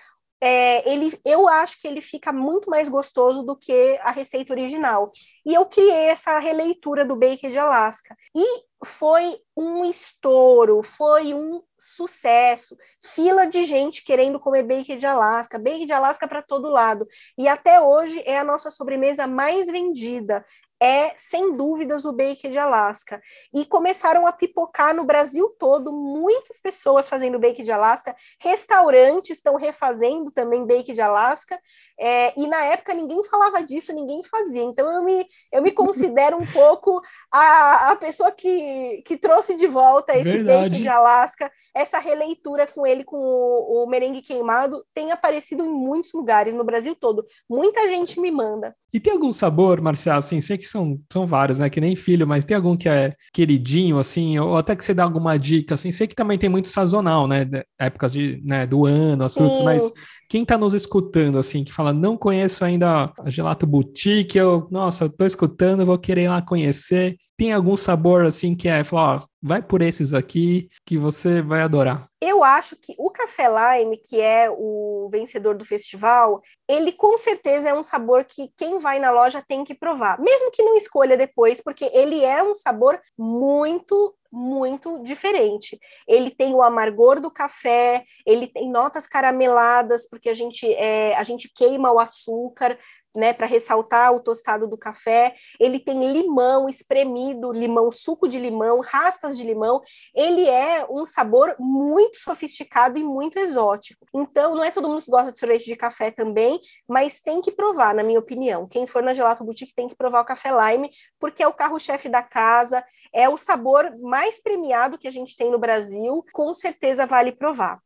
É, 0.44 0.92
ele, 0.92 1.16
eu 1.24 1.48
acho 1.48 1.80
que 1.80 1.88
ele 1.88 2.02
fica 2.02 2.34
muito 2.34 2.72
mais 2.72 2.90
gostoso 2.90 3.44
do 3.44 3.56
que 3.56 4.00
a 4.02 4.10
receita 4.10 4.52
original. 4.52 5.12
E 5.46 5.54
eu 5.54 5.68
criei 5.68 6.06
essa 6.06 6.40
releitura 6.40 7.06
do 7.06 7.16
bacon 7.16 7.50
de 7.50 7.60
Alaska. 7.60 8.16
E 8.36 8.71
foi 8.84 9.40
um 9.56 9.86
estouro, 9.86 10.82
foi 10.82 11.34
um 11.34 11.62
sucesso. 11.78 12.76
Fila 13.04 13.48
de 13.48 13.64
gente 13.66 14.04
querendo 14.04 14.40
comer 14.40 14.64
bacon 14.64 14.98
de 14.98 15.06
Alaska, 15.06 15.60
bacon 15.60 15.86
de 15.86 15.94
Alaska 15.94 16.28
para 16.28 16.42
todo 16.42 16.70
lado. 16.70 17.08
E 17.38 17.48
até 17.48 17.80
hoje 17.80 18.22
é 18.26 18.38
a 18.38 18.44
nossa 18.44 18.72
sobremesa 18.72 19.28
mais 19.28 19.68
vendida 19.68 20.46
é, 20.82 21.14
sem 21.16 21.56
dúvidas, 21.56 22.06
o 22.06 22.12
bake 22.12 22.50
de 22.50 22.58
Alaska. 22.58 23.22
E 23.54 23.64
começaram 23.66 24.26
a 24.26 24.32
pipocar 24.32 24.96
no 24.96 25.06
Brasil 25.06 25.48
todo, 25.60 25.94
muitas 25.94 26.60
pessoas 26.60 27.08
fazendo 27.08 27.38
bake 27.38 27.62
de 27.62 27.72
Alaska, 27.72 28.16
restaurantes 28.40 29.38
estão 29.38 29.56
refazendo 29.56 30.32
também 30.32 30.66
bake 30.66 30.92
de 30.92 31.02
Alaska, 31.02 31.60
é, 32.00 32.34
e 32.36 32.48
na 32.48 32.64
época 32.66 32.96
ninguém 32.96 33.24
falava 33.26 33.64
disso, 33.64 33.94
ninguém 33.94 34.24
fazia. 34.24 34.64
Então 34.64 34.92
eu 34.92 35.04
me, 35.04 35.28
eu 35.54 35.62
me 35.62 35.70
considero 35.72 36.38
um 36.38 36.48
pouco 36.48 37.00
a, 37.32 37.92
a 37.92 37.96
pessoa 37.96 38.32
que, 38.32 39.04
que 39.06 39.18
trouxe 39.18 39.56
de 39.56 39.68
volta 39.68 40.18
esse 40.18 40.32
Verdade. 40.32 40.70
bake 40.70 40.82
de 40.82 40.90
Alaska, 40.90 41.52
essa 41.76 42.00
releitura 42.00 42.66
com 42.66 42.88
ele, 42.88 43.04
com 43.04 43.18
o, 43.18 43.84
o 43.84 43.88
merengue 43.88 44.24
queimado, 44.24 44.84
tem 44.96 45.12
aparecido 45.12 45.64
em 45.64 45.70
muitos 45.70 46.12
lugares 46.14 46.56
no 46.56 46.64
Brasil 46.64 46.96
todo. 46.96 47.24
Muita 47.48 47.88
gente 47.88 48.20
me 48.20 48.32
manda. 48.32 48.76
E 48.94 49.00
tem 49.00 49.14
algum 49.14 49.32
sabor, 49.32 49.80
Marcial, 49.80 50.18
assim, 50.18 50.42
sei 50.42 50.58
que 50.58 50.71
são, 50.72 51.00
são 51.12 51.28
vários, 51.28 51.60
né? 51.60 51.70
Que 51.70 51.82
nem 51.82 51.96
filho, 51.96 52.28
mas 52.28 52.46
tem 52.46 52.56
algum 52.56 52.76
que 52.78 52.90
é 52.90 53.14
queridinho, 53.34 53.98
assim, 54.00 54.40
ou 54.40 54.58
até 54.58 54.76
que 54.76 54.84
você 54.84 54.94
dá 54.94 55.04
alguma 55.04 55.38
dica, 55.38 55.74
assim, 55.76 55.92
sei 55.92 56.08
que 56.08 56.16
também 56.16 56.38
tem 56.38 56.50
muito 56.50 56.68
sazonal, 56.68 57.28
né? 57.28 57.48
Épocas 57.80 58.14
de, 58.14 58.42
né, 58.44 58.66
do 58.66 58.86
ano, 58.86 59.24
as 59.24 59.34
frutas, 59.34 59.64
mas 59.64 59.92
quem 60.32 60.44
está 60.44 60.58
nos 60.58 60.74
escutando, 60.74 61.38
assim, 61.38 61.62
que 61.62 61.74
fala, 61.74 61.92
não 61.92 62.16
conheço 62.16 62.64
ainda 62.64 63.12
a 63.20 63.30
Gelato 63.30 63.68
Boutique, 63.68 64.38
eu, 64.38 64.66
nossa, 64.72 65.10
tô 65.10 65.26
escutando, 65.26 65.86
vou 65.86 66.00
querer 66.00 66.24
ir 66.24 66.30
lá 66.30 66.42
conhecer. 66.42 67.18
Tem 67.36 67.52
algum 67.52 67.76
sabor, 67.76 68.26
assim, 68.26 68.56
que 68.56 68.70
é, 68.70 68.82
fala, 68.82 69.18
ó, 69.18 69.28
vai 69.44 69.62
por 69.62 69.82
esses 69.82 70.14
aqui 70.14 70.70
que 70.86 70.98
você 70.98 71.42
vai 71.42 71.62
adorar? 71.62 72.08
Eu 72.22 72.46
acho 72.46 72.78
que 72.82 72.96
o 72.98 73.10
café 73.10 73.50
lime, 73.50 73.98
que 73.98 74.22
é 74.22 74.50
o 74.50 75.10
vencedor 75.12 75.58
do 75.58 75.66
festival, 75.66 76.42
ele 76.66 76.94
com 76.94 77.18
certeza 77.18 77.68
é 77.68 77.74
um 77.74 77.84
sabor 77.84 78.24
que 78.24 78.54
quem 78.56 78.80
vai 78.80 79.00
na 79.00 79.12
loja 79.12 79.44
tem 79.46 79.66
que 79.66 79.76
provar, 79.76 80.18
mesmo 80.22 80.50
que 80.52 80.64
não 80.64 80.78
escolha 80.78 81.18
depois, 81.18 81.62
porque 81.62 81.92
ele 81.94 82.24
é 82.24 82.42
um 82.42 82.56
sabor 82.56 82.98
muito 83.20 84.16
muito 84.32 85.02
diferente. 85.04 85.80
Ele 86.08 86.32
tem 86.32 86.54
o 86.54 86.64
amargor 86.64 87.20
do 87.20 87.30
café, 87.30 88.04
ele 88.26 88.48
tem 88.48 88.70
notas 88.70 89.06
carameladas, 89.06 90.08
porque 90.10 90.30
a 90.30 90.34
gente, 90.34 90.72
é, 90.74 91.16
a 91.16 91.24
gente 91.24 91.52
queima 91.54 91.92
o 91.92 92.00
açúcar, 92.00 92.78
né, 93.16 93.34
para 93.34 93.46
ressaltar 93.46 94.14
o 94.14 94.20
tostado 94.20 94.68
do 94.68 94.78
café. 94.78 95.36
Ele 95.60 95.80
tem 95.80 96.12
limão 96.12 96.70
espremido, 96.70 97.52
limão, 97.52 97.92
suco 97.92 98.28
de 98.28 98.40
limão, 98.40 98.80
raspas 98.80 99.38
de 99.38 99.44
limão. 99.44 99.82
Ele 100.16 100.48
é 100.48 100.86
um 100.90 101.06
sabor 101.06 101.56
muito 101.60 102.18
sofisticado 102.18 102.98
e 102.98 103.04
muito 103.04 103.38
exótico. 103.38 104.06
Então, 104.14 104.56
não 104.56 104.64
é 104.64 104.72
todo 104.72 104.88
mundo 104.88 105.02
que 105.02 105.12
gosta 105.12 105.32
de 105.32 105.40
sorvete 105.40 105.66
de 105.66 105.76
café 105.76 106.12
também, 106.12 106.60
mas 106.88 107.20
tem 107.20 107.42
que 107.42 107.52
provar, 107.52 107.94
na 107.94 108.04
minha 108.04 108.20
opinião. 108.20 108.68
Quem 108.68 108.88
for 108.88 109.04
na 109.04 109.14
Gelato 109.14 109.44
Boutique 109.44 109.76
tem 109.76 109.88
que 109.88 109.96
provar 109.96 110.22
o 110.22 110.26
café 110.26 110.50
lime, 110.52 110.90
porque 111.20 111.44
é 111.44 111.48
o 111.48 111.54
carro-chefe 111.54 112.10
da 112.10 112.24
casa, 112.24 112.84
é 113.14 113.28
o 113.30 113.38
sabor 113.38 113.98
mais 114.00 114.42
premiado 114.42 114.98
que 114.98 115.08
a 115.08 115.12
gente 115.12 115.36
tem 115.36 115.52
no 115.52 115.60
Brasil, 115.60 116.26
com 116.34 116.54
certeza 116.54 117.06
vale 117.06 117.32
provar 117.32 117.80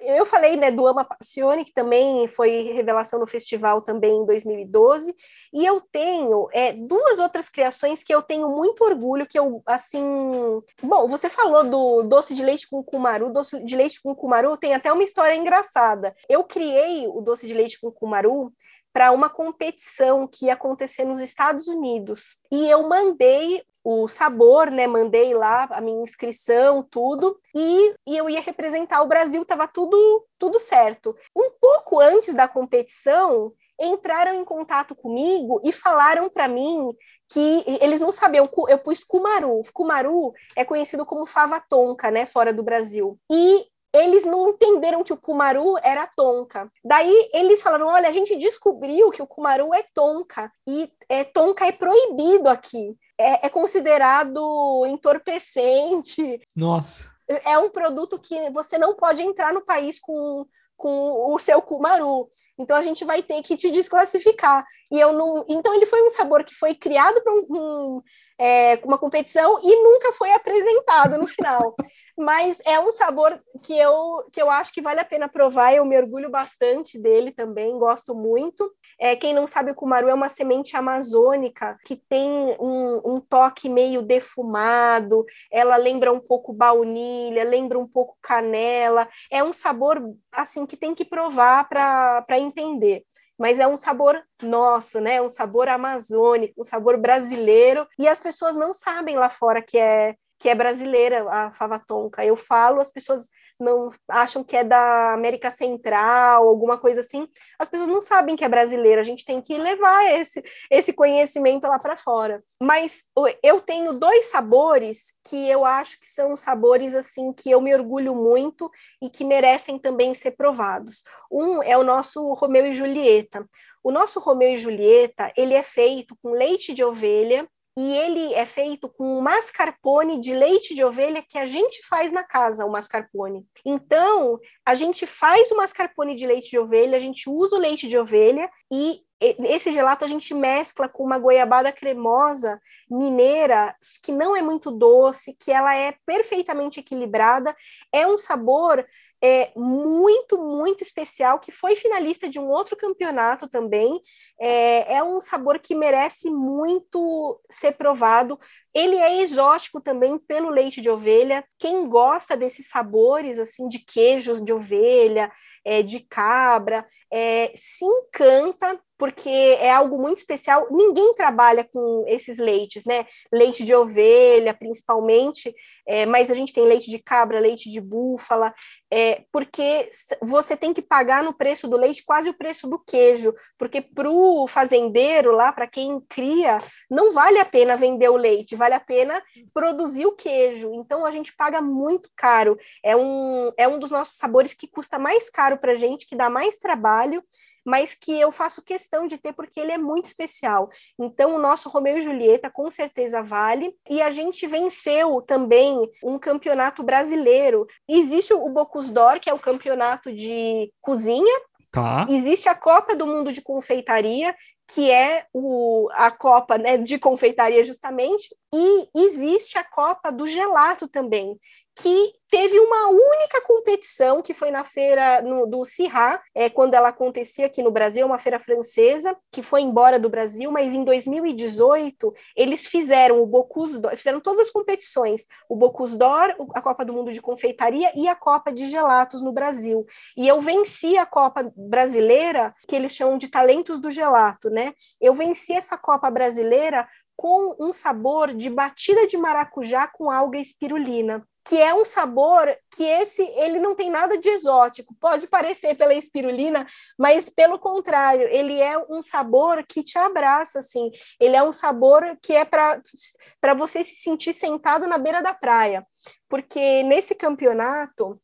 eu 0.00 0.26
falei 0.26 0.56
né, 0.56 0.70
do 0.70 0.86
Ama 0.86 1.04
Passione, 1.04 1.64
que 1.64 1.72
também 1.72 2.26
foi 2.26 2.72
revelação 2.72 3.20
no 3.20 3.26
festival 3.26 3.80
também 3.80 4.16
em 4.16 4.26
2012, 4.26 5.14
e 5.52 5.64
eu 5.64 5.80
tenho 5.92 6.48
é, 6.52 6.72
duas 6.72 7.18
outras 7.18 7.48
criações 7.48 8.02
que 8.02 8.12
eu 8.12 8.20
tenho 8.22 8.48
muito 8.48 8.82
orgulho, 8.84 9.26
que 9.26 9.38
eu, 9.38 9.62
assim... 9.66 10.60
Bom, 10.82 11.06
você 11.06 11.28
falou 11.28 11.64
do 11.64 12.02
doce 12.02 12.34
de 12.34 12.42
leite 12.42 12.68
com 12.68 12.82
cumaru, 12.82 13.32
doce 13.32 13.64
de 13.64 13.76
leite 13.76 14.02
com 14.02 14.14
cumaru 14.14 14.56
tem 14.56 14.74
até 14.74 14.92
uma 14.92 15.04
história 15.04 15.36
engraçada. 15.36 16.14
Eu 16.28 16.42
criei 16.44 17.06
o 17.06 17.20
doce 17.20 17.46
de 17.46 17.54
leite 17.54 17.80
com 17.80 17.90
cumaru 17.90 18.52
para 18.92 19.12
uma 19.12 19.28
competição 19.28 20.26
que 20.26 20.46
ia 20.46 20.54
acontecer 20.54 21.04
nos 21.04 21.20
Estados 21.20 21.68
Unidos. 21.68 22.38
E 22.50 22.68
eu 22.68 22.88
mandei 22.88 23.62
o 23.84 24.08
sabor, 24.08 24.70
né? 24.70 24.86
Mandei 24.86 25.34
lá 25.34 25.68
a 25.70 25.80
minha 25.80 26.02
inscrição, 26.02 26.82
tudo, 26.82 27.38
e, 27.54 27.94
e 28.06 28.16
eu 28.16 28.28
ia 28.28 28.40
representar 28.40 29.02
o 29.02 29.06
Brasil, 29.06 29.42
estava 29.42 29.66
tudo, 29.66 30.26
tudo 30.38 30.58
certo. 30.58 31.16
Um 31.34 31.50
pouco 31.60 32.00
antes 32.00 32.34
da 32.34 32.46
competição, 32.48 33.52
entraram 33.80 34.34
em 34.34 34.44
contato 34.44 34.94
comigo 34.94 35.60
e 35.62 35.72
falaram 35.72 36.28
para 36.28 36.48
mim 36.48 36.90
que 37.32 37.64
eles 37.80 38.00
não 38.00 38.10
sabiam, 38.10 38.48
eu 38.68 38.78
pus 38.78 39.04
Kumaru. 39.04 39.62
Kumaru 39.72 40.32
é 40.56 40.64
conhecido 40.64 41.06
como 41.06 41.24
fava 41.24 41.60
tonka, 41.60 42.10
né, 42.10 42.26
fora 42.26 42.52
do 42.52 42.62
Brasil. 42.62 43.18
E 43.30 43.66
eles 43.94 44.24
não 44.24 44.50
entenderam 44.50 45.02
que 45.02 45.12
o 45.12 45.16
Kumaru 45.16 45.76
era 45.82 46.06
tonka. 46.06 46.70
Daí 46.84 47.30
eles 47.32 47.62
falaram: 47.62 47.88
olha, 47.88 48.08
a 48.08 48.12
gente 48.12 48.36
descobriu 48.36 49.10
que 49.10 49.22
o 49.22 49.26
Kumaru 49.26 49.74
é 49.74 49.82
tonka 49.94 50.50
e 50.66 50.90
é, 51.08 51.24
tonka 51.24 51.66
é 51.66 51.72
proibido 51.72 52.48
aqui 52.48 52.96
é, 53.18 53.46
é 53.46 53.48
considerado 53.48 54.86
entorpecente. 54.86 56.40
Nossa. 56.54 57.10
É 57.44 57.58
um 57.58 57.68
produto 57.68 58.18
que 58.18 58.50
você 58.50 58.78
não 58.78 58.94
pode 58.94 59.22
entrar 59.22 59.52
no 59.52 59.60
país 59.60 59.98
com, 59.98 60.46
com 60.76 61.34
o 61.34 61.38
seu 61.38 61.60
kumaru. 61.60 62.26
Então 62.58 62.74
a 62.74 62.80
gente 62.80 63.04
vai 63.04 63.22
ter 63.22 63.42
que 63.42 63.56
te 63.56 63.70
desclassificar. 63.70 64.64
E 64.90 64.98
eu 64.98 65.12
não. 65.12 65.44
Então 65.46 65.74
ele 65.74 65.84
foi 65.84 66.02
um 66.02 66.08
sabor 66.08 66.42
que 66.42 66.54
foi 66.54 66.74
criado 66.74 67.20
para 67.22 67.34
um, 67.34 67.46
um, 67.50 68.02
é, 68.40 68.80
uma 68.84 68.96
competição 68.96 69.60
e 69.62 69.82
nunca 69.82 70.12
foi 70.12 70.32
apresentado 70.32 71.18
no 71.18 71.26
final. 71.26 71.74
Mas 72.18 72.60
é 72.64 72.80
um 72.80 72.90
sabor 72.90 73.38
que 73.62 73.78
eu, 73.78 74.24
que 74.32 74.42
eu 74.42 74.50
acho 74.50 74.72
que 74.72 74.82
vale 74.82 74.98
a 74.98 75.04
pena 75.04 75.28
provar, 75.28 75.72
eu 75.72 75.84
me 75.84 75.96
orgulho 75.96 76.28
bastante 76.28 76.98
dele 76.98 77.30
também, 77.30 77.78
gosto 77.78 78.12
muito. 78.12 78.72
É, 78.98 79.14
quem 79.14 79.32
não 79.32 79.46
sabe, 79.46 79.70
o 79.70 79.74
cumaru 79.74 80.08
é 80.08 80.14
uma 80.14 80.28
semente 80.28 80.76
amazônica 80.76 81.78
que 81.86 81.94
tem 81.94 82.28
um, 82.58 83.00
um 83.04 83.20
toque 83.20 83.68
meio 83.68 84.02
defumado, 84.02 85.24
ela 85.48 85.76
lembra 85.76 86.12
um 86.12 86.18
pouco 86.18 86.52
baunilha, 86.52 87.44
lembra 87.44 87.78
um 87.78 87.86
pouco 87.86 88.18
canela, 88.20 89.08
é 89.30 89.44
um 89.44 89.52
sabor 89.52 90.02
assim 90.32 90.66
que 90.66 90.76
tem 90.76 90.96
que 90.96 91.04
provar 91.04 91.68
para 91.68 92.38
entender 92.38 93.04
mas 93.38 93.60
é 93.60 93.68
um 93.68 93.76
sabor 93.76 94.20
nosso, 94.42 95.00
né? 95.00 95.22
Um 95.22 95.28
sabor 95.28 95.68
amazônico, 95.68 96.60
um 96.60 96.64
sabor 96.64 96.98
brasileiro, 96.98 97.86
e 97.96 98.08
as 98.08 98.18
pessoas 98.18 98.56
não 98.56 98.74
sabem 98.74 99.16
lá 99.16 99.30
fora 99.30 99.62
que 99.62 99.78
é 99.78 100.16
que 100.38 100.48
é 100.48 100.54
brasileira 100.54 101.26
a 101.28 101.52
fava 101.52 101.78
tonka. 101.78 102.24
Eu 102.24 102.36
falo, 102.36 102.80
as 102.80 102.90
pessoas 102.90 103.28
não 103.60 103.88
acham 104.08 104.44
que 104.44 104.56
é 104.56 104.62
da 104.62 105.12
América 105.12 105.50
Central, 105.50 106.46
alguma 106.46 106.78
coisa 106.78 107.00
assim. 107.00 107.26
As 107.58 107.68
pessoas 107.68 107.88
não 107.88 108.00
sabem 108.00 108.36
que 108.36 108.44
é 108.44 108.48
brasileira. 108.48 109.00
A 109.00 109.04
gente 109.04 109.24
tem 109.24 109.40
que 109.40 109.58
levar 109.58 110.04
esse 110.12 110.42
esse 110.70 110.92
conhecimento 110.92 111.66
lá 111.66 111.78
para 111.78 111.96
fora. 111.96 112.42
Mas 112.62 113.02
eu 113.42 113.60
tenho 113.60 113.92
dois 113.92 114.26
sabores 114.26 115.14
que 115.28 115.48
eu 115.48 115.64
acho 115.64 115.98
que 115.98 116.06
são 116.06 116.36
sabores 116.36 116.94
assim 116.94 117.32
que 117.32 117.50
eu 117.50 117.60
me 117.60 117.74
orgulho 117.74 118.14
muito 118.14 118.70
e 119.02 119.10
que 119.10 119.24
merecem 119.24 119.78
também 119.78 120.14
ser 120.14 120.32
provados. 120.32 121.02
Um 121.30 121.62
é 121.62 121.76
o 121.76 121.82
nosso 121.82 122.32
Romeu 122.34 122.66
e 122.66 122.72
Julieta. 122.72 123.44
O 123.82 123.90
nosso 123.90 124.20
Romeu 124.20 124.50
e 124.50 124.58
Julieta, 124.58 125.32
ele 125.36 125.54
é 125.54 125.62
feito 125.62 126.16
com 126.22 126.30
leite 126.30 126.74
de 126.74 126.84
ovelha, 126.84 127.48
e 127.80 127.96
ele 127.96 128.34
é 128.34 128.44
feito 128.44 128.88
com 128.88 129.20
mascarpone 129.20 130.18
de 130.18 130.34
leite 130.34 130.74
de 130.74 130.82
ovelha 130.82 131.22
que 131.22 131.38
a 131.38 131.46
gente 131.46 131.86
faz 131.86 132.10
na 132.10 132.24
casa, 132.24 132.66
o 132.66 132.72
mascarpone. 132.72 133.46
Então, 133.64 134.36
a 134.66 134.74
gente 134.74 135.06
faz 135.06 135.52
o 135.52 135.56
mascarpone 135.56 136.16
de 136.16 136.26
leite 136.26 136.50
de 136.50 136.58
ovelha, 136.58 136.96
a 136.96 137.00
gente 137.00 137.30
usa 137.30 137.54
o 137.54 137.60
leite 137.60 137.86
de 137.86 137.96
ovelha 137.96 138.50
e 138.68 139.00
esse 139.20 139.70
gelato 139.70 140.04
a 140.04 140.08
gente 140.08 140.34
mescla 140.34 140.88
com 140.88 141.04
uma 141.04 141.18
goiabada 141.18 141.72
cremosa 141.72 142.60
mineira 142.90 143.74
que 144.02 144.10
não 144.10 144.36
é 144.36 144.42
muito 144.42 144.72
doce, 144.72 145.36
que 145.40 145.52
ela 145.52 145.74
é 145.74 145.94
perfeitamente 146.04 146.80
equilibrada, 146.80 147.54
é 147.92 148.06
um 148.08 148.18
sabor 148.18 148.84
é, 149.22 149.50
muito, 149.56 150.38
muito 150.38 150.82
especial, 150.82 151.38
que 151.40 151.50
foi 151.50 151.74
finalista 151.76 152.28
de 152.28 152.38
um 152.38 152.48
outro 152.48 152.76
campeonato 152.76 153.48
também. 153.48 154.00
É, 154.40 154.96
é 154.96 155.02
um 155.02 155.20
sabor 155.20 155.58
que 155.58 155.74
merece 155.74 156.30
muito 156.30 157.40
ser 157.50 157.72
provado. 157.72 158.38
Ele 158.78 158.94
é 158.96 159.20
exótico 159.20 159.80
também 159.80 160.16
pelo 160.20 160.50
leite 160.50 160.80
de 160.80 160.88
ovelha. 160.88 161.44
Quem 161.58 161.88
gosta 161.88 162.36
desses 162.36 162.68
sabores, 162.68 163.36
assim, 163.36 163.66
de 163.66 163.80
queijos 163.80 164.40
de 164.40 164.52
ovelha, 164.52 165.32
é, 165.64 165.82
de 165.82 165.98
cabra, 165.98 166.86
é, 167.12 167.50
se 167.56 167.84
encanta 167.84 168.80
porque 168.98 169.30
é 169.30 169.70
algo 169.70 169.96
muito 169.96 170.18
especial. 170.18 170.66
Ninguém 170.70 171.14
trabalha 171.14 171.62
com 171.72 172.04
esses 172.08 172.38
leites, 172.38 172.84
né? 172.84 173.06
Leite 173.32 173.64
de 173.64 173.72
ovelha, 173.72 174.52
principalmente, 174.52 175.54
é, 175.86 176.04
mas 176.04 176.30
a 176.30 176.34
gente 176.34 176.52
tem 176.52 176.66
leite 176.66 176.90
de 176.90 176.98
cabra, 176.98 177.38
leite 177.38 177.70
de 177.70 177.80
búfala, 177.80 178.52
é, 178.92 179.22
porque 179.30 179.88
você 180.20 180.56
tem 180.56 180.74
que 180.74 180.82
pagar 180.82 181.22
no 181.22 181.32
preço 181.32 181.68
do 181.68 181.76
leite 181.76 182.04
quase 182.04 182.28
o 182.28 182.36
preço 182.36 182.68
do 182.68 182.78
queijo, 182.78 183.32
porque 183.56 183.80
para 183.80 184.10
o 184.10 184.48
fazendeiro 184.48 185.30
lá, 185.30 185.52
para 185.52 185.68
quem 185.68 186.00
cria, 186.08 186.58
não 186.90 187.12
vale 187.12 187.38
a 187.38 187.44
pena 187.44 187.76
vender 187.76 188.08
o 188.08 188.16
leite, 188.16 188.56
vale 188.56 188.67
a 188.76 188.80
pena 188.80 189.22
produzir 189.52 190.06
o 190.06 190.12
queijo. 190.12 190.72
Então 190.74 191.04
a 191.04 191.10
gente 191.10 191.34
paga 191.34 191.60
muito 191.60 192.10
caro. 192.16 192.58
É 192.82 192.96
um, 192.96 193.52
é 193.56 193.68
um 193.68 193.78
dos 193.78 193.90
nossos 193.90 194.16
sabores 194.16 194.54
que 194.54 194.66
custa 194.66 194.98
mais 194.98 195.30
caro 195.30 195.58
para 195.58 195.74
gente, 195.74 196.06
que 196.06 196.16
dá 196.16 196.30
mais 196.30 196.58
trabalho 196.58 197.22
mas 197.68 197.94
que 197.94 198.18
eu 198.18 198.32
faço 198.32 198.64
questão 198.64 199.06
de 199.06 199.18
ter 199.18 199.34
porque 199.34 199.60
ele 199.60 199.72
é 199.72 199.76
muito 199.76 200.06
especial. 200.06 200.70
Então, 200.98 201.34
o 201.34 201.38
nosso 201.38 201.68
Romeu 201.68 201.98
e 201.98 202.00
Julieta 202.00 202.50
com 202.50 202.70
certeza 202.70 203.22
vale. 203.22 203.76
E 203.90 204.00
a 204.00 204.10
gente 204.10 204.46
venceu 204.46 205.20
também 205.20 205.78
um 206.02 206.18
campeonato 206.18 206.82
brasileiro. 206.82 207.66
Existe 207.86 208.32
o 208.32 208.48
Bocuse 208.48 208.90
d'Or, 208.90 209.20
que 209.20 209.28
é 209.28 209.34
o 209.34 209.38
campeonato 209.38 210.10
de 210.10 210.72
cozinha, 210.80 211.40
Tá. 211.70 212.06
Existe 212.08 212.48
a 212.48 212.54
Copa 212.54 212.96
do 212.96 213.06
Mundo 213.06 213.32
de 213.32 213.42
Confeitaria, 213.42 214.34
que 214.66 214.90
é 214.90 215.26
o, 215.32 215.88
a 215.92 216.10
Copa 216.10 216.56
né, 216.56 216.78
de 216.78 216.98
Confeitaria, 216.98 217.62
justamente, 217.62 218.34
e 218.54 218.88
existe 218.94 219.58
a 219.58 219.64
Copa 219.64 220.10
do 220.10 220.26
Gelato 220.26 220.88
também, 220.88 221.38
que 221.80 222.12
teve 222.28 222.58
uma 222.58 222.88
única 222.88 223.40
competição 223.46 224.20
que 224.20 224.34
foi 224.34 224.50
na 224.50 224.64
feira 224.64 225.22
no, 225.22 225.46
do 225.46 225.64
Cirra, 225.64 226.20
é, 226.34 226.50
quando 226.50 226.74
ela 226.74 226.88
acontecia 226.88 227.46
aqui 227.46 227.62
no 227.62 227.70
Brasil, 227.70 228.04
uma 228.04 228.18
feira 228.18 228.38
francesa, 228.38 229.16
que 229.30 229.42
foi 229.42 229.62
embora 229.62 229.98
do 229.98 230.10
Brasil, 230.10 230.50
mas 230.50 230.74
em 230.74 230.84
2018 230.84 232.12
eles 232.36 232.66
fizeram 232.66 233.20
o 233.20 233.26
Bocuse 233.26 233.80
d'Or, 233.80 233.96
fizeram 233.96 234.20
todas 234.20 234.40
as 234.40 234.50
competições, 234.50 235.26
o 235.48 235.54
Bocuse 235.54 235.96
d'Or, 235.96 236.34
a 236.52 236.60
Copa 236.60 236.84
do 236.84 236.92
Mundo 236.92 237.12
de 237.12 237.22
Confeitaria 237.22 237.92
e 237.94 238.08
a 238.08 238.14
Copa 238.14 238.52
de 238.52 238.66
Gelatos 238.66 239.22
no 239.22 239.32
Brasil. 239.32 239.86
E 240.16 240.26
eu 240.26 240.40
venci 240.40 240.98
a 240.98 241.06
Copa 241.06 241.50
brasileira, 241.56 242.52
que 242.66 242.74
eles 242.74 242.92
chamam 242.92 243.16
de 243.16 243.28
Talentos 243.28 243.78
do 243.78 243.90
Gelato, 243.90 244.50
né? 244.50 244.74
Eu 245.00 245.14
venci 245.14 245.52
essa 245.52 245.78
Copa 245.78 246.10
brasileira 246.10 246.86
com 247.16 247.56
um 247.58 247.72
sabor 247.72 248.34
de 248.34 248.50
batida 248.50 249.06
de 249.06 249.16
maracujá 249.16 249.88
com 249.88 250.10
alga 250.10 250.38
espirulina 250.38 251.26
que 251.48 251.56
é 251.56 251.72
um 251.72 251.82
sabor 251.82 252.54
que 252.70 252.84
esse 252.84 253.22
ele 253.22 253.58
não 253.58 253.74
tem 253.74 253.88
nada 253.88 254.18
de 254.18 254.28
exótico. 254.28 254.94
Pode 255.00 255.26
parecer 255.26 255.74
pela 255.74 255.94
espirulina, 255.94 256.66
mas 256.98 257.30
pelo 257.30 257.58
contrário, 257.58 258.28
ele 258.28 258.60
é 258.60 258.76
um 258.90 259.00
sabor 259.00 259.64
que 259.66 259.82
te 259.82 259.96
abraça 259.96 260.58
assim. 260.58 260.90
Ele 261.18 261.36
é 261.36 261.42
um 261.42 261.52
sabor 261.52 262.04
que 262.22 262.34
é 262.34 262.44
para 262.44 263.54
você 263.56 263.82
se 263.82 264.02
sentir 264.02 264.34
sentado 264.34 264.86
na 264.86 264.98
beira 264.98 265.22
da 265.22 265.32
praia. 265.32 265.86
Porque 266.28 266.82
nesse 266.82 267.14
campeonato 267.14 268.20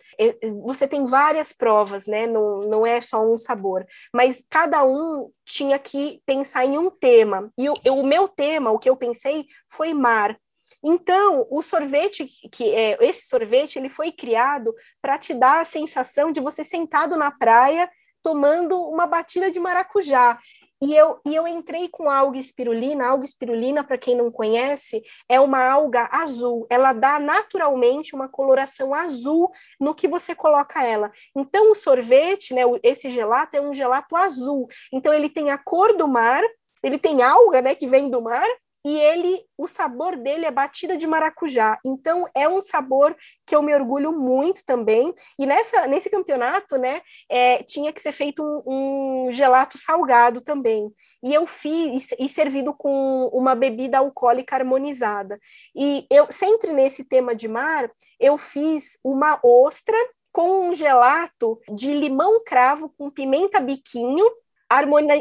você 0.62 0.86
tem 0.86 1.06
várias 1.06 1.54
provas, 1.54 2.06
né? 2.06 2.26
Não, 2.26 2.60
não 2.60 2.86
é 2.86 3.00
só 3.00 3.24
um 3.24 3.38
sabor, 3.38 3.86
mas 4.12 4.44
cada 4.50 4.84
um 4.84 5.30
tinha 5.46 5.78
que 5.78 6.20
pensar 6.26 6.66
em 6.66 6.76
um 6.76 6.90
tema. 6.90 7.50
E 7.56 7.70
o, 7.70 7.74
o 7.92 8.06
meu 8.06 8.28
tema, 8.28 8.70
o 8.70 8.78
que 8.78 8.90
eu 8.90 8.96
pensei, 8.98 9.46
foi 9.66 9.94
mar 9.94 10.38
então, 10.84 11.46
o 11.50 11.62
sorvete 11.62 12.26
que 12.52 12.74
é 12.74 12.98
esse 13.00 13.26
sorvete, 13.26 13.76
ele 13.76 13.88
foi 13.88 14.12
criado 14.12 14.74
para 15.00 15.18
te 15.18 15.32
dar 15.32 15.60
a 15.60 15.64
sensação 15.64 16.30
de 16.30 16.40
você 16.40 16.62
sentado 16.62 17.16
na 17.16 17.30
praia 17.30 17.90
tomando 18.22 18.78
uma 18.78 19.06
batida 19.06 19.50
de 19.50 19.58
maracujá. 19.58 20.38
E 20.82 20.94
eu, 20.94 21.18
e 21.24 21.34
eu 21.34 21.48
entrei 21.48 21.88
com 21.88 22.10
alga 22.10 22.38
espirulina. 22.38 23.06
alga 23.06 23.24
espirulina, 23.24 23.82
para 23.82 23.96
quem 23.96 24.14
não 24.14 24.30
conhece, 24.30 25.02
é 25.26 25.40
uma 25.40 25.62
alga 25.66 26.08
azul. 26.12 26.66
Ela 26.68 26.92
dá 26.92 27.18
naturalmente 27.18 28.14
uma 28.14 28.28
coloração 28.28 28.92
azul 28.92 29.50
no 29.80 29.94
que 29.94 30.06
você 30.06 30.34
coloca 30.34 30.84
ela. 30.84 31.10
Então, 31.34 31.70
o 31.70 31.74
sorvete, 31.74 32.52
né, 32.52 32.62
esse 32.82 33.10
gelato, 33.10 33.56
é 33.56 33.60
um 33.62 33.72
gelato 33.72 34.14
azul. 34.16 34.68
Então, 34.92 35.14
ele 35.14 35.30
tem 35.30 35.50
a 35.50 35.56
cor 35.56 35.96
do 35.96 36.06
mar, 36.06 36.42
ele 36.82 36.98
tem 36.98 37.22
alga, 37.22 37.62
né, 37.62 37.74
que 37.74 37.86
vem 37.86 38.10
do 38.10 38.20
mar, 38.20 38.46
e 38.84 38.98
ele, 38.98 39.42
o 39.56 39.66
sabor 39.66 40.16
dele 40.16 40.44
é 40.44 40.50
batida 40.50 40.96
de 40.96 41.06
maracujá. 41.06 41.78
Então 41.84 42.28
é 42.34 42.46
um 42.46 42.60
sabor 42.60 43.16
que 43.46 43.56
eu 43.56 43.62
me 43.62 43.74
orgulho 43.74 44.12
muito 44.12 44.62
também. 44.66 45.12
E 45.38 45.46
nessa, 45.46 45.86
nesse 45.86 46.10
campeonato, 46.10 46.76
né, 46.76 47.00
é, 47.30 47.62
tinha 47.62 47.92
que 47.92 48.02
ser 48.02 48.12
feito 48.12 48.42
um, 48.42 49.28
um, 49.28 49.32
gelato 49.32 49.78
salgado 49.78 50.42
também. 50.42 50.92
E 51.22 51.32
eu 51.32 51.46
fiz 51.46 52.12
e 52.18 52.28
servido 52.28 52.74
com 52.74 53.30
uma 53.32 53.54
bebida 53.54 53.98
alcoólica 53.98 54.56
harmonizada. 54.56 55.38
E 55.74 56.06
eu 56.10 56.26
sempre 56.30 56.72
nesse 56.72 57.04
tema 57.04 57.34
de 57.34 57.48
mar, 57.48 57.90
eu 58.20 58.36
fiz 58.36 58.98
uma 59.02 59.40
ostra 59.42 59.96
com 60.30 60.68
um 60.68 60.74
gelato 60.74 61.58
de 61.74 61.94
limão 61.94 62.42
cravo 62.44 62.92
com 62.98 63.08
pimenta 63.08 63.60
biquinho 63.60 64.26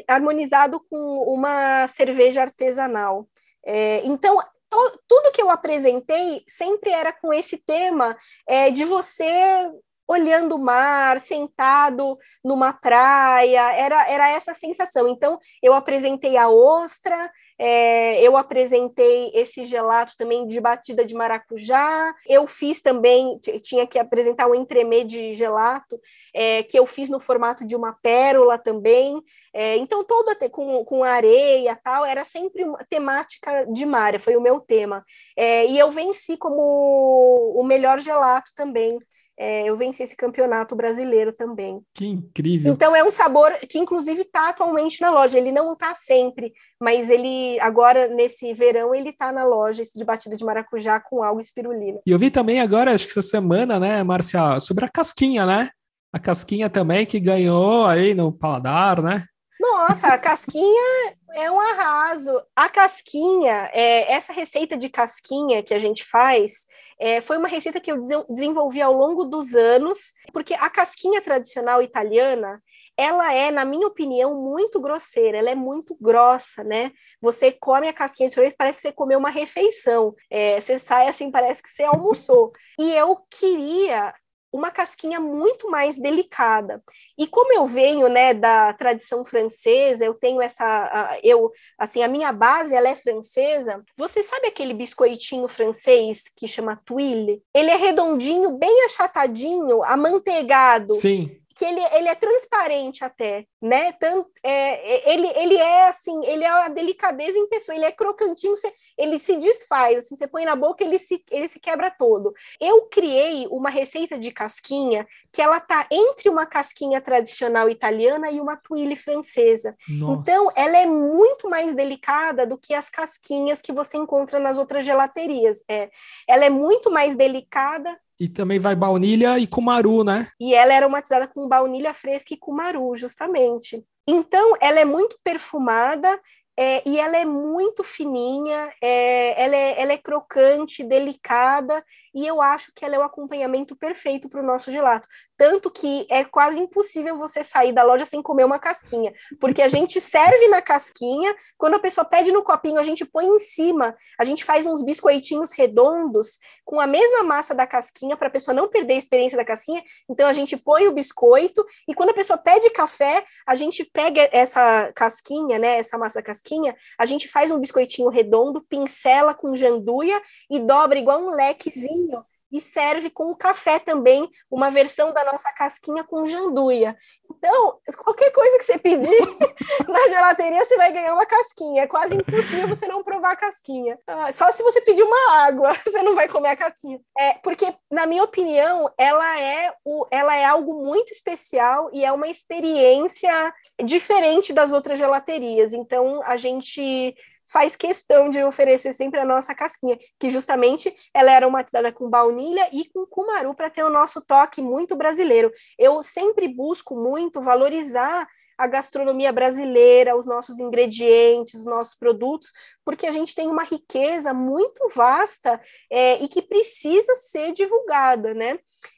harmonizado 0.08 0.80
com 0.90 1.24
uma 1.34 1.88
cerveja 1.88 2.42
artesanal. 2.42 3.28
É, 3.66 4.02
então, 4.06 4.38
to, 4.70 5.00
tudo 5.08 5.32
que 5.32 5.42
eu 5.42 5.50
apresentei 5.50 6.44
sempre 6.48 6.92
era 6.92 7.14
com 7.14 7.34
esse 7.34 7.58
tema 7.58 8.18
é, 8.48 8.70
de 8.70 8.86
você 8.86 9.72
olhando 10.08 10.56
o 10.56 10.60
mar, 10.60 11.20
sentado 11.20 12.18
numa 12.44 12.74
praia, 12.74 13.74
era, 13.74 14.10
era 14.10 14.30
essa 14.32 14.54
sensação. 14.54 15.08
Então, 15.08 15.40
eu 15.62 15.74
apresentei 15.74 16.38
a 16.38 16.50
ostra, 16.50 17.32
é, 17.58 18.22
eu 18.22 18.36
apresentei 18.36 19.32
esse 19.34 19.64
gelato 19.66 20.14
também 20.18 20.46
de 20.46 20.60
batida 20.60 21.06
de 21.06 21.16
maracujá, 21.16 22.14
eu 22.28 22.46
fiz 22.48 22.82
também, 22.82 23.40
tinha 23.62 23.88
que 23.88 23.98
apresentar 23.98 24.48
um 24.48 24.56
entremê 24.56 25.04
de 25.04 25.34
gelato, 25.34 26.00
é, 26.34 26.64
que 26.64 26.78
eu 26.78 26.86
fiz 26.86 27.10
no 27.10 27.20
formato 27.20 27.66
de 27.66 27.76
uma 27.76 27.94
pérola 28.02 28.58
também, 28.58 29.22
é, 29.54 29.78
então 29.78 30.04
toda 30.04 30.36
com, 30.50 30.84
com 30.84 31.04
areia 31.04 31.78
tal, 31.84 32.06
era 32.06 32.26
sempre 32.26 32.64
uma 32.64 32.84
temática 32.90 33.66
de 33.72 33.86
mar, 33.86 34.20
foi 34.20 34.36
o 34.36 34.42
meu 34.42 34.60
tema, 34.60 35.04
é, 35.38 35.68
e 35.68 35.78
eu 35.78 35.92
venci 35.92 36.38
como 36.38 37.54
o 37.56 37.64
melhor 37.64 38.00
gelato 38.00 38.52
também, 38.56 38.98
é, 39.38 39.68
eu 39.68 39.76
venci 39.76 40.04
esse 40.04 40.16
campeonato 40.16 40.76
brasileiro 40.76 41.34
também. 41.34 41.82
Que 41.94 42.06
incrível! 42.06 42.72
Então 42.72 42.96
é 42.96 43.04
um 43.04 43.10
sabor 43.10 43.52
que 43.68 43.80
inclusive 43.80 44.22
está 44.22 44.50
atualmente 44.50 45.02
na 45.02 45.10
loja. 45.10 45.38
Ele 45.38 45.52
não 45.52 45.74
está 45.74 45.96
sempre, 45.96 46.54
mas 46.80 47.10
ele 47.10 47.60
agora 47.60 48.08
nesse 48.08 48.54
verão 48.54 48.94
ele 48.94 49.10
está 49.10 49.32
na 49.32 49.44
loja 49.44 49.82
esse 49.82 49.98
de 49.98 50.06
batida 50.06 50.36
de 50.36 50.46
maracujá 50.46 51.00
com 51.00 51.24
algo 51.24 51.42
espirulina. 51.42 52.00
E 52.06 52.12
eu 52.12 52.20
vi 52.20 52.30
também 52.30 52.60
agora, 52.60 52.94
acho 52.94 53.06
que 53.06 53.12
essa 53.12 53.22
semana, 53.22 53.80
né, 53.80 54.04
Marcia, 54.04 54.60
sobre 54.60 54.86
a 54.86 54.90
casquinha, 54.90 55.46
né? 55.46 55.72
A 56.12 56.20
casquinha 56.20 56.70
também 56.70 57.06
que 57.06 57.20
ganhou 57.20 57.88
aí 57.88 58.14
no 58.14 58.32
paladar, 58.32 59.02
né? 59.02 59.26
Nossa, 59.64 60.10
a 60.10 60.18
casquinha 60.18 61.16
é 61.36 61.50
um 61.50 61.58
arraso. 61.58 62.38
A 62.54 62.68
casquinha, 62.68 63.70
é, 63.72 64.12
essa 64.12 64.34
receita 64.34 64.76
de 64.76 64.90
casquinha 64.90 65.64
que 65.64 65.74
a 65.74 65.80
gente 65.80 66.04
faz, 66.04 66.68
é, 67.00 67.22
foi 67.22 67.38
uma 67.38 67.48
receita 67.48 67.80
que 67.80 67.90
eu 67.90 67.98
desenvolvi 68.30 68.82
ao 68.82 68.92
longo 68.92 69.24
dos 69.24 69.56
anos, 69.56 70.16
porque 70.34 70.54
a 70.54 70.70
casquinha 70.70 71.22
tradicional 71.22 71.82
italiana, 71.82 72.62
ela 72.98 73.34
é, 73.34 73.52
na 73.52 73.64
minha 73.64 73.88
opinião, 73.88 74.36
muito 74.36 74.82
grosseira, 74.82 75.38
ela 75.38 75.50
é 75.50 75.56
muito 75.56 75.96
grossa, 76.00 76.62
né? 76.66 76.92
Você 77.22 77.50
come 77.50 77.88
a 77.88 77.94
casquinha 77.94 78.28
de 78.28 78.36
sorvete, 78.36 78.58
parece 78.58 78.80
que 78.80 78.88
você 78.90 78.92
comeu 78.92 79.18
uma 79.18 79.30
refeição. 79.30 80.14
É, 80.30 80.60
você 80.60 80.78
sai 80.78 81.08
assim, 81.08 81.32
parece 81.32 81.64
que 81.64 81.70
você 81.70 81.84
almoçou. 81.84 82.52
E 82.78 82.94
eu 82.96 83.18
queria 83.32 84.14
uma 84.54 84.70
casquinha 84.70 85.20
muito 85.20 85.70
mais 85.70 85.98
delicada. 85.98 86.82
E 87.18 87.26
como 87.26 87.52
eu 87.54 87.66
venho, 87.66 88.08
né, 88.08 88.34
da 88.34 88.72
tradição 88.74 89.26
francesa, 89.26 90.06
eu 90.06 90.14
tenho 90.14 90.40
essa, 90.42 91.20
eu, 91.24 91.52
assim, 91.78 92.04
a 92.04 92.08
minha 92.08 92.32
base 92.32 92.76
ela 92.76 92.88
é 92.88 92.96
francesa. 92.96 93.84
Você 93.98 94.22
sabe 94.22 94.48
aquele 94.48 94.74
biscoitinho 94.74 95.48
francês 95.48 96.30
que 96.38 96.48
chama 96.48 96.78
tuile? 96.86 97.42
Ele 97.54 97.72
é 97.72 97.76
redondinho, 97.76 98.52
bem 98.52 98.86
achatadinho, 98.86 99.84
amanteigado. 99.84 100.94
Sim 100.94 101.43
que 101.56 101.66
ele, 101.66 101.80
ele 101.94 102.10
é 102.10 102.16
transparente 102.16 103.04
até, 103.04 103.46
né? 103.62 103.92
Tanto, 103.94 104.30
é, 104.44 104.52
é, 104.52 105.14
ele, 105.14 105.28
ele 105.36 105.56
é 105.56 105.88
assim, 105.88 106.20
ele 106.26 106.44
é 106.44 106.50
a 106.50 106.68
delicadeza 106.68 107.38
em 107.38 107.48
pessoa, 107.48 107.76
ele 107.76 107.86
é 107.86 107.92
crocantinho, 107.92 108.56
você, 108.56 108.72
ele 108.98 109.20
se 109.20 109.38
desfaz, 109.38 110.00
assim, 110.00 110.16
você 110.16 110.28
põe 110.28 110.46
na 110.46 110.56
boca, 110.56 110.84
ele 110.84 110.98
se, 110.98 111.24
ele 111.32 111.48
se 111.48 111.60
quebra 111.60 111.92
todo. 111.92 112.34
Eu 112.60 112.84
criei 112.84 113.48
uma 113.50 113.70
receita 113.70 114.18
de 114.18 114.32
casquinha 114.32 115.06
que 115.32 115.42
ela 115.42 115.60
tá 115.60 115.88
entre 115.92 116.30
uma 116.30 116.46
casquinha 116.46 117.00
tradicional 117.02 117.70
italiana 117.70 118.32
e 118.32 118.40
uma 118.40 118.58
tuile 118.58 118.96
francesa. 118.96 119.76
Nossa. 119.88 120.20
Então, 120.20 120.52
ela 120.56 120.78
é 120.78 120.86
muito 120.86 121.50
mais 121.50 121.76
delicada 121.76 122.46
do 122.46 122.58
que 122.58 122.74
as 122.74 122.90
casquinhas 122.90 123.62
que 123.62 123.72
você 123.72 123.98
encontra 123.98 124.40
nas 124.40 124.58
outras 124.58 124.86
gelaterias. 124.86 125.64
É, 125.70 125.90
ela 126.28 126.46
é 126.46 126.50
muito 126.50 126.92
mais 126.92 127.16
delicada 127.16 127.98
e 128.20 128.28
também 128.28 128.60
vai 128.60 128.76
baunilha 128.76 129.40
e 129.40 129.48
cumaru, 129.48 130.04
né? 130.04 130.28
E 130.40 130.54
ela 130.54 130.74
era 130.74 130.86
aromatizada 130.86 131.28
com 131.28 131.48
baunilha 131.48 131.94
fresca 131.94 132.34
e 132.34 132.38
cumaru, 132.38 132.96
justamente. 132.96 133.84
Então, 134.08 134.56
ela 134.62 134.80
é 134.80 134.86
muito 134.86 135.18
perfumada 135.24 136.20
é, 136.58 136.88
e 136.88 137.00
ela 137.00 137.18
é 137.18 137.26
muito 137.26 137.84
fininha, 137.84 138.72
é, 138.82 139.44
ela, 139.44 139.56
é, 139.56 139.82
ela 139.82 139.94
é 139.94 139.98
crocante, 139.98 140.84
delicada, 140.84 141.84
e 142.14 142.28
eu 142.28 142.42
acho 142.42 142.72
que 142.76 142.86
ela 142.86 142.96
é 142.96 143.00
o 143.00 143.04
acompanhamento 143.04 143.76
perfeito 143.76 144.30
para 144.30 144.42
o 144.42 144.46
nosso 144.46 144.72
gelato. 144.72 145.08
Tanto 145.38 145.72
que 145.72 146.06
é 146.10 146.24
quase 146.24 146.60
impossível 146.60 147.18
você 147.18 147.44
sair 147.44 147.74
da 147.74 147.84
loja 147.84 148.06
sem 148.06 148.22
comer 148.22 148.46
uma 148.46 148.60
casquinha, 148.60 149.14
porque 149.40 149.62
a 149.62 149.68
gente 149.68 150.00
serve 150.00 150.48
na 150.48 150.62
casquinha, 150.62 151.36
quando 151.58 151.76
a 151.76 151.80
pessoa 151.80 152.06
pede 152.06 152.32
no 152.32 152.44
copinho, 152.44 152.80
a 152.80 152.84
gente 152.84 153.04
põe 153.06 153.26
em 153.26 153.40
cima, 153.40 153.96
a 154.20 154.26
gente 154.26 154.46
faz 154.46 154.66
uns 154.66 154.84
biscoitinhos 154.84 155.52
redondos 155.52 156.40
com 156.64 156.80
a 156.80 156.88
mesma 156.88 157.24
massa 157.24 157.56
da 157.56 157.66
casquinha, 157.66 158.16
para 158.16 158.28
a 158.28 158.32
pessoa 158.32 158.54
não 158.54 158.70
perder 158.70 158.94
a 158.94 158.98
experiência 158.98 159.38
da 159.38 159.46
casquinha. 159.46 159.84
Então 160.10 160.28
a 160.28 160.34
gente 160.34 160.56
põe 160.56 160.88
o 160.88 160.94
biscoito, 160.94 161.66
e 161.88 161.94
quando 161.94 162.12
a 162.12 162.14
pessoa 162.14 162.38
pede 162.38 162.70
café, 162.70 163.26
a 163.48 163.56
gente 163.56 163.84
pega 163.84 164.30
essa 164.32 164.92
casquinha, 164.94 165.58
né, 165.58 165.78
essa 165.78 165.98
massa 165.98 166.22
casquinha, 166.22 166.76
a 166.98 167.06
gente 167.06 167.28
faz 167.28 167.52
um 167.52 167.60
biscoitinho 167.60 168.10
redondo, 168.10 168.62
pincela 168.62 169.34
com 169.34 169.56
janduia 169.56 170.22
e 170.50 170.60
dobra 170.60 171.00
igual 171.00 171.20
um 171.20 171.30
lequezinho 171.30 172.24
e 172.54 172.62
serve 172.62 173.10
com 173.10 173.32
o 173.32 173.36
café 173.36 173.80
também, 173.80 174.30
uma 174.50 174.70
versão 174.70 175.12
da 175.12 175.26
nossa 175.26 175.52
casquinha 175.52 176.04
com 176.04 176.26
janduia. 176.26 176.96
Então, 177.36 177.80
qualquer 177.98 178.32
coisa 178.32 178.58
que 178.60 178.64
você 178.64 178.78
pedir 178.78 179.10
na 179.90 180.08
gelateria, 180.08 180.64
você 180.64 180.78
vai 180.78 180.94
ganhar 180.94 181.16
uma 181.16 181.26
casquinha. 181.26 181.84
É 181.84 181.88
quase 181.88 182.16
impossível 182.16 182.68
você 182.68 182.88
não 182.88 183.04
provar 183.04 183.32
a 183.32 183.36
casquinha. 183.36 183.98
Ah, 184.06 184.32
só 184.32 184.52
se 184.52 184.62
você 184.62 184.80
pedir 184.82 185.02
uma 185.02 185.46
água, 185.46 185.74
você 185.84 186.04
não 186.04 186.14
vai 186.14 186.28
comer 186.28 186.50
a 186.50 186.56
casquinha. 186.56 187.02
É, 187.18 187.34
porque, 187.44 187.74
na 187.92 188.06
minha 188.06 188.24
opinião, 188.24 188.90
ela 188.98 189.40
é, 189.40 189.74
o, 189.84 190.06
ela 190.12 190.36
é 190.36 190.46
algo 190.46 190.86
muito 190.86 191.12
especial 191.12 191.90
e 191.92 192.06
é 192.06 192.12
uma 192.12 192.28
experiência 192.28 193.54
diferente 193.84 194.54
das 194.54 194.72
outras 194.72 195.00
gelaterias. 195.00 195.74
Então, 195.74 196.22
a 196.24 196.38
gente 196.38 197.16
faz 197.48 197.76
questão 197.76 198.30
de 198.30 198.44
oferecer 198.44 198.94
sempre 198.94 199.20
a 199.20 199.26
nossa 199.26 199.54
casquinha, 199.54 199.98
que 200.20 200.30
justamente 200.30 200.94
ela 201.14 201.32
é 201.32 201.36
aromatizada 201.36 201.92
com 201.92 202.10
baunilha 202.10 202.70
e 202.72 202.90
com 202.90 203.06
cumaru 203.06 203.54
para 203.54 203.70
ter 203.70 203.84
o 203.84 203.90
nosso 203.90 204.22
toque 204.22 204.62
muito 204.62 204.96
brasileiro. 204.96 205.52
Eu 205.78 206.02
sempre 206.02 206.48
busco 206.48 206.96
muito 206.96 207.42
valorizar 207.42 208.28
a 208.58 208.68
gastronomia 208.68 209.32
brasileira, 209.32 210.16
os 210.16 210.26
nossos 210.26 210.60
ingredientes, 210.60 211.56
os 211.56 211.66
nossos 211.66 211.96
produtos, 211.96 212.52
porque 212.86 213.08
a 213.08 213.12
gente 213.12 213.34
tem 213.36 213.48
uma 213.48 213.64
riqueza 213.64 214.34
muito 214.34 214.88
vasta 214.96 215.60
é, 215.92 216.24
e 216.24 216.28
que 216.28 216.42
precisa 216.42 217.16
ser 217.16 217.52
divulgada, 217.54 218.34
né? 218.34 218.58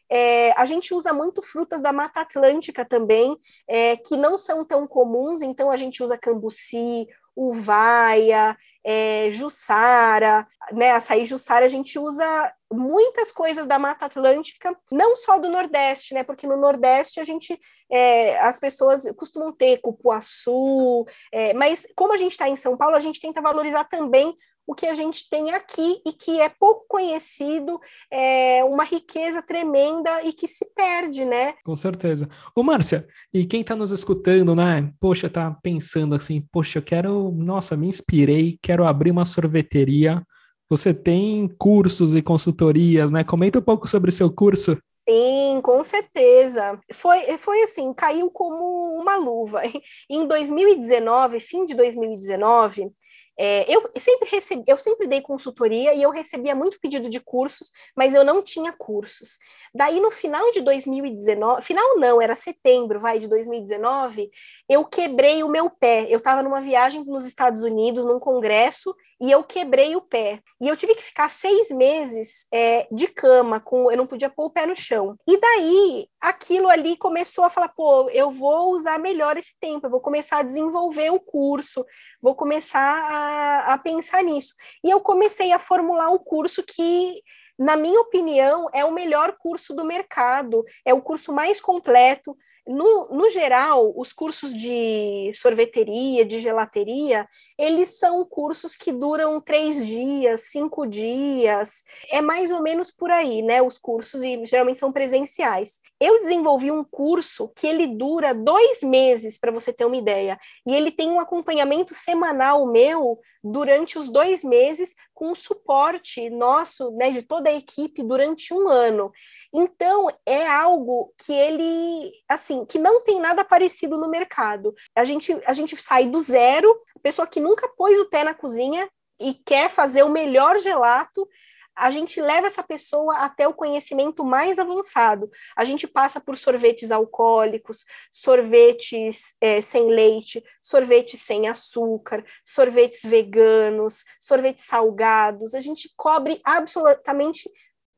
É, 0.10 0.52
a 0.52 0.66
gente 0.66 0.93
usa 0.93 1.12
muito 1.12 1.41
frutas 1.41 1.82
da 1.82 1.91
Mata 1.91 2.22
Atlântica 2.22 2.86
também, 2.86 3.36
é, 3.68 3.98
que 3.98 4.16
não 4.16 4.38
são 4.38 4.64
tão 4.64 4.86
comuns, 4.86 5.41
então 5.41 5.72
a 5.72 5.78
gente 5.78 6.04
usa 6.04 6.18
cambuci, 6.18 7.08
uvaia, 7.36 8.57
é, 8.83 9.29
jussara, 9.31 10.47
né, 10.71 10.91
açaí 10.91 11.25
jussara, 11.25 11.65
a 11.65 11.69
gente 11.69 11.97
usa 11.97 12.53
muitas 12.71 13.31
coisas 13.31 13.65
da 13.65 13.79
Mata 13.79 14.05
Atlântica, 14.05 14.77
não 14.91 15.15
só 15.15 15.39
do 15.39 15.49
Nordeste, 15.49 16.13
né, 16.13 16.23
porque 16.23 16.45
no 16.47 16.55
Nordeste 16.55 17.19
a 17.19 17.23
gente, 17.23 17.59
é, 17.91 18.39
as 18.39 18.59
pessoas 18.59 19.03
costumam 19.15 19.51
ter 19.51 19.79
cupuaçu, 19.81 21.05
é, 21.31 21.53
mas 21.53 21.88
como 21.95 22.13
a 22.13 22.17
gente 22.17 22.31
está 22.31 22.47
em 22.47 22.55
São 22.55 22.77
Paulo, 22.77 22.95
a 22.95 22.99
gente 22.99 23.19
tenta 23.19 23.41
valorizar 23.41 23.86
também 23.86 24.36
o 24.68 24.74
que 24.74 24.88
a 24.88 24.93
gente 24.93 25.30
tem 25.30 25.51
aqui 25.51 26.01
e 26.05 26.11
que 26.11 26.39
é 26.41 26.49
pouco 26.49 26.86
conhecido, 26.88 27.80
é 28.11 28.63
uma 28.63 28.84
riqueza 28.84 29.41
tremenda 29.41 30.24
e 30.24 30.34
que 30.34 30.47
se 30.47 30.66
perde, 30.76 31.24
né? 31.24 31.53
Com 31.63 31.76
certeza. 31.76 32.28
Ô, 32.55 32.63
Márcia, 32.63 33.07
e 33.34 33.45
quem 33.45 33.61
está 33.61 33.76
nos 33.76 33.91
escutando, 33.91 34.55
né? 34.55 34.91
Poxa, 34.99 35.30
tá 35.30 35.55
pensando 35.61 36.16
assim, 36.16 36.41
poxa, 36.51 36.80
eu 36.80 36.84
quero, 36.84 37.32
nossa, 37.32 37.78
me 37.78 37.88
inspirei, 37.88 38.57
quero 38.61 38.86
abrir 38.86 39.11
uma 39.11 39.26
sorveteria. 39.26 40.24
Você 40.70 40.93
tem 40.93 41.47
cursos 41.59 42.16
e 42.16 42.22
consultorias, 42.22 43.11
né? 43.11 43.24
Comenta 43.24 43.59
um 43.59 43.61
pouco 43.61 43.88
sobre 43.88 44.09
o 44.09 44.13
seu 44.13 44.32
curso. 44.34 44.78
Sim, 45.07 45.61
com 45.61 45.84
certeza. 45.84 46.80
Foi, 46.91 47.38
foi 47.38 47.61
assim, 47.61 47.93
caiu 47.93 48.32
como 48.32 48.99
uma 48.99 49.18
luva. 49.18 49.61
Em 50.09 50.28
2019, 50.28 51.39
fim 51.39 51.66
de 51.66 51.76
2019, 51.76 52.91
é, 53.38 53.65
eu 53.69 53.91
sempre 53.97 54.29
recebi, 54.29 54.63
eu 54.67 54.77
sempre 54.77 55.07
dei 55.07 55.21
consultoria 55.21 55.93
e 55.93 56.01
eu 56.01 56.09
recebia 56.09 56.55
muito 56.55 56.79
pedido 56.79 57.09
de 57.09 57.19
cursos, 57.19 57.71
mas 57.95 58.15
eu 58.15 58.23
não 58.23 58.41
tinha 58.41 58.71
cursos. 58.71 59.38
Daí 59.73 59.99
no 59.99 60.09
final 60.09 60.51
de 60.51 60.61
2019, 60.61 61.61
final 61.61 61.97
não, 61.97 62.21
era 62.21 62.33
setembro, 62.33 62.99
vai 62.99 63.19
de 63.19 63.27
2019, 63.27 64.29
eu 64.69 64.86
quebrei 64.86 65.43
o 65.43 65.49
meu 65.49 65.69
pé. 65.69 66.05
Eu 66.09 66.17
estava 66.17 66.41
numa 66.41 66.61
viagem 66.61 67.03
nos 67.03 67.25
Estados 67.25 67.63
Unidos, 67.63 68.05
num 68.05 68.19
congresso, 68.19 68.95
e 69.22 69.32
eu 69.32 69.43
quebrei 69.43 69.95
o 69.95 70.01
pé. 70.01 70.39
E 70.61 70.68
eu 70.68 70.76
tive 70.76 70.95
que 70.95 71.03
ficar 71.03 71.30
seis 71.30 71.70
meses 71.72 72.47
é, 72.53 72.88
de 72.91 73.07
cama, 73.07 73.59
com 73.59 73.89
eu 73.91 73.97
não 73.97 74.07
podia 74.07 74.30
pôr 74.30 74.45
o 74.45 74.49
pé 74.49 74.66
no 74.66 74.76
chão. 74.76 75.16
E 75.28 75.39
daí 75.39 76.07
aquilo 76.20 76.70
ali 76.70 76.97
começou 76.97 77.43
a 77.43 77.49
falar, 77.49 77.70
pô, 77.70 78.09
eu 78.09 78.32
vou 78.32 78.74
usar 78.74 78.99
melhor 78.99 79.38
esse 79.38 79.55
tempo, 79.59 79.86
eu 79.86 79.91
vou 79.91 80.01
começar 80.01 80.39
a 80.39 80.43
desenvolver 80.43 81.11
o 81.11 81.20
curso, 81.20 81.86
vou 82.22 82.36
começar 82.36 82.80
a, 82.80 83.74
a 83.74 83.78
pensar 83.78 84.24
nisso. 84.24 84.53
E 84.84 84.89
eu 84.89 84.99
comecei 84.99 85.51
a 85.51 85.59
formular 85.59 86.09
o 86.09 86.20
curso 86.20 86.63
que 86.63 87.22
na 87.58 87.78
minha 87.78 87.99
opinião, 88.01 88.70
é 88.74 88.84
o 88.84 88.91
melhor 88.91 89.38
curso 89.38 89.74
do 89.74 89.86
mercado, 89.86 90.64
é 90.84 90.93
o 90.93 91.01
curso 91.01 91.32
mais 91.32 91.62
completo. 91.62 92.38
No, 92.68 93.08
no 93.10 93.30
geral, 93.30 93.93
os 93.95 94.12
cursos 94.12 94.51
de 94.53 95.32
sorveteria, 95.34 96.26
de 96.26 96.39
gelateria, 96.39 97.28
eles 97.58 97.99
são 97.99 98.26
cursos 98.26 98.76
que 98.76 98.91
duram 98.91 99.39
três 99.39 99.86
dias, 99.86 100.49
cinco 100.49 100.86
dias, 100.86 101.84
é 102.12 102.22
mais 102.22 102.51
ou 102.51 102.62
menos 102.62 102.89
por 102.89 103.12
aí, 103.12 103.41
né? 103.41 103.62
Os 103.62 103.78
cursos, 103.78 104.24
e 104.24 104.43
geralmente 104.45 104.80
são 104.80 104.91
presenciais. 104.91 105.80
Eu 105.99 106.20
desenvolvi 106.20 106.72
um 106.72 106.84
curso 106.84 107.51
que 107.56 107.68
ele 107.68 107.88
dura 107.88 108.34
dois 108.34 108.82
meses, 108.82 109.38
para 109.38 109.51
você 109.51 109.72
ter 109.72 109.86
uma 109.86 109.97
ideia, 109.97 110.38
e 110.68 110.74
ele 110.74 110.91
tem 110.91 111.10
um 111.10 111.20
acompanhamento 111.20 111.93
semanal 111.93 112.66
meu 112.66 113.20
durante 113.43 113.99
os 113.99 114.10
dois 114.10 114.43
meses, 114.43 114.95
com 115.14 115.32
o 115.32 115.36
suporte 115.36 116.32
nosso, 116.32 116.89
né, 116.91 117.12
de 117.12 117.22
toda 117.46 117.50
a 117.50 117.54
equipe 117.54 118.04
durante 118.04 118.54
um 118.54 118.68
ano. 118.68 119.12
Então, 119.54 120.10
é 120.26 120.48
algo 120.48 121.14
que 121.18 121.32
ele, 121.32 122.12
assim, 122.28 122.66
que 122.66 122.80
não 122.80 123.04
tem 123.04 123.20
nada 123.20 123.46
parecido 123.46 123.98
no 123.98 124.10
mercado. 124.10 124.74
A 124.96 125.06
gente, 125.06 125.38
a 125.46 125.54
gente 125.54 125.78
sai 125.78 126.08
do 126.08 126.20
zero, 126.20 126.70
a 126.96 127.00
pessoa 127.00 127.28
que 127.28 127.39
nunca 127.39 127.68
pôs 127.78 128.00
o 128.00 128.10
pé 128.10 128.24
na 128.24 128.34
cozinha 128.34 128.89
e 129.20 129.34
quer 129.34 129.70
fazer 129.70 130.04
o 130.04 130.10
melhor 130.10 130.58
gelato, 130.60 131.28
a 131.76 131.91
gente 131.91 132.21
leva 132.21 132.47
essa 132.47 132.63
pessoa 132.63 133.17
até 133.17 133.47
o 133.47 133.53
conhecimento 133.53 134.23
mais 134.23 134.57
avançado. 134.57 135.30
A 135.55 135.65
gente 135.65 135.88
passa 135.88 136.21
por 136.21 136.38
sorvetes 136.38 136.91
alcoólicos, 136.91 137.86
sorvetes 138.11 139.36
é, 139.41 139.61
sem 139.61 139.88
leite, 139.88 140.43
sorvetes 140.61 141.21
sem 141.21 141.47
açúcar, 141.47 142.23
sorvetes 142.45 143.03
veganos, 143.03 144.05
sorvetes 144.21 144.63
salgados. 144.65 145.53
A 145.53 145.59
gente 145.59 145.91
cobre 145.95 146.39
absolutamente 146.43 147.49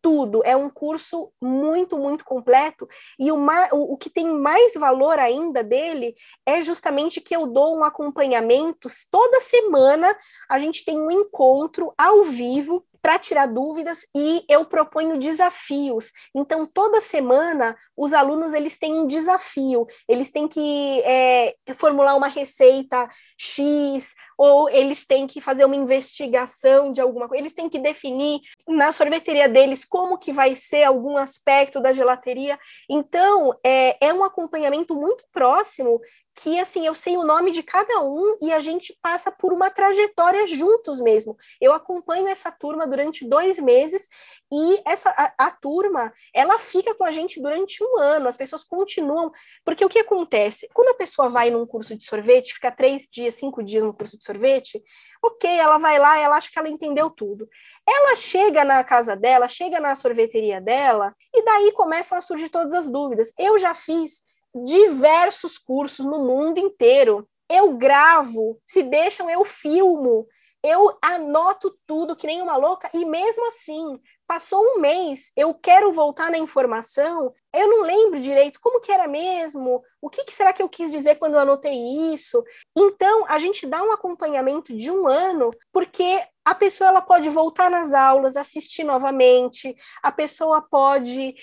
tudo. 0.02 0.42
É 0.46 0.56
um 0.56 0.70
curso 0.70 1.32
muito, 1.42 1.98
muito 1.98 2.24
completo. 2.24 2.88
E 3.20 3.32
o, 3.32 3.38
o, 3.74 3.98
que 3.98 4.10
tem 4.10 4.26
mais 4.26 4.74
valor 4.76 5.20
ainda 5.20 5.64
dele 5.64 6.16
é 6.46 6.62
justamente 6.62 7.20
que 7.20 7.36
eu 7.36 7.48
dou 7.48 7.78
um 7.78 7.84
acompanhamento. 7.84 8.88
Toda 9.12 9.42
semana 9.42 10.08
a 10.50 10.60
gente 10.60 10.86
tem 10.86 10.98
um 10.98 11.12
encontro 11.12 11.94
ao 11.98 12.24
vivo 12.24 12.86
para 13.08 13.18
tirar 13.18 13.46
dúvidas 13.46 14.06
e 14.14 14.44
eu 14.50 14.66
proponho 14.66 15.18
desafios. 15.18 16.12
Então, 16.36 16.66
toda 16.66 17.00
semana, 17.00 17.74
os 17.96 18.14
alunos 18.14 18.54
eles 18.54 18.78
têm 18.78 19.00
um 19.00 19.08
desafio, 19.08 19.88
eles 20.10 20.30
têm 20.30 20.46
que 20.46 21.02
é, 21.06 21.56
formular 21.74 22.16
uma 22.16 22.28
receita 22.28 23.08
X, 23.38 24.14
ou 24.38 24.70
eles 24.70 25.06
têm 25.06 25.26
que 25.26 25.40
fazer 25.40 25.64
uma 25.64 25.76
investigação 25.76 26.92
de 26.92 27.02
alguma 27.02 27.28
coisa, 27.28 27.42
eles 27.42 27.54
têm 27.54 27.70
que 27.70 27.80
definir 27.80 28.42
na 28.68 28.92
sorveteria 28.92 29.50
deles 29.50 29.84
como 29.84 30.18
que 30.18 30.32
vai 30.32 30.54
ser 30.54 30.84
algum 30.84 31.18
aspecto 31.18 31.82
da 31.82 31.94
gelateria. 31.94 32.60
Então, 32.90 33.58
é, 33.66 34.08
é 34.08 34.14
um 34.14 34.24
acompanhamento 34.24 34.94
muito 34.94 35.24
próximo 35.32 36.00
que 36.42 36.60
assim 36.60 36.86
eu 36.86 36.94
sei 36.94 37.18
o 37.18 37.24
nome 37.24 37.50
de 37.52 37.64
cada 37.64 38.02
um 38.02 38.38
e 38.42 38.54
a 38.54 38.60
gente 38.60 38.96
passa 39.02 39.32
por 39.32 39.52
uma 39.52 39.72
trajetória 39.72 40.46
juntos 40.46 41.00
mesmo. 41.00 41.36
Eu 41.60 41.74
acompanho 41.74 42.28
essa 42.28 42.52
turma 42.52 42.86
durante 42.86 43.28
dois 43.28 43.60
meses 43.60 44.08
e 44.52 44.82
essa 44.86 45.10
a, 45.10 45.48
a, 45.48 45.52
turma 45.52 46.14
ela 46.34 46.60
fica 46.60 46.94
com 46.94 47.04
a 47.04 47.12
gente 47.12 47.42
durante 47.42 47.84
um 47.84 47.98
ano. 48.00 48.28
As 48.28 48.38
pessoas 48.38 48.64
continuam 48.64 49.32
porque 49.66 49.84
o 49.84 49.90
que 49.90 50.00
acontece 50.00 50.70
quando 50.74 50.90
a 50.90 50.94
pessoa 50.94 51.28
vai 51.28 51.50
num 51.50 51.66
curso 51.66 51.96
de 51.96 52.04
sorvete, 52.04 52.54
fica 52.54 52.72
três 52.72 53.08
dias, 53.12 53.34
cinco 53.36 53.64
dias 53.64 53.84
no 53.84 53.94
curso 53.94 54.18
de 54.18 54.24
sorvete, 54.24 54.84
ok, 55.24 55.50
ela 55.50 55.80
vai 55.80 55.98
lá, 55.98 56.20
ela 56.20 56.36
acha 56.38 56.52
que 56.52 56.60
ela 56.60 56.70
entendeu 56.70 57.10
tudo. 57.10 57.50
Ela 57.90 58.16
chega 58.16 58.64
na 58.64 58.84
casa 58.84 59.16
dela, 59.16 59.48
chega 59.48 59.80
na 59.80 59.96
sorveteria 59.96 60.62
dela 60.62 61.16
e 61.34 61.44
daí 61.44 61.72
começam 61.72 62.16
a 62.16 62.22
surgir 62.22 62.50
todas 62.50 62.74
as 62.76 62.86
dúvidas. 62.86 63.34
Eu 63.40 63.58
já 63.58 63.74
fiz 63.74 64.27
diversos 64.64 65.58
cursos 65.58 66.06
no 66.06 66.20
mundo 66.26 66.60
inteiro. 66.60 67.28
Eu 67.50 67.74
gravo, 67.78 68.60
se 68.66 68.84
deixam, 68.84 69.30
eu 69.30 69.46
filmo, 69.46 70.28
eu 70.64 70.98
anoto 71.02 71.78
tudo 71.86 72.16
que 72.16 72.28
nem 72.28 72.42
uma 72.42 72.58
louca, 72.58 72.90
e 72.94 73.06
mesmo 73.06 73.48
assim, 73.48 74.00
passou 74.28 74.62
um 74.62 74.80
mês, 74.80 75.32
eu 75.38 75.54
quero 75.54 75.94
voltar 75.94 76.30
na 76.30 76.38
informação, 76.38 77.32
eu 77.54 77.70
não 77.70 77.84
lembro 77.84 78.20
direito 78.20 78.60
como 78.60 78.82
que 78.82 78.92
era 78.92 79.08
mesmo, 79.08 79.82
o 80.02 80.10
que, 80.10 80.26
que 80.26 80.34
será 80.34 80.52
que 80.52 80.62
eu 80.62 80.68
quis 80.68 80.92
dizer 80.92 81.16
quando 81.16 81.36
eu 81.36 81.40
anotei 81.40 82.14
isso. 82.14 82.44
Então, 82.76 83.26
a 83.30 83.40
gente 83.40 83.66
dá 83.66 83.82
um 83.82 83.92
acompanhamento 83.92 84.76
de 84.76 84.92
um 84.92 85.08
ano, 85.08 85.52
porque 85.72 86.22
a 86.48 86.56
pessoa 86.56 86.88
ela 86.88 87.02
pode 87.02 87.30
voltar 87.30 87.70
nas 87.70 87.94
aulas, 87.94 88.38
assistir 88.38 88.86
novamente, 88.86 89.76
a 90.02 90.14
pessoa 90.14 90.62
pode, 90.62 91.36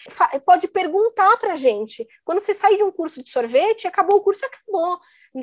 pode 0.46 0.66
perguntar 0.68 1.36
para 1.36 1.52
a 1.52 1.56
gente. 1.56 2.08
Quando 2.24 2.40
você 2.40 2.54
sai 2.54 2.78
de 2.78 2.82
um 2.82 2.90
curso 2.90 3.22
de 3.22 3.28
sorvete, 3.28 3.86
acabou 3.86 4.16
o 4.16 4.22
curso, 4.22 4.46
acabou. 4.46 4.98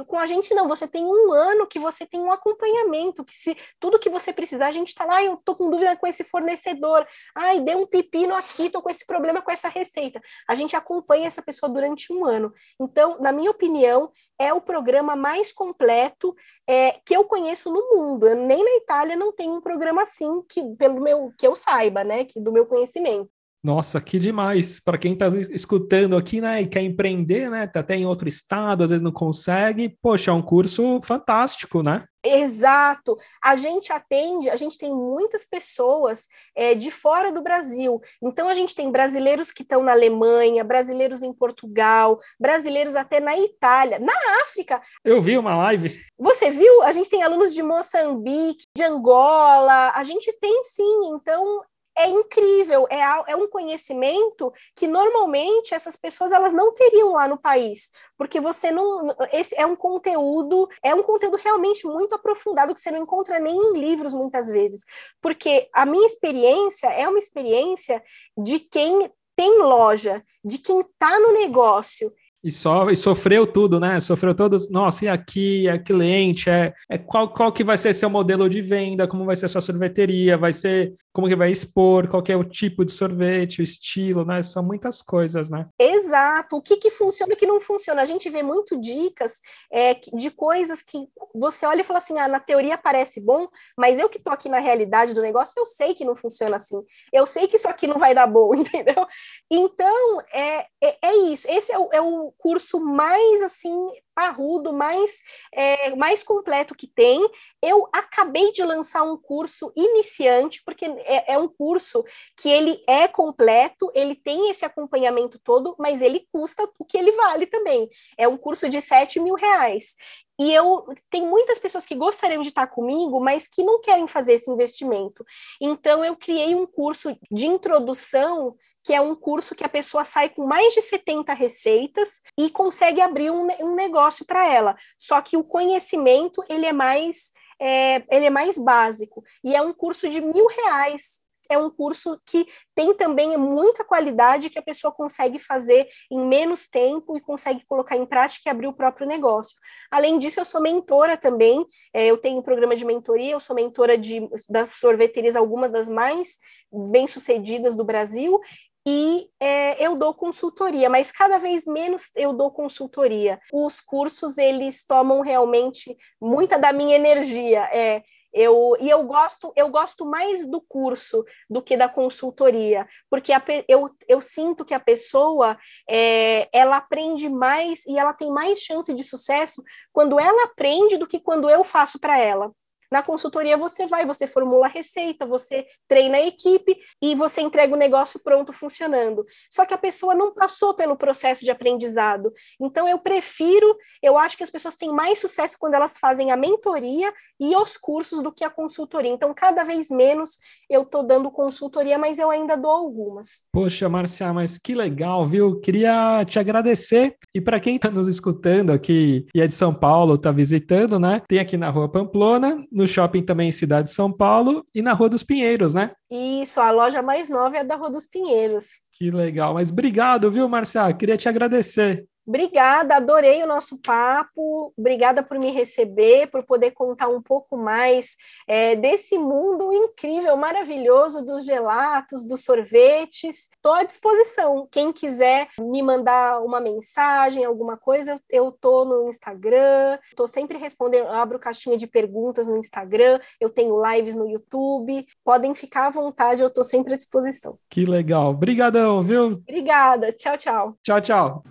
Com 0.08 0.18
a 0.18 0.26
gente 0.26 0.54
não, 0.54 0.70
você 0.70 0.88
tem 0.88 1.04
um 1.04 1.34
ano 1.34 1.68
que 1.68 1.78
você 1.78 2.06
tem 2.06 2.20
um 2.20 2.32
acompanhamento, 2.32 3.26
que 3.26 3.36
se 3.36 3.58
tudo 3.78 4.00
que 4.00 4.10
você 4.10 4.32
precisar, 4.32 4.68
a 4.68 4.72
gente 4.72 4.88
está 4.88 5.04
lá, 5.04 5.22
eu 5.22 5.34
estou 5.34 5.54
com 5.54 5.70
dúvida 5.70 5.98
com 5.98 6.08
esse 6.08 6.24
fornecedor, 6.24 7.06
ai, 7.36 7.60
deu 7.60 7.80
um 7.80 7.86
pepino 7.86 8.34
aqui, 8.34 8.68
estou 8.68 8.82
com 8.82 8.90
esse 8.90 9.06
problema 9.06 9.42
com 9.42 9.52
essa 9.52 9.68
receita. 9.68 10.22
A 10.48 10.56
gente 10.56 10.78
acompanha 10.78 11.28
essa 11.28 11.42
pessoa 11.42 11.70
durante 11.70 12.14
um 12.14 12.26
ano. 12.26 12.54
Então, 12.80 13.18
na 13.20 13.34
minha 13.34 13.52
opinião, 13.52 14.12
é 14.40 14.54
o 14.54 14.62
programa 14.62 15.16
mais 15.16 15.52
completo 15.52 16.34
é, 16.68 16.94
que 17.06 17.14
eu 17.14 17.26
conheço 17.26 17.70
no 17.70 17.82
mundo. 17.94 18.28
Eu, 18.28 18.36
nem 18.36 18.64
na 18.64 18.78
Itália 18.78 19.16
não 19.18 19.34
tem 19.34 19.52
um 19.52 19.60
programa 19.60 20.04
assim, 20.04 20.42
que, 20.50 20.64
pelo 20.78 21.02
meu, 21.02 21.34
que 21.38 21.46
eu 21.46 21.56
saiba, 21.56 22.04
né, 22.04 22.24
que, 22.24 22.40
do 22.40 22.52
meu 22.52 22.66
conhecimento. 22.66 23.30
Nossa, 23.64 24.02
que 24.02 24.18
demais! 24.18 24.80
Para 24.80 24.98
quem 24.98 25.14
está 25.14 25.28
escutando 25.52 26.18
aqui, 26.18 26.42
né, 26.42 26.62
e 26.62 26.68
quer 26.68 26.82
empreender, 26.82 27.50
né, 27.50 27.68
tá 27.68 27.82
até 27.82 27.96
em 27.96 28.06
outro 28.06 28.28
estado, 28.28 28.84
às 28.84 28.90
vezes 28.90 29.04
não 29.04 29.12
consegue, 29.12 29.96
poxa, 30.02 30.32
é 30.32 30.34
um 30.34 30.42
curso 30.42 31.00
fantástico, 31.04 31.84
né? 31.84 32.06
Exato. 32.24 33.18
A 33.44 33.56
gente 33.56 33.92
atende, 33.92 34.50
a 34.50 34.56
gente 34.56 34.78
tem 34.78 34.94
muitas 34.94 35.44
pessoas 35.44 36.28
é, 36.56 36.76
de 36.76 36.92
fora 36.92 37.32
do 37.32 37.42
Brasil. 37.42 38.00
Então, 38.22 38.48
a 38.48 38.54
gente 38.54 38.76
tem 38.76 38.92
brasileiros 38.92 39.52
que 39.52 39.64
estão 39.64 39.82
na 39.82 39.92
Alemanha, 39.92 40.64
brasileiros 40.64 41.24
em 41.24 41.34
Portugal, 41.34 42.20
brasileiros 42.40 42.96
até 42.96 43.20
na 43.20 43.36
Itália, 43.36 43.98
na 43.98 44.14
África. 44.44 44.80
Eu 45.04 45.20
vi 45.20 45.38
uma 45.38 45.56
live. 45.56 46.00
Você 46.20 46.52
viu? 46.52 46.84
A 46.84 46.92
gente 46.92 47.10
tem 47.10 47.24
alunos 47.24 47.56
de 47.56 47.64
Moçambique, 47.64 48.66
de 48.76 48.84
Angola, 48.84 49.92
a 49.96 50.04
gente 50.04 50.32
tem 50.40 50.64
sim. 50.64 51.16
Então, 51.16 51.62
é 52.02 52.10
incrível, 52.10 52.88
é, 52.90 53.00
é 53.32 53.36
um 53.36 53.48
conhecimento 53.48 54.52
que 54.76 54.88
normalmente 54.88 55.74
essas 55.74 55.96
pessoas 55.96 56.32
elas 56.32 56.54
não 56.54 56.74
teriam 56.74 57.14
lá 57.14 57.28
no 57.28 57.38
país, 57.38 57.92
porque 58.18 58.40
você 58.40 58.72
não 58.72 59.16
esse 59.32 59.56
é 59.60 59.66
um 59.66 59.76
conteúdo, 59.76 60.68
é 60.84 60.94
um 60.96 61.04
conteúdo 61.04 61.38
realmente 61.38 61.86
muito 61.86 62.16
aprofundado 62.16 62.74
que 62.74 62.82
você 62.82 62.92
não 62.92 63.04
encontra 63.04 63.40
nem 63.40 63.56
em 63.56 63.80
livros 63.80 64.14
muitas 64.14 64.50
vezes, 64.50 64.84
porque 65.22 65.70
a 65.74 65.86
minha 65.86 66.06
experiência 66.06 66.88
é 66.88 67.08
uma 67.08 67.20
experiência 67.20 68.04
de 68.38 68.60
quem 68.60 69.12
tem 69.36 69.60
loja, 69.60 70.24
de 70.44 70.58
quem 70.58 70.80
está 70.80 71.20
no 71.20 71.32
negócio, 71.34 72.14
e 72.44 72.52
só 72.52 72.90
e 72.90 72.96
sofreu 72.96 73.46
tudo, 73.46 73.80
né? 73.80 74.00
Sofreu 74.00 74.34
todos. 74.34 74.70
Nossa, 74.70 75.06
e 75.06 75.08
aqui, 75.08 75.68
é 75.68 75.78
cliente, 75.78 76.50
é, 76.50 76.74
é 76.90 76.98
qual, 76.98 77.32
qual 77.32 77.52
que 77.52 77.64
vai 77.64 77.78
ser 77.78 77.94
seu 77.94 78.10
modelo 78.10 78.50
de 78.50 78.62
venda, 78.62 79.08
como 79.08 79.26
vai 79.26 79.36
ser 79.36 79.48
sua 79.48 79.62
sorveteria, 79.62 80.38
vai 80.38 80.52
ser 80.52 80.94
como 81.14 81.28
que 81.28 81.36
vai 81.36 81.52
expor, 81.52 82.08
qual 82.08 82.24
que 82.24 82.32
é 82.32 82.36
o 82.36 82.44
tipo 82.44 82.84
de 82.84 82.92
sorvete, 82.92 83.60
o 83.60 83.64
estilo, 83.64 84.26
né? 84.26 84.42
São 84.42 84.64
muitas 84.64 85.02
coisas, 85.02 85.50
né? 85.50 85.68
Exato. 85.80 86.56
O 86.58 86.62
que, 86.62 86.78
que 86.78 86.90
funciona 86.90 87.32
e 87.32 87.36
o 87.36 87.38
que 87.38 87.46
não 87.46 87.62
funciona. 87.62 88.02
A 88.02 88.06
gente 88.06 88.30
vê 88.30 88.42
muito 88.42 88.80
dicas 88.80 89.40
é, 89.72 89.94
de 89.94 90.32
coisas 90.32 90.82
que 90.82 90.98
você 91.36 91.66
olha 91.66 91.82
e 91.82 91.84
fala 91.84 92.00
assim: 92.00 92.18
ah, 92.18 92.28
na 92.28 92.40
teoria 92.40 92.78
parece 92.78 93.22
bom, 93.22 93.48
mas 93.78 94.00
eu 94.00 94.10
que 94.10 94.22
tô 94.22 94.32
aqui 94.32 94.50
na 94.50 94.60
realidade 94.60 95.14
do 95.14 95.22
negócio, 95.22 95.54
eu 95.58 95.66
sei 95.66 95.94
que 95.94 96.06
não 96.06 96.16
funciona 96.16 96.56
assim. 96.56 96.82
Eu 97.14 97.28
sei 97.28 97.48
que 97.48 97.56
isso 97.56 97.68
aqui 97.68 97.86
não 97.86 98.00
vai 98.00 98.16
dar 98.16 98.28
bom, 98.28 98.54
entendeu? 98.56 99.06
Então, 99.50 100.22
é, 100.34 100.66
é, 100.82 100.98
é 101.04 101.16
isso. 101.32 101.48
Esse 101.50 101.72
é 101.72 101.78
o, 101.78 101.90
é 101.92 102.02
o 102.02 102.31
curso 102.32 102.80
mais 102.80 103.42
assim 103.42 103.88
parrudo, 104.14 104.74
mais, 104.74 105.24
é, 105.54 105.96
mais 105.96 106.24
completo 106.24 106.76
que 106.76 106.88
tem. 106.88 107.20
Eu 107.62 107.88
acabei 107.94 108.52
de 108.52 108.64
lançar 108.64 109.04
um 109.04 109.18
curso 109.18 109.72
iniciante, 109.76 110.62
porque 110.64 110.86
é, 110.86 111.34
é, 111.34 111.38
um 111.38 111.48
curso 111.48 112.04
que 112.38 112.50
ele 112.50 112.84
é 112.88 113.08
completo, 113.08 113.92
ele 113.96 114.16
tem 114.16 114.50
esse 114.50 114.66
acompanhamento 114.66 115.40
todo, 115.40 115.76
mas 115.80 116.02
ele 116.02 116.28
custa 116.32 116.70
o 116.78 116.86
que 116.86 116.98
ele 116.98 117.12
vale 117.14 117.46
também. 117.46 117.90
É 118.18 118.28
um 118.28 118.38
curso 118.38 118.70
de 118.70 118.82
7 118.82 119.20
mil 119.20 119.36
reais. 119.36 119.96
E 120.40 120.52
eu 120.54 120.86
tem 121.10 121.26
muitas 121.26 121.60
pessoas 121.60 121.86
que 121.86 121.94
gostariam 121.94 122.42
de 122.42 122.50
estar 122.50 122.66
comigo, 122.66 123.20
mas 123.20 123.48
que 123.48 123.64
não 123.64 123.80
querem 123.80 124.08
fazer 124.08 124.34
esse 124.34 124.50
investimento. 124.50 125.24
Então 125.62 126.04
eu 126.04 126.16
criei 126.16 126.56
um 126.56 126.66
curso 126.66 127.16
de 127.32 127.46
introdução 127.46 128.56
que 128.84 128.94
é 128.94 129.02
um 129.02 129.16
curso 129.16 129.56
que 129.56 129.64
a 129.64 129.70
pessoa 129.70 130.04
sai 130.04 130.30
com 130.30 130.46
mais 130.46 130.74
de 130.74 130.82
70 130.82 131.34
receitas 131.34 132.22
e 132.38 132.50
consegue 132.50 133.02
abrir 133.02 133.32
um, 133.32 133.48
um 133.60 133.76
negócio 133.76 134.26
para 134.26 134.48
ela. 134.52 134.76
Só 134.98 135.22
que 135.22 135.38
o 135.38 135.44
conhecimento 135.44 136.44
ele 136.50 136.66
é 136.66 136.74
mais 136.74 137.32
é, 137.62 138.04
ele 138.10 138.26
é 138.26 138.30
mais 138.30 138.58
básico. 138.58 139.24
E 139.44 139.56
é 139.56 139.62
um 139.62 139.72
curso 139.72 140.10
de 140.10 140.20
mil 140.20 140.48
reais. 140.48 141.22
É 141.50 141.58
um 141.58 141.70
curso 141.70 142.20
que 142.26 142.46
tem 142.74 142.96
também 142.96 143.36
muita 143.38 143.84
qualidade 143.84 144.50
que 144.50 144.58
a 144.58 144.64
pessoa 144.64 144.92
consegue 144.92 145.38
fazer 145.38 145.86
em 146.10 146.26
menos 146.26 146.70
tempo 146.70 147.18
e 147.18 147.22
consegue 147.22 147.66
colocar 147.66 147.98
em 147.98 148.06
prática 148.06 148.48
e 148.48 148.50
abrir 148.50 148.68
o 148.68 148.74
próprio 148.74 149.06
negócio. 149.06 149.60
Além 149.92 150.18
disso, 150.18 150.40
eu 150.40 150.46
sou 150.46 150.62
mentora 150.62 151.18
também, 151.18 151.66
é, 151.94 152.08
eu 152.08 152.18
tenho 152.18 152.40
um 152.40 152.42
programa 152.42 152.74
de 152.74 152.86
mentoria, 152.86 153.34
eu 153.34 153.40
sou 153.40 153.54
mentora 153.54 153.98
de, 153.98 154.22
das 154.50 154.70
sorveterias, 154.76 155.36
algumas 155.36 155.70
das 155.72 155.90
mais 155.90 156.38
bem-sucedidas 156.72 157.76
do 157.76 157.84
Brasil, 157.84 158.40
e 158.86 159.30
é, 159.40 159.86
eu 159.86 159.96
dou 159.96 160.14
consultoria, 160.14 160.90
mas 160.90 161.12
cada 161.12 161.38
vez 161.38 161.66
menos 161.66 162.12
eu 162.16 162.34
dou 162.34 162.52
consultoria. 162.52 163.40
Os 163.54 163.80
cursos, 163.80 164.38
eles 164.38 164.86
tomam 164.86 165.22
realmente 165.22 165.96
muita 166.20 166.58
da 166.58 166.74
minha 166.74 166.96
energia, 166.96 167.62
é, 167.72 168.04
eu, 168.34 168.78
e 168.80 168.90
eu 168.90 169.04
gosto, 169.04 169.52
eu 169.56 169.70
gosto 169.70 170.06
mais 170.06 170.50
do 170.50 170.62
curso 170.62 171.24
do 171.50 171.62
que 171.62 171.76
da 171.76 171.90
consultoria, 171.90 172.88
porque 173.10 173.34
a, 173.34 173.44
eu, 173.68 173.86
eu 174.08 174.22
sinto 174.22 174.64
que 174.64 174.74
a 174.74 174.80
pessoa 174.80 175.58
é, 175.90 176.48
ela 176.54 176.78
aprende 176.78 177.28
mais 177.28 177.86
e 177.86 177.98
ela 177.98 178.14
tem 178.14 178.32
mais 178.32 178.60
chance 178.60 178.94
de 178.94 179.04
sucesso 179.04 179.62
quando 179.92 180.20
ela 180.20 180.46
aprende 180.46 180.98
do 180.98 181.08
que 181.08 181.20
quando 181.20 181.50
eu 181.50 181.64
faço 181.64 182.00
para 182.00 182.18
ela. 182.18 182.52
Na 182.92 183.02
consultoria 183.02 183.56
você 183.56 183.88
vai, 183.88 184.06
você 184.06 184.28
formula 184.28 184.66
a 184.66 184.70
receita, 184.70 185.26
você 185.26 185.66
treina 185.88 186.18
a 186.18 186.28
equipe 186.28 186.78
e 187.02 187.16
você 187.16 187.42
entrega 187.42 187.74
o 187.74 187.78
negócio 187.78 188.20
pronto 188.22 188.52
funcionando. 188.52 189.26
Só 189.50 189.66
que 189.66 189.74
a 189.74 189.78
pessoa 189.78 190.14
não 190.14 190.34
passou 190.34 190.74
pelo 190.74 190.98
processo 190.98 191.46
de 191.46 191.52
aprendizado. 191.52 192.34
Então 192.60 192.88
eu 192.90 193.00
prefiro, 193.00 193.78
eu 194.04 194.18
acho 194.18 194.36
que 194.36 194.44
as 194.44 194.50
pessoas 194.50 194.76
têm 194.76 194.92
mais 194.92 195.20
sucesso 195.20 195.56
quando 195.58 195.76
elas 195.76 195.98
fazem 195.98 196.32
a 196.32 196.38
mentoria 196.38 197.14
e 197.40 197.56
os 197.56 197.78
cursos 197.78 198.22
do 198.22 198.32
que 198.32 198.44
a 198.44 198.50
consultoria. 198.50 199.12
Então 199.12 199.34
cada 199.34 199.64
vez 199.64 199.90
menos 199.90 200.40
eu 200.70 200.82
estou 200.82 201.02
dando 201.02 201.32
consultoria, 201.32 201.98
mas 201.98 202.20
eu 202.20 202.30
ainda 202.30 202.58
dou 202.58 202.72
algumas. 202.72 203.44
Poxa, 203.54 203.88
Marcia, 203.88 204.34
mas 204.34 204.58
que 204.58 204.76
legal, 204.76 205.26
viu? 205.26 205.62
Queria 205.62 206.26
te 206.26 206.40
agradecer. 206.40 207.16
E 207.34 207.40
para 207.40 207.60
quem 207.60 207.78
está 207.78 207.90
nos 207.90 208.08
escutando 208.08 208.72
aqui 208.72 209.26
e 209.34 209.40
é 209.40 209.48
de 209.48 209.56
São 209.56 209.74
Paulo, 209.74 210.16
está 210.16 210.32
visitando, 210.32 211.00
né? 211.00 211.22
Tem 211.28 211.40
aqui 211.40 211.56
na 211.56 211.70
Rua 211.70 211.90
Pamplona, 211.90 212.66
no 212.72 212.81
shopping 212.88 213.24
também 213.24 213.50
em 213.50 213.52
Cidade 213.52 213.90
de 213.90 213.94
São 213.94 214.12
Paulo 214.12 214.66
e 214.74 214.82
na 214.82 214.94
Rua 214.94 215.10
dos 215.10 215.24
Pinheiros, 215.24 215.74
né? 215.74 215.92
Isso, 216.10 216.60
a 216.60 216.72
loja 216.72 217.02
mais 217.02 217.30
nova 217.30 217.58
é 217.58 217.64
da 217.64 217.76
Rua 217.76 217.90
dos 217.90 218.06
Pinheiros. 218.06 218.82
Que 218.92 219.10
legal, 219.10 219.54
mas 219.54 219.72
obrigado, 219.72 220.30
viu, 220.30 220.48
Marcia? 220.48 220.92
Queria 220.94 221.18
te 221.18 221.28
agradecer. 221.28 222.06
Obrigada, 222.32 222.96
adorei 222.96 223.44
o 223.44 223.46
nosso 223.46 223.78
papo. 223.78 224.74
Obrigada 224.78 225.22
por 225.22 225.38
me 225.38 225.52
receber, 225.52 226.28
por 226.28 226.42
poder 226.44 226.72
contar 226.72 227.10
um 227.10 227.22
pouco 227.22 227.58
mais 227.58 228.16
é, 228.48 228.74
desse 228.74 229.18
mundo 229.18 229.74
incrível, 229.74 230.38
maravilhoso 230.38 231.26
dos 231.26 231.44
gelatos, 231.44 232.24
dos 232.24 232.46
sorvetes. 232.46 233.50
Estou 233.54 233.74
à 233.74 233.84
disposição. 233.84 234.66
Quem 234.72 234.94
quiser 234.94 235.50
me 235.60 235.84
mandar 235.84 236.40
uma 236.40 236.62
mensagem, 236.62 237.44
alguma 237.44 237.76
coisa, 237.76 238.18
eu 238.30 238.48
estou 238.48 238.86
no 238.86 239.10
Instagram. 239.10 240.00
Estou 240.10 240.26
sempre 240.26 240.58
respondendo, 240.58 241.10
abro 241.10 241.38
caixinha 241.38 241.78
de 241.78 241.86
perguntas 241.86 242.48
no 242.48 242.56
Instagram. 242.56 243.20
Eu 243.42 243.50
tenho 243.50 243.76
lives 243.92 244.16
no 244.16 244.30
YouTube. 244.30 245.06
Podem 245.22 245.54
ficar 245.54 245.88
à 245.88 245.90
vontade, 245.90 246.40
eu 246.40 246.48
estou 246.48 246.64
sempre 246.64 246.94
à 246.94 246.96
disposição. 246.96 247.60
Que 247.70 247.84
legal. 247.84 248.30
Obrigadão, 248.30 249.04
viu? 249.04 249.26
Obrigada. 249.26 250.14
Tchau, 250.14 250.38
tchau. 250.38 250.78
Tchau, 250.82 251.02
tchau. 251.02 251.44